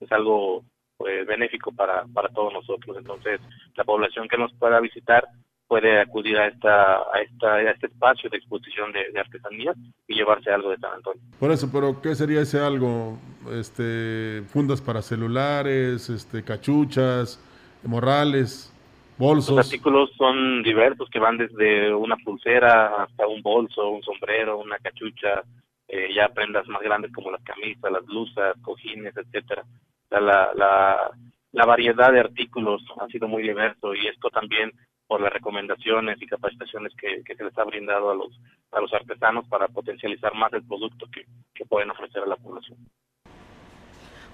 es 0.00 0.10
algo 0.12 0.64
pues 0.96 1.26
benéfico 1.26 1.72
para, 1.72 2.04
para 2.12 2.28
todos 2.28 2.52
nosotros. 2.52 2.96
Entonces, 2.96 3.40
la 3.76 3.84
población 3.84 4.28
que 4.28 4.38
nos 4.38 4.52
pueda 4.54 4.80
visitar 4.80 5.24
puede 5.66 6.00
acudir 6.00 6.36
a 6.38 6.46
esta 6.46 6.98
a 6.98 7.20
esta 7.22 7.54
a 7.54 7.70
este 7.70 7.86
espacio 7.86 8.28
de 8.30 8.36
exposición 8.36 8.92
de, 8.92 9.10
de 9.12 9.20
artesanías 9.20 9.76
y 10.06 10.14
llevarse 10.14 10.50
algo 10.50 10.70
de 10.70 10.78
San 10.78 10.92
Antonio. 10.92 11.22
Por 11.40 11.50
eso, 11.50 11.70
pero 11.72 12.00
¿qué 12.00 12.14
sería 12.14 12.42
ese 12.42 12.60
algo? 12.60 13.18
Este, 13.50 14.42
fundas 14.48 14.80
para 14.80 15.02
celulares, 15.02 16.08
este, 16.10 16.42
cachuchas, 16.42 17.40
morrales, 17.88 18.72
bolsos. 19.18 19.56
Los 19.56 19.66
artículos 19.66 20.10
son 20.16 20.62
diversos 20.62 21.08
que 21.10 21.18
van 21.18 21.38
desde 21.38 21.94
una 21.94 22.16
pulsera 22.16 23.02
hasta 23.02 23.26
un 23.26 23.42
bolso, 23.42 23.88
un 23.90 24.02
sombrero, 24.02 24.58
una 24.58 24.78
cachucha, 24.78 25.42
eh, 25.88 26.08
ya 26.14 26.28
prendas 26.28 26.66
más 26.68 26.82
grandes 26.82 27.12
como 27.12 27.30
las 27.30 27.42
camisas, 27.42 27.90
las 27.90 28.04
blusas, 28.06 28.56
cojines, 28.62 29.16
etcétera. 29.16 29.64
La, 30.10 30.20
la, 30.20 31.10
la 31.52 31.66
variedad 31.66 32.12
de 32.12 32.20
artículos 32.20 32.82
ha 33.00 33.06
sido 33.08 33.28
muy 33.28 33.42
diverso 33.42 33.94
y 33.94 34.06
esto 34.06 34.30
también 34.30 34.72
por 35.06 35.20
las 35.20 35.32
recomendaciones 35.32 36.20
y 36.20 36.26
capacitaciones 36.26 36.92
que, 36.96 37.22
que, 37.24 37.36
se 37.36 37.44
les 37.44 37.56
ha 37.58 37.64
brindado 37.64 38.10
a 38.10 38.14
los 38.14 38.30
a 38.72 38.80
los 38.80 38.92
artesanos 38.92 39.46
para 39.48 39.68
potencializar 39.68 40.34
más 40.34 40.52
el 40.52 40.64
producto 40.64 41.06
que, 41.12 41.24
que 41.54 41.64
pueden 41.64 41.90
ofrecer 41.90 42.22
a 42.22 42.26
la 42.26 42.36
población. 42.36 42.78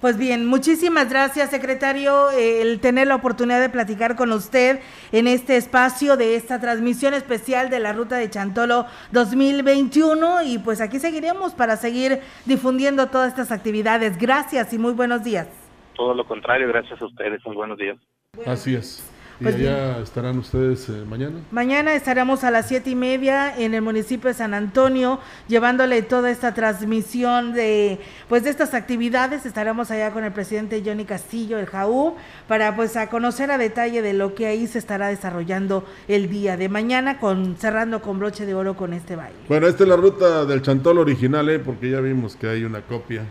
Pues 0.01 0.17
bien, 0.17 0.47
muchísimas 0.47 1.11
gracias, 1.11 1.51
secretario, 1.51 2.31
el 2.31 2.79
tener 2.79 3.05
la 3.05 3.13
oportunidad 3.13 3.61
de 3.61 3.69
platicar 3.69 4.15
con 4.15 4.31
usted 4.31 4.79
en 5.11 5.27
este 5.27 5.57
espacio 5.57 6.17
de 6.17 6.35
esta 6.35 6.59
transmisión 6.59 7.13
especial 7.13 7.69
de 7.69 7.77
la 7.77 7.93
Ruta 7.93 8.17
de 8.17 8.27
Chantolo 8.27 8.87
2021 9.11 10.41
y 10.41 10.57
pues 10.57 10.81
aquí 10.81 10.97
seguiremos 10.97 11.53
para 11.53 11.77
seguir 11.77 12.19
difundiendo 12.47 13.09
todas 13.09 13.27
estas 13.27 13.51
actividades. 13.51 14.17
Gracias 14.17 14.73
y 14.73 14.79
muy 14.79 14.93
buenos 14.93 15.23
días. 15.23 15.47
Todo 15.95 16.15
lo 16.15 16.25
contrario, 16.25 16.67
gracias 16.67 16.99
a 16.99 17.05
ustedes, 17.05 17.39
muy 17.45 17.55
buenos 17.55 17.77
días. 17.77 17.99
Así 18.47 18.73
es. 18.73 19.07
¿Y 19.41 19.43
Pues 19.43 19.55
allá 19.55 19.99
estarán 20.01 20.37
ustedes 20.37 20.87
eh, 20.89 21.03
mañana? 21.09 21.39
Mañana 21.49 21.95
estaremos 21.95 22.43
a 22.43 22.51
las 22.51 22.67
siete 22.67 22.91
y 22.91 22.95
media 22.95 23.51
en 23.57 23.73
el 23.73 23.81
municipio 23.81 24.27
de 24.27 24.35
San 24.35 24.53
Antonio 24.53 25.19
llevándole 25.47 26.03
toda 26.03 26.29
esta 26.29 26.53
transmisión 26.53 27.51
de 27.53 27.99
pues 28.29 28.43
de 28.43 28.51
estas 28.51 28.75
actividades. 28.75 29.47
Estaremos 29.47 29.89
allá 29.89 30.11
con 30.11 30.23
el 30.25 30.31
presidente 30.31 30.83
Johnny 30.85 31.05
Castillo, 31.05 31.57
el 31.57 31.65
JAU, 31.65 32.13
para 32.47 32.75
pues 32.75 32.95
a 32.95 33.09
conocer 33.09 33.49
a 33.49 33.57
detalle 33.57 34.03
de 34.03 34.13
lo 34.13 34.35
que 34.35 34.45
ahí 34.45 34.67
se 34.67 34.77
estará 34.77 35.07
desarrollando 35.07 35.85
el 36.07 36.29
día 36.29 36.55
de 36.55 36.69
mañana, 36.69 37.17
con 37.17 37.55
cerrando 37.57 37.99
con 37.99 38.19
broche 38.19 38.45
de 38.45 38.53
oro 38.53 38.75
con 38.75 38.93
este 38.93 39.15
baile. 39.15 39.39
Bueno, 39.47 39.65
esta 39.65 39.81
es 39.81 39.89
la 39.89 39.95
ruta 39.95 40.45
del 40.45 40.61
Chantol 40.61 40.99
original, 40.99 41.49
¿eh? 41.49 41.57
porque 41.57 41.89
ya 41.89 41.99
vimos 41.99 42.35
que 42.35 42.47
hay 42.47 42.63
una 42.63 42.81
copia 42.81 43.23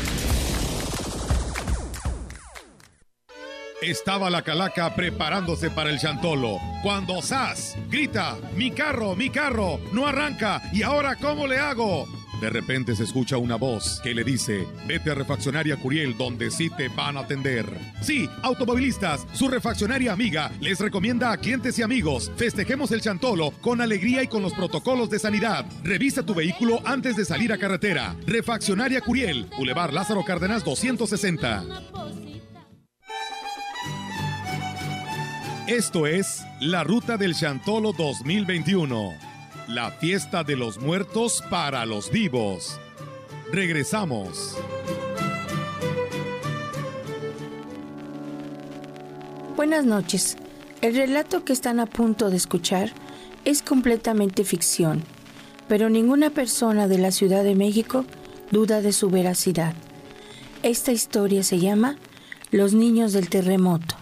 Estaba 3.81 4.29
la 4.29 4.43
calaca 4.43 4.93
preparándose 4.93 5.71
para 5.71 5.89
el 5.89 5.97
chantolo. 5.97 6.59
Cuando 6.83 7.19
Sas 7.19 7.75
grita, 7.89 8.37
mi 8.55 8.69
carro, 8.69 9.15
mi 9.15 9.31
carro, 9.31 9.79
no 9.91 10.05
arranca, 10.05 10.61
¿y 10.71 10.83
ahora 10.83 11.15
cómo 11.15 11.47
le 11.47 11.57
hago? 11.57 12.07
De 12.39 12.51
repente 12.51 12.95
se 12.95 13.05
escucha 13.05 13.37
una 13.37 13.55
voz 13.55 13.99
que 14.03 14.13
le 14.13 14.23
dice, 14.23 14.67
vete 14.85 15.09
a 15.09 15.15
Refaccionaria 15.15 15.77
Curiel 15.77 16.15
donde 16.15 16.51
sí 16.51 16.69
te 16.69 16.89
van 16.89 17.17
a 17.17 17.21
atender. 17.21 17.65
Sí, 18.01 18.29
automovilistas, 18.43 19.25
su 19.33 19.47
refaccionaria 19.47 20.13
amiga 20.13 20.51
les 20.59 20.79
recomienda 20.79 21.31
a 21.31 21.37
clientes 21.37 21.79
y 21.79 21.81
amigos, 21.81 22.31
festejemos 22.35 22.91
el 22.91 23.01
chantolo 23.01 23.51
con 23.61 23.81
alegría 23.81 24.21
y 24.21 24.27
con 24.27 24.43
los 24.43 24.53
protocolos 24.53 25.09
de 25.09 25.17
sanidad. 25.17 25.65
Revisa 25.83 26.23
tu 26.23 26.35
vehículo 26.35 26.81
antes 26.85 27.15
de 27.15 27.25
salir 27.25 27.51
a 27.51 27.57
carretera. 27.57 28.15
Refaccionaria 28.27 29.01
Curiel, 29.01 29.47
Boulevard 29.57 29.91
Lázaro 29.91 30.23
Cárdenas 30.23 30.63
260. 30.63 31.63
Esto 35.67 36.07
es 36.07 36.43
la 36.59 36.83
Ruta 36.83 37.17
del 37.17 37.35
Chantolo 37.35 37.93
2021, 37.93 39.13
la 39.67 39.91
fiesta 39.91 40.43
de 40.43 40.55
los 40.55 40.79
muertos 40.79 41.43
para 41.51 41.85
los 41.85 42.11
vivos. 42.11 42.79
Regresamos. 43.51 44.57
Buenas 49.55 49.85
noches. 49.85 50.35
El 50.81 50.95
relato 50.95 51.45
que 51.45 51.53
están 51.53 51.79
a 51.79 51.85
punto 51.85 52.31
de 52.31 52.37
escuchar 52.37 52.91
es 53.45 53.61
completamente 53.61 54.43
ficción, 54.43 55.03
pero 55.67 55.91
ninguna 55.91 56.31
persona 56.31 56.87
de 56.87 56.97
la 56.97 57.11
Ciudad 57.11 57.43
de 57.43 57.53
México 57.53 58.03
duda 58.49 58.81
de 58.81 58.91
su 58.91 59.11
veracidad. 59.11 59.75
Esta 60.63 60.91
historia 60.91 61.43
se 61.43 61.59
llama 61.59 61.97
Los 62.49 62.73
niños 62.73 63.13
del 63.13 63.29
terremoto. 63.29 64.00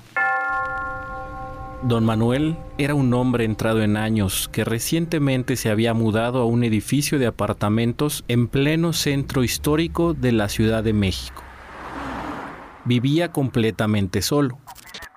Don 1.81 2.03
Manuel 2.03 2.57
era 2.77 2.93
un 2.93 3.13
hombre 3.13 3.45
entrado 3.45 3.81
en 3.81 3.95
años 3.95 4.49
que 4.51 4.65
recientemente 4.65 5.55
se 5.55 5.69
había 5.69 5.93
mudado 5.93 6.41
a 6.41 6.45
un 6.45 6.65
edificio 6.65 7.19
de 7.19 7.27
apartamentos 7.27 8.25
en 8.27 8.49
pleno 8.49 8.91
centro 8.91 9.45
histórico 9.45 10.13
de 10.13 10.33
la 10.33 10.49
Ciudad 10.49 10.83
de 10.83 10.91
México. 10.91 11.41
Vivía 12.83 13.31
completamente 13.31 14.21
solo, 14.21 14.59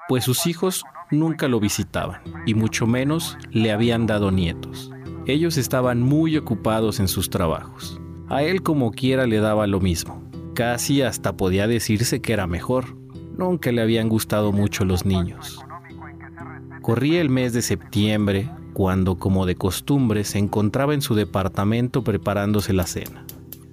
pues 0.09 0.23
sus 0.25 0.47
hijos 0.47 0.85
nunca 1.11 1.49
lo 1.49 1.59
visitaban 1.59 2.21
y 2.47 2.55
mucho 2.55 2.87
menos 2.87 3.37
le 3.51 3.73
habían 3.73 4.07
dado 4.07 4.31
nietos. 4.31 4.93
Ellos 5.27 5.57
estaban 5.57 6.01
muy 6.01 6.37
ocupados 6.37 7.01
en 7.01 7.09
sus 7.09 7.29
trabajos. 7.29 8.01
A 8.29 8.45
él 8.45 8.63
como 8.63 8.93
quiera 8.93 9.27
le 9.27 9.39
daba 9.39 9.67
lo 9.67 9.81
mismo. 9.81 10.23
Casi 10.55 11.03
hasta 11.03 11.37
podía 11.37 11.67
decirse 11.67 12.21
que 12.21 12.33
era 12.33 12.47
mejor. 12.47 12.97
Nunca 13.37 13.73
le 13.73 13.83
habían 13.83 14.09
gustado 14.09 14.53
mucho 14.53 14.85
los 14.85 15.05
niños. 15.05 15.62
Corría 16.83 17.21
el 17.21 17.31
mes 17.31 17.53
de 17.53 17.63
septiembre, 17.63 18.51
cuando, 18.73 19.17
como 19.17 19.47
de 19.47 19.55
costumbre, 19.55 20.25
se 20.25 20.39
encontraba 20.39 20.95
en 20.95 21.01
su 21.01 21.15
departamento 21.15 22.03
preparándose 22.03 22.73
la 22.73 22.89
cena. 22.89 23.25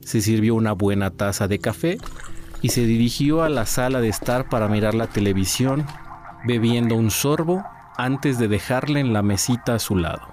Se 0.01 0.21
sirvió 0.21 0.53
una 0.53 0.73
buena 0.73 1.09
taza 1.09 1.47
de 1.47 1.57
café 1.57 1.97
y 2.61 2.69
se 2.69 2.85
dirigió 2.85 3.41
a 3.41 3.49
la 3.49 3.65
sala 3.65 3.99
de 3.99 4.09
estar 4.09 4.47
para 4.47 4.67
mirar 4.67 4.93
la 4.93 5.07
televisión, 5.07 5.87
bebiendo 6.45 6.93
un 6.93 7.09
sorbo 7.09 7.63
antes 7.97 8.37
de 8.37 8.47
dejarle 8.47 8.99
en 8.99 9.11
la 9.11 9.23
mesita 9.23 9.73
a 9.73 9.79
su 9.79 9.95
lado. 9.95 10.27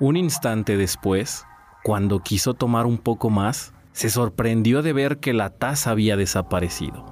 Un 0.00 0.18
instante 0.18 0.76
después, 0.76 1.46
cuando 1.82 2.20
quiso 2.20 2.52
tomar 2.52 2.84
un 2.84 2.98
poco 2.98 3.30
más, 3.30 3.72
se 3.92 4.10
sorprendió 4.10 4.82
de 4.82 4.92
ver 4.92 5.18
que 5.18 5.32
la 5.32 5.48
taza 5.48 5.92
había 5.92 6.18
desaparecido. 6.18 7.06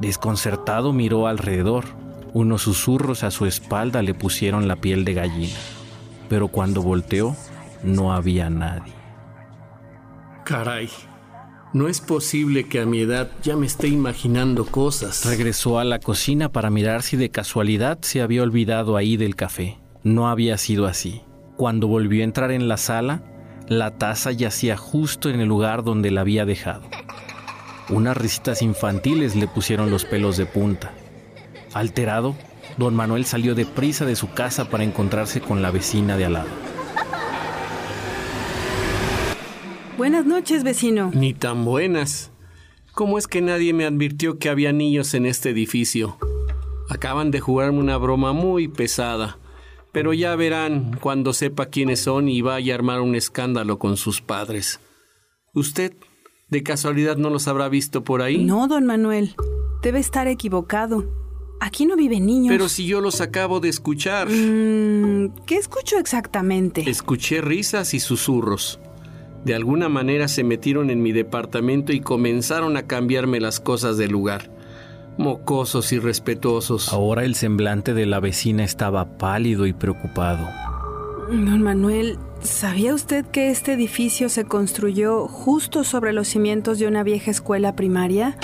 Desconcertado 0.00 0.92
miró 0.92 1.26
alrededor 1.26 2.03
unos 2.34 2.62
susurros 2.62 3.22
a 3.22 3.30
su 3.30 3.46
espalda 3.46 4.02
le 4.02 4.12
pusieron 4.12 4.68
la 4.68 4.76
piel 4.76 5.04
de 5.04 5.14
gallina, 5.14 5.56
pero 6.28 6.48
cuando 6.48 6.82
volteó 6.82 7.34
no 7.82 8.12
había 8.12 8.50
nadie. 8.50 8.92
Caray, 10.44 10.90
no 11.72 11.88
es 11.88 12.00
posible 12.00 12.68
que 12.68 12.80
a 12.80 12.86
mi 12.86 13.00
edad 13.00 13.30
ya 13.42 13.56
me 13.56 13.66
esté 13.66 13.88
imaginando 13.88 14.66
cosas. 14.66 15.24
Regresó 15.24 15.78
a 15.78 15.84
la 15.84 16.00
cocina 16.00 16.50
para 16.50 16.70
mirar 16.70 17.02
si 17.02 17.16
de 17.16 17.30
casualidad 17.30 17.98
se 18.02 18.20
había 18.20 18.42
olvidado 18.42 18.96
ahí 18.96 19.16
del 19.16 19.36
café. 19.36 19.78
No 20.02 20.28
había 20.28 20.58
sido 20.58 20.86
así. 20.86 21.22
Cuando 21.56 21.86
volvió 21.86 22.22
a 22.22 22.24
entrar 22.24 22.50
en 22.50 22.68
la 22.68 22.76
sala, 22.76 23.22
la 23.68 23.92
taza 23.92 24.32
yacía 24.32 24.76
justo 24.76 25.30
en 25.30 25.40
el 25.40 25.48
lugar 25.48 25.84
donde 25.84 26.10
la 26.10 26.22
había 26.22 26.44
dejado. 26.44 26.82
Unas 27.88 28.16
risitas 28.16 28.60
infantiles 28.60 29.36
le 29.36 29.46
pusieron 29.46 29.90
los 29.90 30.04
pelos 30.04 30.36
de 30.36 30.46
punta. 30.46 30.92
Alterado, 31.74 32.36
don 32.78 32.94
Manuel 32.94 33.24
salió 33.24 33.56
deprisa 33.56 34.06
de 34.06 34.14
su 34.14 34.30
casa 34.30 34.70
para 34.70 34.84
encontrarse 34.84 35.40
con 35.40 35.60
la 35.60 35.72
vecina 35.72 36.16
de 36.16 36.24
al 36.24 36.32
lado. 36.34 36.48
Buenas 39.98 40.24
noches, 40.24 40.62
vecino. 40.62 41.10
Ni 41.12 41.34
tan 41.34 41.64
buenas. 41.64 42.30
¿Cómo 42.94 43.18
es 43.18 43.26
que 43.26 43.40
nadie 43.40 43.72
me 43.72 43.86
advirtió 43.86 44.38
que 44.38 44.48
había 44.48 44.72
niños 44.72 45.14
en 45.14 45.26
este 45.26 45.50
edificio? 45.50 46.16
Acaban 46.88 47.32
de 47.32 47.40
jugarme 47.40 47.80
una 47.80 47.96
broma 47.96 48.32
muy 48.32 48.68
pesada. 48.68 49.38
Pero 49.92 50.12
ya 50.12 50.34
verán 50.36 50.96
cuando 51.00 51.32
sepa 51.32 51.66
quiénes 51.66 52.00
son 52.00 52.28
y 52.28 52.40
vaya 52.40 52.74
a 52.74 52.76
armar 52.76 53.00
un 53.00 53.16
escándalo 53.16 53.78
con 53.80 53.96
sus 53.96 54.20
padres. 54.20 54.80
¿Usted 55.54 55.94
de 56.48 56.62
casualidad 56.62 57.16
no 57.16 57.30
los 57.30 57.48
habrá 57.48 57.68
visto 57.68 58.04
por 58.04 58.22
ahí? 58.22 58.44
No, 58.44 58.68
don 58.68 58.86
Manuel. 58.86 59.34
Debe 59.82 59.98
estar 59.98 60.28
equivocado. 60.28 61.23
Aquí 61.60 61.86
no 61.86 61.96
viven 61.96 62.26
niños. 62.26 62.48
Pero 62.48 62.68
si 62.68 62.86
yo 62.86 63.00
los 63.00 63.20
acabo 63.20 63.60
de 63.60 63.68
escuchar. 63.68 64.28
Mm, 64.28 65.30
¿Qué 65.46 65.56
escucho 65.56 65.98
exactamente? 65.98 66.88
Escuché 66.88 67.40
risas 67.40 67.94
y 67.94 68.00
susurros. 68.00 68.80
De 69.44 69.54
alguna 69.54 69.88
manera 69.88 70.28
se 70.28 70.42
metieron 70.42 70.90
en 70.90 71.02
mi 71.02 71.12
departamento 71.12 71.92
y 71.92 72.00
comenzaron 72.00 72.76
a 72.76 72.86
cambiarme 72.86 73.40
las 73.40 73.60
cosas 73.60 73.98
del 73.98 74.10
lugar. 74.10 74.50
Mocosos 75.18 75.92
y 75.92 75.98
respetuosos. 75.98 76.92
Ahora 76.92 77.24
el 77.24 77.34
semblante 77.34 77.94
de 77.94 78.06
la 78.06 78.20
vecina 78.20 78.64
estaba 78.64 79.16
pálido 79.18 79.66
y 79.66 79.72
preocupado. 79.72 80.48
Don 81.28 81.62
Manuel, 81.62 82.18
¿sabía 82.42 82.94
usted 82.94 83.24
que 83.26 83.50
este 83.50 83.72
edificio 83.72 84.28
se 84.28 84.44
construyó 84.44 85.28
justo 85.28 85.84
sobre 85.84 86.12
los 86.12 86.28
cimientos 86.28 86.78
de 86.78 86.86
una 86.86 87.02
vieja 87.02 87.30
escuela 87.30 87.76
primaria? 87.76 88.36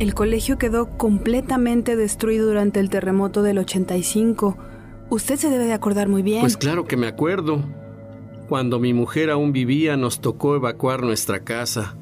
El 0.00 0.14
colegio 0.14 0.58
quedó 0.58 0.96
completamente 0.98 1.94
destruido 1.94 2.46
durante 2.46 2.80
el 2.80 2.90
terremoto 2.90 3.42
del 3.42 3.58
85. 3.58 4.56
Usted 5.08 5.36
se 5.36 5.50
debe 5.50 5.64
de 5.64 5.72
acordar 5.72 6.08
muy 6.08 6.22
bien. 6.22 6.40
Pues 6.40 6.56
claro 6.56 6.84
que 6.84 6.96
me 6.96 7.06
acuerdo. 7.06 7.62
Cuando 8.48 8.80
mi 8.80 8.92
mujer 8.92 9.30
aún 9.30 9.52
vivía 9.52 9.96
nos 9.96 10.20
tocó 10.20 10.56
evacuar 10.56 11.02
nuestra 11.02 11.44
casa. 11.44 11.96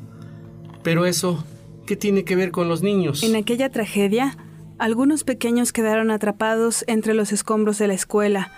Pero 0.83 1.05
eso, 1.05 1.45
¿qué 1.87 1.95
tiene 1.95 2.25
que 2.25 2.35
ver 2.35 2.51
con 2.51 2.69
los 2.69 2.83
niños? 2.83 3.23
En 3.23 3.37
aquella 3.37 3.71
tragedia, 3.71 4.37
algunos 4.79 5.23
pequeños 5.23 5.73
quedaron 5.73 6.11
atrapados 6.11 6.85
entre 6.89 7.15
los 7.15 7.31
escombros 7.31 7.79
de 7.79 7.89
la 7.89 7.95
escuela. 7.95 8.53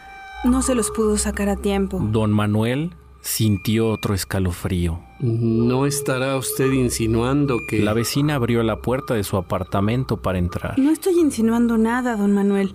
No 0.44 0.62
se 0.62 0.74
los 0.74 0.90
pudo 0.90 1.18
sacar 1.18 1.48
a 1.48 1.56
tiempo. 1.56 1.98
Don 1.98 2.30
Manuel 2.30 2.92
sintió 3.20 3.88
otro 3.88 4.14
escalofrío. 4.14 5.03
¿No 5.24 5.86
estará 5.86 6.36
usted 6.36 6.70
insinuando 6.70 7.64
que... 7.66 7.78
La 7.82 7.94
vecina 7.94 8.34
abrió 8.34 8.62
la 8.62 8.82
puerta 8.82 9.14
de 9.14 9.24
su 9.24 9.38
apartamento 9.38 10.18
para 10.20 10.36
entrar. 10.38 10.78
No 10.78 10.90
estoy 10.90 11.18
insinuando 11.18 11.78
nada, 11.78 12.14
don 12.14 12.32
Manuel. 12.32 12.74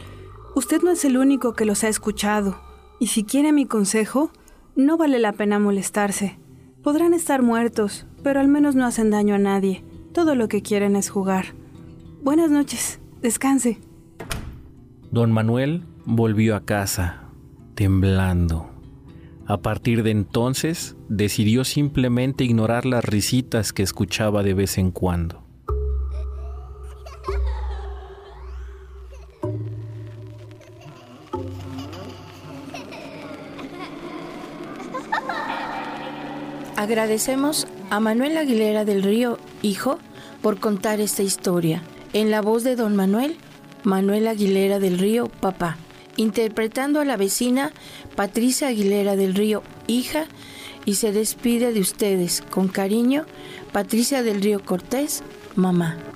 Usted 0.55 0.81
no 0.81 0.89
es 0.89 1.05
el 1.05 1.17
único 1.17 1.53
que 1.53 1.65
los 1.65 1.83
ha 1.83 1.89
escuchado. 1.89 2.59
Y 2.99 3.07
si 3.07 3.23
quiere 3.23 3.51
mi 3.51 3.67
consejo, 3.67 4.31
no 4.75 4.97
vale 4.97 5.19
la 5.19 5.33
pena 5.33 5.59
molestarse. 5.59 6.39
Podrán 6.81 7.13
estar 7.13 7.43
muertos, 7.43 8.07
pero 8.23 8.39
al 8.39 8.47
menos 8.47 8.73
no 8.73 8.87
hacen 8.87 9.11
daño 9.11 9.35
a 9.35 9.39
nadie. 9.39 9.83
Todo 10.11 10.33
lo 10.33 10.47
que 10.47 10.63
quieren 10.63 10.95
es 10.95 11.11
jugar. 11.11 11.53
Buenas 12.23 12.49
noches. 12.49 12.99
Descanse. 13.21 13.79
Don 15.11 15.31
Manuel 15.31 15.83
volvió 16.03 16.55
a 16.55 16.65
casa, 16.65 17.29
temblando. 17.75 18.68
A 19.49 19.57
partir 19.57 20.03
de 20.03 20.11
entonces, 20.11 20.95
decidió 21.07 21.63
simplemente 21.63 22.43
ignorar 22.43 22.85
las 22.85 23.03
risitas 23.03 23.73
que 23.73 23.81
escuchaba 23.81 24.43
de 24.43 24.53
vez 24.53 24.77
en 24.77 24.91
cuando. 24.91 25.41
Agradecemos 36.75 37.65
a 37.89 37.99
Manuel 37.99 38.37
Aguilera 38.37 38.85
del 38.85 39.01
Río, 39.01 39.39
hijo, 39.63 39.97
por 40.43 40.59
contar 40.59 40.99
esta 40.99 41.23
historia. 41.23 41.81
En 42.13 42.29
la 42.29 42.43
voz 42.43 42.63
de 42.63 42.75
don 42.75 42.95
Manuel, 42.95 43.35
Manuel 43.83 44.27
Aguilera 44.27 44.77
del 44.77 44.99
Río, 44.99 45.27
papá. 45.27 45.77
Interpretando 46.19 46.99
a 46.99 47.05
la 47.05 47.15
vecina 47.15 47.71
Patricia 48.17 48.67
Aguilera 48.67 49.15
del 49.15 49.35
Río, 49.35 49.63
hija, 49.87 50.25
y 50.83 50.95
se 50.95 51.13
despide 51.13 51.71
de 51.71 51.79
ustedes 51.79 52.41
con 52.41 52.67
cariño, 52.67 53.23
Patricia 53.71 54.21
del 54.21 54.41
Río 54.41 54.65
Cortés, 54.65 55.23
mamá. 55.55 56.08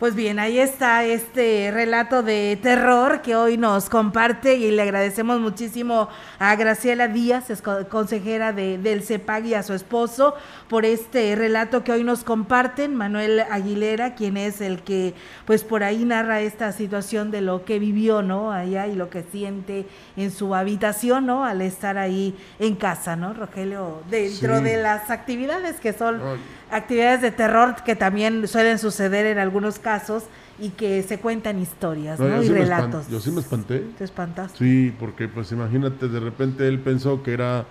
Pues 0.00 0.14
bien, 0.14 0.38
ahí 0.38 0.58
está 0.58 1.04
este 1.04 1.70
relato 1.70 2.22
de 2.22 2.58
terror 2.62 3.20
que 3.20 3.36
hoy 3.36 3.58
nos 3.58 3.90
comparte 3.90 4.54
y 4.54 4.70
le 4.70 4.80
agradecemos 4.80 5.40
muchísimo 5.40 6.08
a 6.38 6.56
Graciela 6.56 7.06
Díaz, 7.06 7.50
es 7.50 7.60
consejera 7.60 8.54
de, 8.54 8.78
del 8.78 9.02
CEPAG 9.02 9.44
y 9.44 9.52
a 9.52 9.62
su 9.62 9.74
esposo 9.74 10.32
por 10.70 10.86
este 10.86 11.36
relato 11.36 11.84
que 11.84 11.92
hoy 11.92 12.02
nos 12.02 12.24
comparten. 12.24 12.94
Manuel 12.94 13.40
Aguilera, 13.40 14.14
quien 14.14 14.38
es 14.38 14.62
el 14.62 14.80
que 14.80 15.12
pues 15.44 15.64
por 15.64 15.84
ahí 15.84 16.06
narra 16.06 16.40
esta 16.40 16.72
situación 16.72 17.30
de 17.30 17.42
lo 17.42 17.66
que 17.66 17.78
vivió, 17.78 18.22
¿no? 18.22 18.52
Allá 18.52 18.86
y 18.86 18.94
lo 18.94 19.10
que 19.10 19.22
siente 19.22 19.84
en 20.16 20.30
su 20.30 20.54
habitación, 20.54 21.26
¿no? 21.26 21.44
Al 21.44 21.60
estar 21.60 21.98
ahí 21.98 22.34
en 22.58 22.74
casa, 22.74 23.16
¿no? 23.16 23.34
Rogelio, 23.34 24.02
dentro 24.08 24.62
de 24.62 24.78
las 24.78 25.10
actividades 25.10 25.78
que 25.78 25.92
son 25.92 26.22
actividades 26.70 27.22
de 27.22 27.30
terror 27.30 27.76
que 27.84 27.96
también 27.96 28.46
suelen 28.48 28.78
suceder 28.78 29.26
en 29.26 29.38
algunos 29.38 29.78
casos 29.78 30.24
y 30.58 30.70
que 30.70 31.02
se 31.02 31.18
cuentan 31.18 31.58
historias 31.58 32.20
¿no? 32.20 32.42
y 32.42 32.48
relatos. 32.48 33.08
Yo 33.08 33.20
sí 33.20 33.30
me 33.30 33.40
espanté. 33.40 33.84
¿Te 33.96 34.04
espantaste? 34.04 34.58
Sí, 34.58 34.94
porque 34.98 35.28
pues 35.28 35.50
imagínate, 35.52 36.08
de 36.08 36.20
repente 36.20 36.68
él 36.68 36.80
pensó 36.80 37.22
que 37.22 37.32
era 37.32 37.66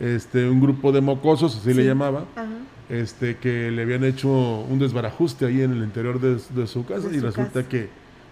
este 0.00 0.48
un 0.48 0.60
grupo 0.60 0.90
de 0.90 1.00
mocosos, 1.00 1.56
así 1.56 1.72
le 1.72 1.84
llamaba, 1.84 2.24
este 2.88 3.36
que 3.36 3.70
le 3.70 3.82
habían 3.82 4.04
hecho 4.04 4.28
un 4.28 4.78
desbarajuste 4.78 5.46
ahí 5.46 5.62
en 5.62 5.72
el 5.72 5.82
interior 5.84 6.20
de, 6.20 6.66
su 6.66 6.84
casa 6.84 7.08
y 7.12 7.20
resulta 7.20 7.68
que 7.68 7.88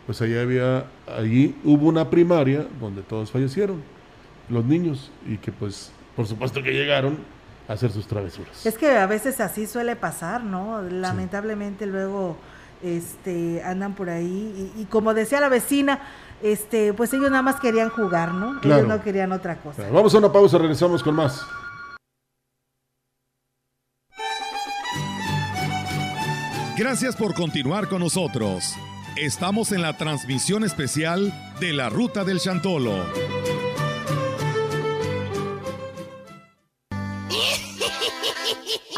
pues 0.07 0.21
allí 0.23 0.37
había, 0.37 0.87
allí 1.07 1.55
hubo 1.63 1.87
una 1.87 2.11
primaria 2.11 2.67
donde 2.81 3.03
todos 3.03 3.31
fallecieron, 3.31 3.81
los 4.49 4.65
niños, 4.65 5.13
y 5.29 5.37
que 5.37 5.53
pues 5.53 5.93
por 6.17 6.27
supuesto 6.27 6.63
que 6.63 6.73
llegaron 6.73 7.19
hacer 7.69 7.91
sus 7.93 8.07
travesuras. 8.07 8.65
Es 8.67 8.77
que 8.77 8.97
a 8.97 9.07
veces 9.07 9.41
así 9.41 9.67
suele 9.67 9.97
pasar, 9.97 10.43
¿no? 10.43 10.83
Lamentablemente 10.83 11.87
luego 11.87 12.37
este 12.83 13.63
andan 13.63 13.95
por 13.95 14.09
ahí 14.11 14.73
y, 14.77 14.85
como 14.87 15.13
decía 15.15 15.41
la 15.41 15.49
vecina, 15.49 16.01
este 16.43 16.93
pues 16.95 17.13
ellos 17.13 17.31
nada 17.31 17.43
más 17.43 17.61
querían 17.61 17.91
jugar, 17.91 18.33
¿no? 18.33 18.61
Ellos 18.63 18.87
no 18.87 19.03
querían 19.03 19.33
otra 19.33 19.57
cosa. 19.57 19.89
Vamos 19.91 20.15
a 20.15 20.19
una 20.19 20.33
pausa, 20.33 20.59
regresamos 20.59 21.03
con 21.03 21.15
más. 21.15 21.47
Gracias 26.77 27.15
por 27.15 27.35
continuar 27.35 27.89
con 27.89 28.01
nosotros. 28.01 28.75
Estamos 29.17 29.71
en 29.73 29.83
la 29.83 29.99
transmisión 29.99 30.65
especial 30.65 31.31
de 31.61 31.75
la 31.75 31.91
Ruta 31.91 32.25
del 32.25 32.41
Chantolo. 32.41 33.05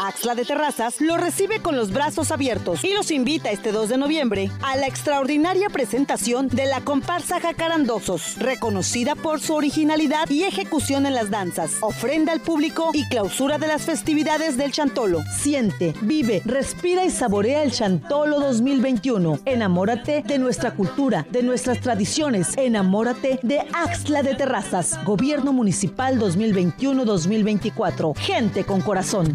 Axla 0.03 0.35
de 0.35 0.43
Terrazas 0.43 0.99
lo 0.99 1.15
recibe 1.15 1.61
con 1.61 1.77
los 1.77 1.93
brazos 1.93 2.31
abiertos 2.31 2.83
y 2.83 2.93
los 2.93 3.09
invita 3.09 3.51
este 3.51 3.71
2 3.71 3.87
de 3.87 3.97
noviembre 3.97 4.51
a 4.61 4.75
la 4.75 4.85
extraordinaria 4.85 5.69
presentación 5.69 6.49
de 6.49 6.65
la 6.65 6.81
comparsa 6.81 7.39
Jacarandosos, 7.39 8.37
reconocida 8.37 9.15
por 9.15 9.39
su 9.39 9.55
originalidad 9.55 10.29
y 10.29 10.43
ejecución 10.43 11.05
en 11.05 11.13
las 11.13 11.29
danzas, 11.29 11.77
ofrenda 11.79 12.33
al 12.33 12.41
público 12.41 12.89
y 12.91 13.07
clausura 13.07 13.57
de 13.57 13.67
las 13.67 13.83
festividades 13.83 14.57
del 14.57 14.73
Chantolo. 14.73 15.21
Siente, 15.37 15.93
vive, 16.01 16.41
respira 16.43 17.05
y 17.05 17.09
saborea 17.09 17.63
el 17.63 17.71
Chantolo 17.71 18.41
2021. 18.41 19.39
Enamórate 19.45 20.21
de 20.27 20.37
nuestra 20.37 20.71
cultura, 20.71 21.25
de 21.31 21.43
nuestras 21.43 21.79
tradiciones. 21.79 22.57
Enamórate 22.57 23.39
de 23.41 23.61
Axla 23.71 24.21
de 24.21 24.35
Terrazas, 24.35 25.01
Gobierno 25.05 25.53
Municipal 25.53 26.19
2021-2024. 26.19 28.17
Gente 28.17 28.65
con 28.65 28.81
corazón 28.81 29.33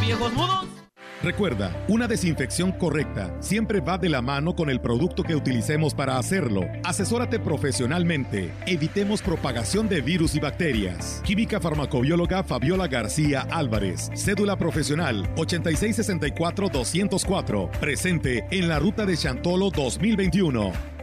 viejos 0.00 0.32
mudos. 0.32 0.66
Recuerda, 1.22 1.70
una 1.88 2.06
desinfección 2.06 2.72
correcta 2.72 3.34
siempre 3.40 3.80
va 3.80 3.96
de 3.98 4.10
la 4.10 4.22
mano 4.22 4.54
con 4.54 4.70
el 4.70 4.80
producto 4.80 5.22
que 5.22 5.34
utilicemos 5.34 5.94
para 5.94 6.18
hacerlo. 6.18 6.66
Asesórate 6.84 7.40
profesionalmente. 7.40 8.52
Evitemos 8.66 9.22
propagación 9.22 9.88
de 9.88 10.02
virus 10.02 10.34
y 10.34 10.40
bacterias. 10.40 11.22
Química 11.24 11.58
farmacobióloga 11.58 12.44
Fabiola 12.44 12.86
García 12.86 13.46
Álvarez. 13.50 14.10
Cédula 14.14 14.56
profesional 14.56 15.26
8664-204. 15.36 17.70
Presente 17.80 18.44
en 18.50 18.68
la 18.68 18.78
ruta 18.78 19.06
de 19.06 19.16
Chantolo 19.16 19.70
2021. 19.70 20.95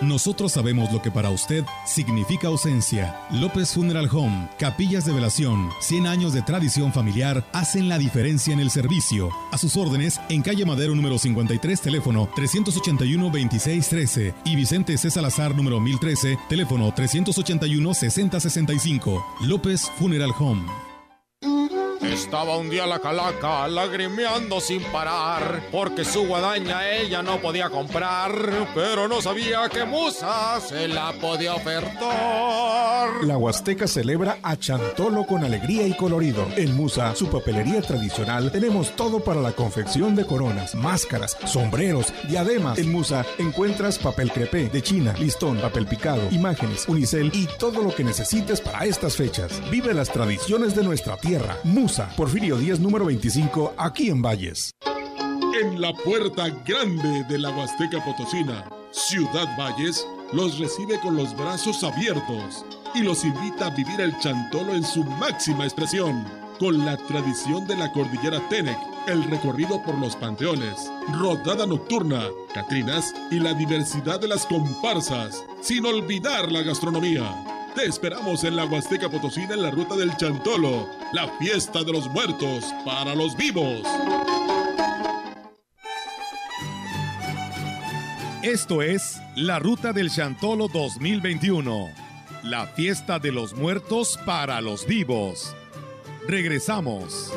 Nosotros 0.00 0.50
sabemos 0.50 0.92
lo 0.92 1.00
que 1.00 1.12
para 1.12 1.30
usted 1.30 1.62
significa 1.86 2.48
ausencia. 2.48 3.16
López 3.30 3.74
Funeral 3.74 4.08
Home, 4.10 4.48
capillas 4.58 5.04
de 5.04 5.12
velación, 5.12 5.70
100 5.78 6.08
años 6.08 6.32
de 6.32 6.42
tradición 6.42 6.92
familiar 6.92 7.48
hacen 7.52 7.88
la 7.88 7.96
diferencia 7.96 8.52
en 8.52 8.58
el 8.58 8.72
servicio. 8.72 9.30
A 9.52 9.58
sus 9.58 9.76
órdenes, 9.76 10.20
en 10.30 10.42
calle 10.42 10.66
Madero 10.66 10.96
número 10.96 11.16
53, 11.16 11.80
teléfono 11.80 12.28
381-2613 12.34 14.34
y 14.44 14.56
Vicente 14.56 14.98
C. 14.98 15.12
Salazar 15.12 15.54
número 15.54 15.78
1013, 15.78 16.36
teléfono 16.48 16.92
381-6065. 16.92 19.24
López 19.42 19.88
Funeral 19.96 20.32
Home. 20.40 20.93
Estaba 22.12 22.56
un 22.58 22.68
día 22.68 22.86
la 22.86 22.98
calaca 22.98 23.66
lagrimeando 23.66 24.60
sin 24.60 24.82
parar, 24.84 25.62
porque 25.72 26.04
su 26.04 26.26
guadaña 26.26 26.88
ella 26.90 27.22
no 27.22 27.40
podía 27.40 27.70
comprar, 27.70 28.32
pero 28.74 29.08
no 29.08 29.22
sabía 29.22 29.68
que 29.68 29.84
Musa 29.84 30.60
se 30.60 30.86
la 30.86 31.12
podía 31.14 31.54
ofertar. 31.54 33.24
La 33.24 33.38
Huasteca 33.38 33.86
celebra 33.86 34.38
a 34.42 34.56
Chantolo 34.56 35.24
con 35.26 35.44
alegría 35.44 35.86
y 35.86 35.96
colorido. 35.96 36.46
En 36.56 36.76
Musa, 36.76 37.14
su 37.14 37.28
papelería 37.28 37.80
tradicional, 37.80 38.52
tenemos 38.52 38.94
todo 38.96 39.20
para 39.20 39.40
la 39.40 39.52
confección 39.52 40.14
de 40.14 40.26
coronas, 40.26 40.74
máscaras, 40.74 41.36
sombreros, 41.46 42.12
diademas. 42.28 42.78
En 42.78 42.92
Musa 42.92 43.24
encuentras 43.38 43.98
papel 43.98 44.30
crepé 44.30 44.68
de 44.68 44.82
China, 44.82 45.14
listón, 45.18 45.56
papel 45.58 45.86
picado, 45.86 46.22
imágenes, 46.30 46.86
unicel 46.86 47.30
y 47.32 47.46
todo 47.58 47.82
lo 47.82 47.94
que 47.94 48.04
necesites 48.04 48.60
para 48.60 48.84
estas 48.84 49.16
fechas. 49.16 49.60
Vive 49.70 49.94
las 49.94 50.10
tradiciones 50.10 50.74
de 50.74 50.84
nuestra 50.84 51.16
tierra. 51.16 51.56
Musa 51.64 51.93
Porfirio 52.16 52.56
10, 52.56 52.80
número 52.80 53.04
25, 53.04 53.74
aquí 53.76 54.08
en 54.08 54.20
Valles. 54.20 54.72
En 55.60 55.80
la 55.80 55.92
puerta 55.92 56.48
grande 56.66 57.24
de 57.28 57.38
la 57.38 57.50
Huasteca 57.50 58.04
Potosina, 58.04 58.68
Ciudad 58.90 59.46
Valles 59.56 60.04
los 60.32 60.58
recibe 60.58 60.98
con 61.00 61.16
los 61.16 61.36
brazos 61.36 61.84
abiertos 61.84 62.64
y 62.94 63.02
los 63.02 63.24
invita 63.24 63.66
a 63.66 63.70
vivir 63.70 64.00
el 64.00 64.18
chantolo 64.18 64.74
en 64.74 64.82
su 64.82 65.04
máxima 65.04 65.64
expresión, 65.64 66.24
con 66.58 66.84
la 66.84 66.96
tradición 66.96 67.66
de 67.68 67.76
la 67.76 67.92
cordillera 67.92 68.40
Tenec, 68.48 68.78
el 69.06 69.22
recorrido 69.24 69.80
por 69.82 69.96
los 69.98 70.16
panteones, 70.16 70.90
rodada 71.12 71.66
nocturna, 71.66 72.24
catrinas 72.52 73.14
y 73.30 73.38
la 73.38 73.54
diversidad 73.54 74.18
de 74.20 74.28
las 74.28 74.46
comparsas, 74.46 75.44
sin 75.60 75.86
olvidar 75.86 76.50
la 76.50 76.62
gastronomía. 76.62 77.53
Te 77.74 77.86
esperamos 77.86 78.44
en 78.44 78.54
la 78.54 78.66
Huasteca 78.66 79.08
Potosina 79.10 79.54
en 79.54 79.62
la 79.62 79.70
ruta 79.72 79.96
del 79.96 80.16
Chantolo, 80.16 80.88
la 81.12 81.26
fiesta 81.38 81.82
de 81.82 81.90
los 81.90 82.08
muertos 82.08 82.64
para 82.84 83.16
los 83.16 83.36
vivos. 83.36 83.82
Esto 88.44 88.80
es 88.80 89.20
la 89.34 89.58
ruta 89.58 89.92
del 89.92 90.08
Chantolo 90.08 90.68
2021, 90.68 91.88
la 92.44 92.68
fiesta 92.68 93.18
de 93.18 93.32
los 93.32 93.56
muertos 93.56 94.20
para 94.24 94.60
los 94.60 94.86
vivos. 94.86 95.52
Regresamos. 96.28 97.32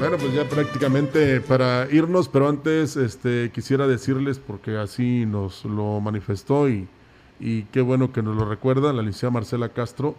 Bueno, 0.00 0.18
pues 0.18 0.34
ya 0.34 0.48
prácticamente 0.48 1.40
para 1.40 1.86
irnos, 1.92 2.28
pero 2.28 2.48
antes 2.48 2.96
este, 2.96 3.52
quisiera 3.54 3.86
decirles, 3.86 4.40
porque 4.40 4.76
así 4.76 5.24
nos 5.26 5.64
lo 5.64 6.00
manifestó 6.00 6.68
y, 6.68 6.88
y 7.38 7.62
qué 7.64 7.80
bueno 7.80 8.12
que 8.12 8.22
nos 8.22 8.36
lo 8.36 8.48
recuerda 8.48 8.92
la 8.92 9.02
licenciada 9.02 9.32
Marcela 9.32 9.68
Castro, 9.70 10.14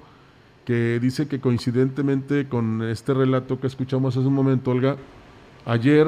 que 0.65 0.99
dice 0.99 1.27
que 1.27 1.39
coincidentemente 1.39 2.47
con 2.47 2.83
este 2.83 3.13
relato 3.13 3.59
que 3.59 3.67
escuchamos 3.67 4.17
hace 4.17 4.27
un 4.27 4.33
momento, 4.33 4.71
Olga, 4.71 4.97
ayer 5.65 6.07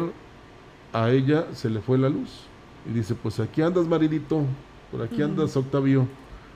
a 0.94 1.10
ella 1.12 1.48
se 1.54 1.70
le 1.70 1.82
fue 1.82 1.98
la 1.98 2.10
luz. 2.10 2.42
Y 2.90 2.94
dice, 2.94 3.16
pues 3.16 3.40
aquí 3.40 3.62
andas, 3.62 3.88
Maridito, 3.88 4.44
por 4.92 5.02
aquí 5.02 5.22
andas, 5.22 5.56
Octavio, 5.56 6.08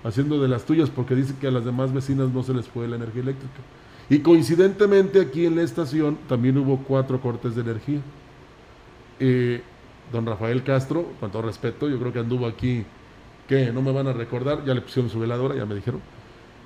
haciendo 0.04 0.42
de 0.42 0.48
las 0.48 0.66
tuyas, 0.66 0.90
porque 0.90 1.16
dice 1.16 1.34
que 1.40 1.48
a 1.48 1.52
las 1.52 1.66
demás 1.66 1.94
vecinas 1.94 2.30
no 2.30 2.44
se 2.44 2.54
les 2.54 2.68
fue 2.68 2.88
la 2.88 2.96
energía 2.96 3.22
eléctrica. 3.22 3.60
Y 4.10 4.20
coincidentemente 4.20 5.22
aquí 5.22 5.46
en 5.46 5.56
la 5.56 5.64
estación 5.64 6.18
también 6.28 6.58
hubo 6.58 6.78
cuatro 6.80 7.22
cortes 7.22 7.56
de 7.56 7.62
energía. 7.62 8.02
Eh, 9.20 9.62
don 10.12 10.26
Rafael 10.26 10.64
Castro, 10.64 11.08
con 11.20 11.32
todo 11.32 11.44
respeto, 11.44 11.90
yo 11.90 11.98
creo 12.00 12.12
que 12.12 12.20
anduvo 12.20 12.48
aquí, 12.48 12.86
que 13.48 13.72
no 13.72 13.82
me 13.82 13.92
van 13.92 14.08
a 14.08 14.14
recordar, 14.14 14.66
ya 14.66 14.74
le 14.74 14.82
pusieron 14.82 15.10
su 15.10 15.20
veladora, 15.20 15.56
ya 15.56 15.66
me 15.66 15.76
dijeron. 15.76 16.02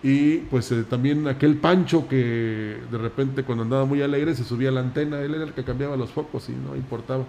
Y 0.03 0.37
pues 0.49 0.71
eh, 0.71 0.83
también 0.83 1.27
aquel 1.27 1.57
Pancho 1.57 2.07
que 2.07 2.77
de 2.89 2.97
repente 2.97 3.43
cuando 3.43 3.63
andaba 3.63 3.85
muy 3.85 4.01
alegre 4.01 4.35
se 4.35 4.43
subía 4.43 4.69
a 4.69 4.71
la 4.71 4.81
antena, 4.81 5.21
él 5.21 5.33
era 5.33 5.43
el 5.43 5.53
que 5.53 5.63
cambiaba 5.63 5.97
los 5.97 6.11
focos 6.11 6.49
y 6.49 6.53
no 6.53 6.75
importaba. 6.75 7.25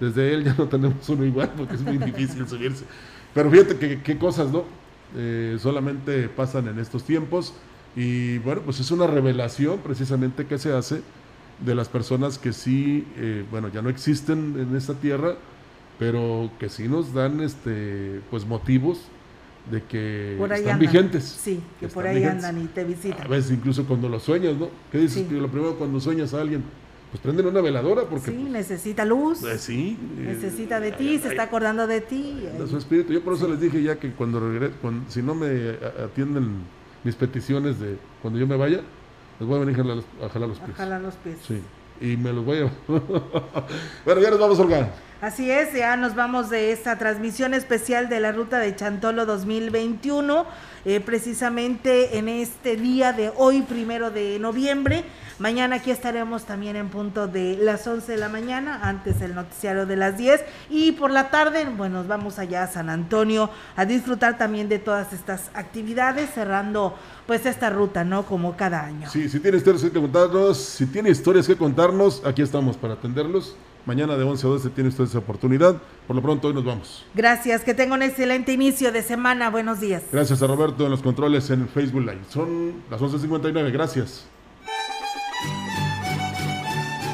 Desde 0.00 0.34
él 0.34 0.44
ya 0.44 0.54
no 0.58 0.66
tenemos 0.68 1.08
uno 1.08 1.24
igual 1.24 1.52
porque 1.56 1.74
es 1.74 1.82
muy 1.82 1.98
difícil 1.98 2.48
subirse. 2.48 2.84
Pero 3.32 3.50
fíjate 3.50 4.00
que 4.02 4.18
cosas, 4.18 4.50
¿no? 4.50 4.64
Eh, 5.16 5.58
solamente 5.60 6.28
pasan 6.28 6.66
en 6.68 6.78
estos 6.78 7.04
tiempos. 7.04 7.54
Y 7.94 8.38
bueno, 8.38 8.62
pues 8.64 8.80
es 8.80 8.90
una 8.90 9.06
revelación 9.06 9.78
precisamente 9.78 10.46
que 10.46 10.58
se 10.58 10.72
hace 10.72 11.02
de 11.64 11.74
las 11.74 11.88
personas 11.88 12.38
que 12.38 12.52
sí, 12.52 13.06
eh, 13.16 13.44
bueno, 13.50 13.68
ya 13.68 13.80
no 13.80 13.88
existen 13.88 14.56
en 14.58 14.76
esta 14.76 14.94
tierra, 14.94 15.36
pero 15.98 16.50
que 16.58 16.68
sí 16.68 16.88
nos 16.88 17.12
dan 17.14 17.40
este 17.40 18.20
pues 18.30 18.46
motivos 18.46 19.08
de 19.70 19.82
que 19.82 20.38
están 20.42 20.78
vigentes. 20.78 21.24
Sí, 21.24 21.60
que 21.80 21.88
por 21.88 22.06
ahí 22.06 22.24
andan 22.24 22.62
y 22.62 22.66
te 22.66 22.84
visitan. 22.84 23.22
A 23.22 23.28
veces 23.28 23.52
incluso 23.52 23.84
cuando 23.86 24.08
lo 24.08 24.20
sueñas, 24.20 24.56
¿no? 24.56 24.68
¿Qué 24.92 24.98
dices? 24.98 25.26
Que 25.26 25.34
lo 25.34 25.48
primero 25.48 25.76
cuando 25.76 26.00
sueñas 26.00 26.34
a 26.34 26.40
alguien, 26.40 26.62
pues 27.10 27.22
prenden 27.22 27.46
una 27.46 27.60
veladora 27.60 28.02
porque... 28.02 28.32
Sí, 28.32 28.38
pues, 28.40 28.52
necesita 28.52 29.04
luz. 29.04 29.38
Pues, 29.40 29.60
sí. 29.60 29.96
Necesita 30.18 30.80
de 30.80 30.92
ti, 30.92 31.18
se 31.18 31.28
está 31.28 31.44
acordando 31.44 31.86
de 31.86 32.00
ti. 32.00 32.44
De 32.58 32.66
su 32.66 32.76
espíritu. 32.76 33.12
Yo 33.12 33.22
por 33.22 33.34
eso 33.34 33.48
les 33.48 33.60
dije 33.60 33.82
ya 33.82 33.96
que 33.96 34.10
cuando 34.12 34.40
regreso, 34.40 34.74
si 35.08 35.22
no 35.22 35.34
me 35.34 35.78
atienden 36.04 36.62
mis 37.04 37.14
peticiones 37.14 37.78
de 37.78 37.96
cuando 38.20 38.38
yo 38.38 38.46
me 38.46 38.56
vaya, 38.56 38.80
les 39.38 39.48
voy 39.48 39.56
a 39.56 39.64
venir 39.64 39.80
a 39.80 39.82
jalar, 39.82 40.04
a 40.22 40.28
jalar 40.28 40.48
los 40.48 40.58
pies. 40.58 40.70
A 40.70 40.76
jalar 40.76 41.00
los 41.00 41.14
pies. 41.14 41.36
Sí. 41.46 41.62
Y 42.00 42.16
me 42.16 42.32
los 42.32 42.44
voy 42.44 42.58
a... 42.58 42.72
bueno, 44.04 44.20
ya 44.20 44.30
nos 44.30 44.40
vamos, 44.40 44.58
Olga. 44.58 44.90
Así 45.20 45.50
es, 45.50 45.72
ya 45.72 45.96
nos 45.96 46.14
vamos 46.14 46.50
de 46.50 46.72
esta 46.72 46.98
transmisión 46.98 47.54
especial 47.54 48.08
de 48.08 48.20
la 48.20 48.32
ruta 48.32 48.58
de 48.58 48.76
Chantolo 48.76 49.24
2021, 49.24 50.44
eh, 50.84 51.00
precisamente 51.00 52.18
en 52.18 52.28
este 52.28 52.76
día 52.76 53.12
de 53.12 53.32
hoy, 53.36 53.62
primero 53.62 54.10
de 54.10 54.38
noviembre. 54.38 55.04
Mañana 55.38 55.76
aquí 55.76 55.90
estaremos 55.90 56.44
también 56.44 56.76
en 56.76 56.90
punto 56.90 57.26
de 57.26 57.56
las 57.60 57.86
11 57.86 58.12
de 58.12 58.18
la 58.18 58.28
mañana, 58.28 58.80
antes 58.82 59.20
el 59.22 59.34
noticiario 59.34 59.86
de 59.86 59.96
las 59.96 60.18
10. 60.18 60.42
Y 60.68 60.92
por 60.92 61.10
la 61.10 61.30
tarde, 61.30 61.64
bueno, 61.76 61.98
nos 61.98 62.06
vamos 62.06 62.38
allá 62.38 62.64
a 62.64 62.66
San 62.66 62.90
Antonio 62.90 63.50
a 63.76 63.84
disfrutar 63.84 64.36
también 64.36 64.68
de 64.68 64.78
todas 64.78 65.12
estas 65.12 65.50
actividades, 65.54 66.30
cerrando 66.34 66.94
pues 67.26 67.46
esta 67.46 67.70
ruta, 67.70 68.04
¿no? 68.04 68.26
Como 68.26 68.56
cada 68.56 68.84
año. 68.84 69.08
Sí, 69.10 69.28
si 69.28 69.40
tiene 69.40 69.56
historias 69.56 69.84
que 69.84 69.90
contarnos, 69.90 70.58
si 70.58 70.86
tiene 70.86 71.10
historias 71.10 71.46
que 71.46 71.56
contarnos, 71.56 72.22
aquí 72.26 72.42
estamos 72.42 72.76
para 72.76 72.94
atenderlos. 72.94 73.56
Mañana 73.86 74.16
de 74.16 74.24
11 74.24 74.46
a 74.46 74.50
12 74.50 74.70
tiene 74.70 74.88
usted 74.88 75.04
esa 75.04 75.18
oportunidad. 75.18 75.76
Por 76.06 76.16
lo 76.16 76.22
pronto, 76.22 76.48
hoy 76.48 76.54
nos 76.54 76.64
vamos. 76.64 77.04
Gracias, 77.14 77.62
que 77.62 77.74
tenga 77.74 77.94
un 77.94 78.02
excelente 78.02 78.52
inicio 78.52 78.92
de 78.92 79.02
semana. 79.02 79.50
Buenos 79.50 79.80
días. 79.80 80.02
Gracias 80.10 80.42
a 80.42 80.46
Roberto 80.46 80.84
en 80.84 80.90
los 80.90 81.02
controles 81.02 81.50
en 81.50 81.62
el 81.62 81.68
Facebook 81.68 82.00
Live. 82.00 82.20
Son 82.30 82.74
las 82.90 83.00
11.59. 83.00 83.70
Gracias. 83.72 84.26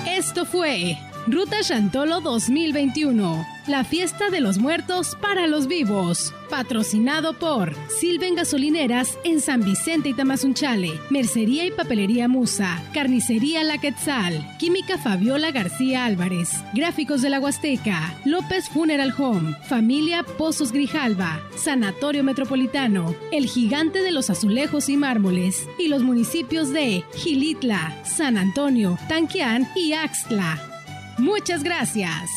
Esto 0.07 0.45
fue 0.45 0.97
Ruta 1.27 1.61
Chantolo 1.63 2.21
2021, 2.23 3.47
la 3.67 3.85
fiesta 3.85 4.31
de 4.31 4.41
los 4.41 4.59
muertos 4.59 5.17
para 5.21 5.47
los 5.47 5.67
vivos. 5.67 6.33
Patrocinado 6.49 7.35
por 7.35 7.77
Silven 7.89 8.35
Gasolineras 8.35 9.19
en 9.23 9.41
San 9.41 9.63
Vicente 9.63 10.09
y 10.09 10.15
Tamazunchale, 10.15 10.99
Mercería 11.11 11.67
y 11.67 11.71
Papelería 11.71 12.27
Musa, 12.27 12.83
Carnicería 12.93 13.63
La 13.63 13.79
Quetzal, 13.79 14.57
Química 14.59 14.99
Fabiola 14.99 15.53
García 15.53 16.07
Álvarez, 16.07 16.65
Gráficos 16.73 17.23
de 17.23 17.31
la 17.31 17.39
Huasteca, 17.39 18.15
López 18.25 18.69
Funeral 18.69 19.15
Home, 19.17 19.55
Familia 19.69 20.25
Pozos 20.25 20.73
Grijalva, 20.73 21.41
Sanatorio 21.55 22.25
Metropolitano, 22.25 23.15
El 23.31 23.47
Gigante 23.47 24.03
de 24.03 24.11
los 24.11 24.31
Azulejos 24.31 24.89
y 24.89 24.97
Mármoles 24.97 25.69
y 25.79 25.89
los 25.89 26.03
municipios 26.03 26.71
de 26.73 27.05
Gilitla, 27.15 28.03
San 28.05 28.39
Antonio, 28.39 28.99
Tanquián 29.09 29.69
y 29.77 29.93
Axtla. 29.93 30.70
Muchas 31.21 31.63
gracias. 31.63 32.31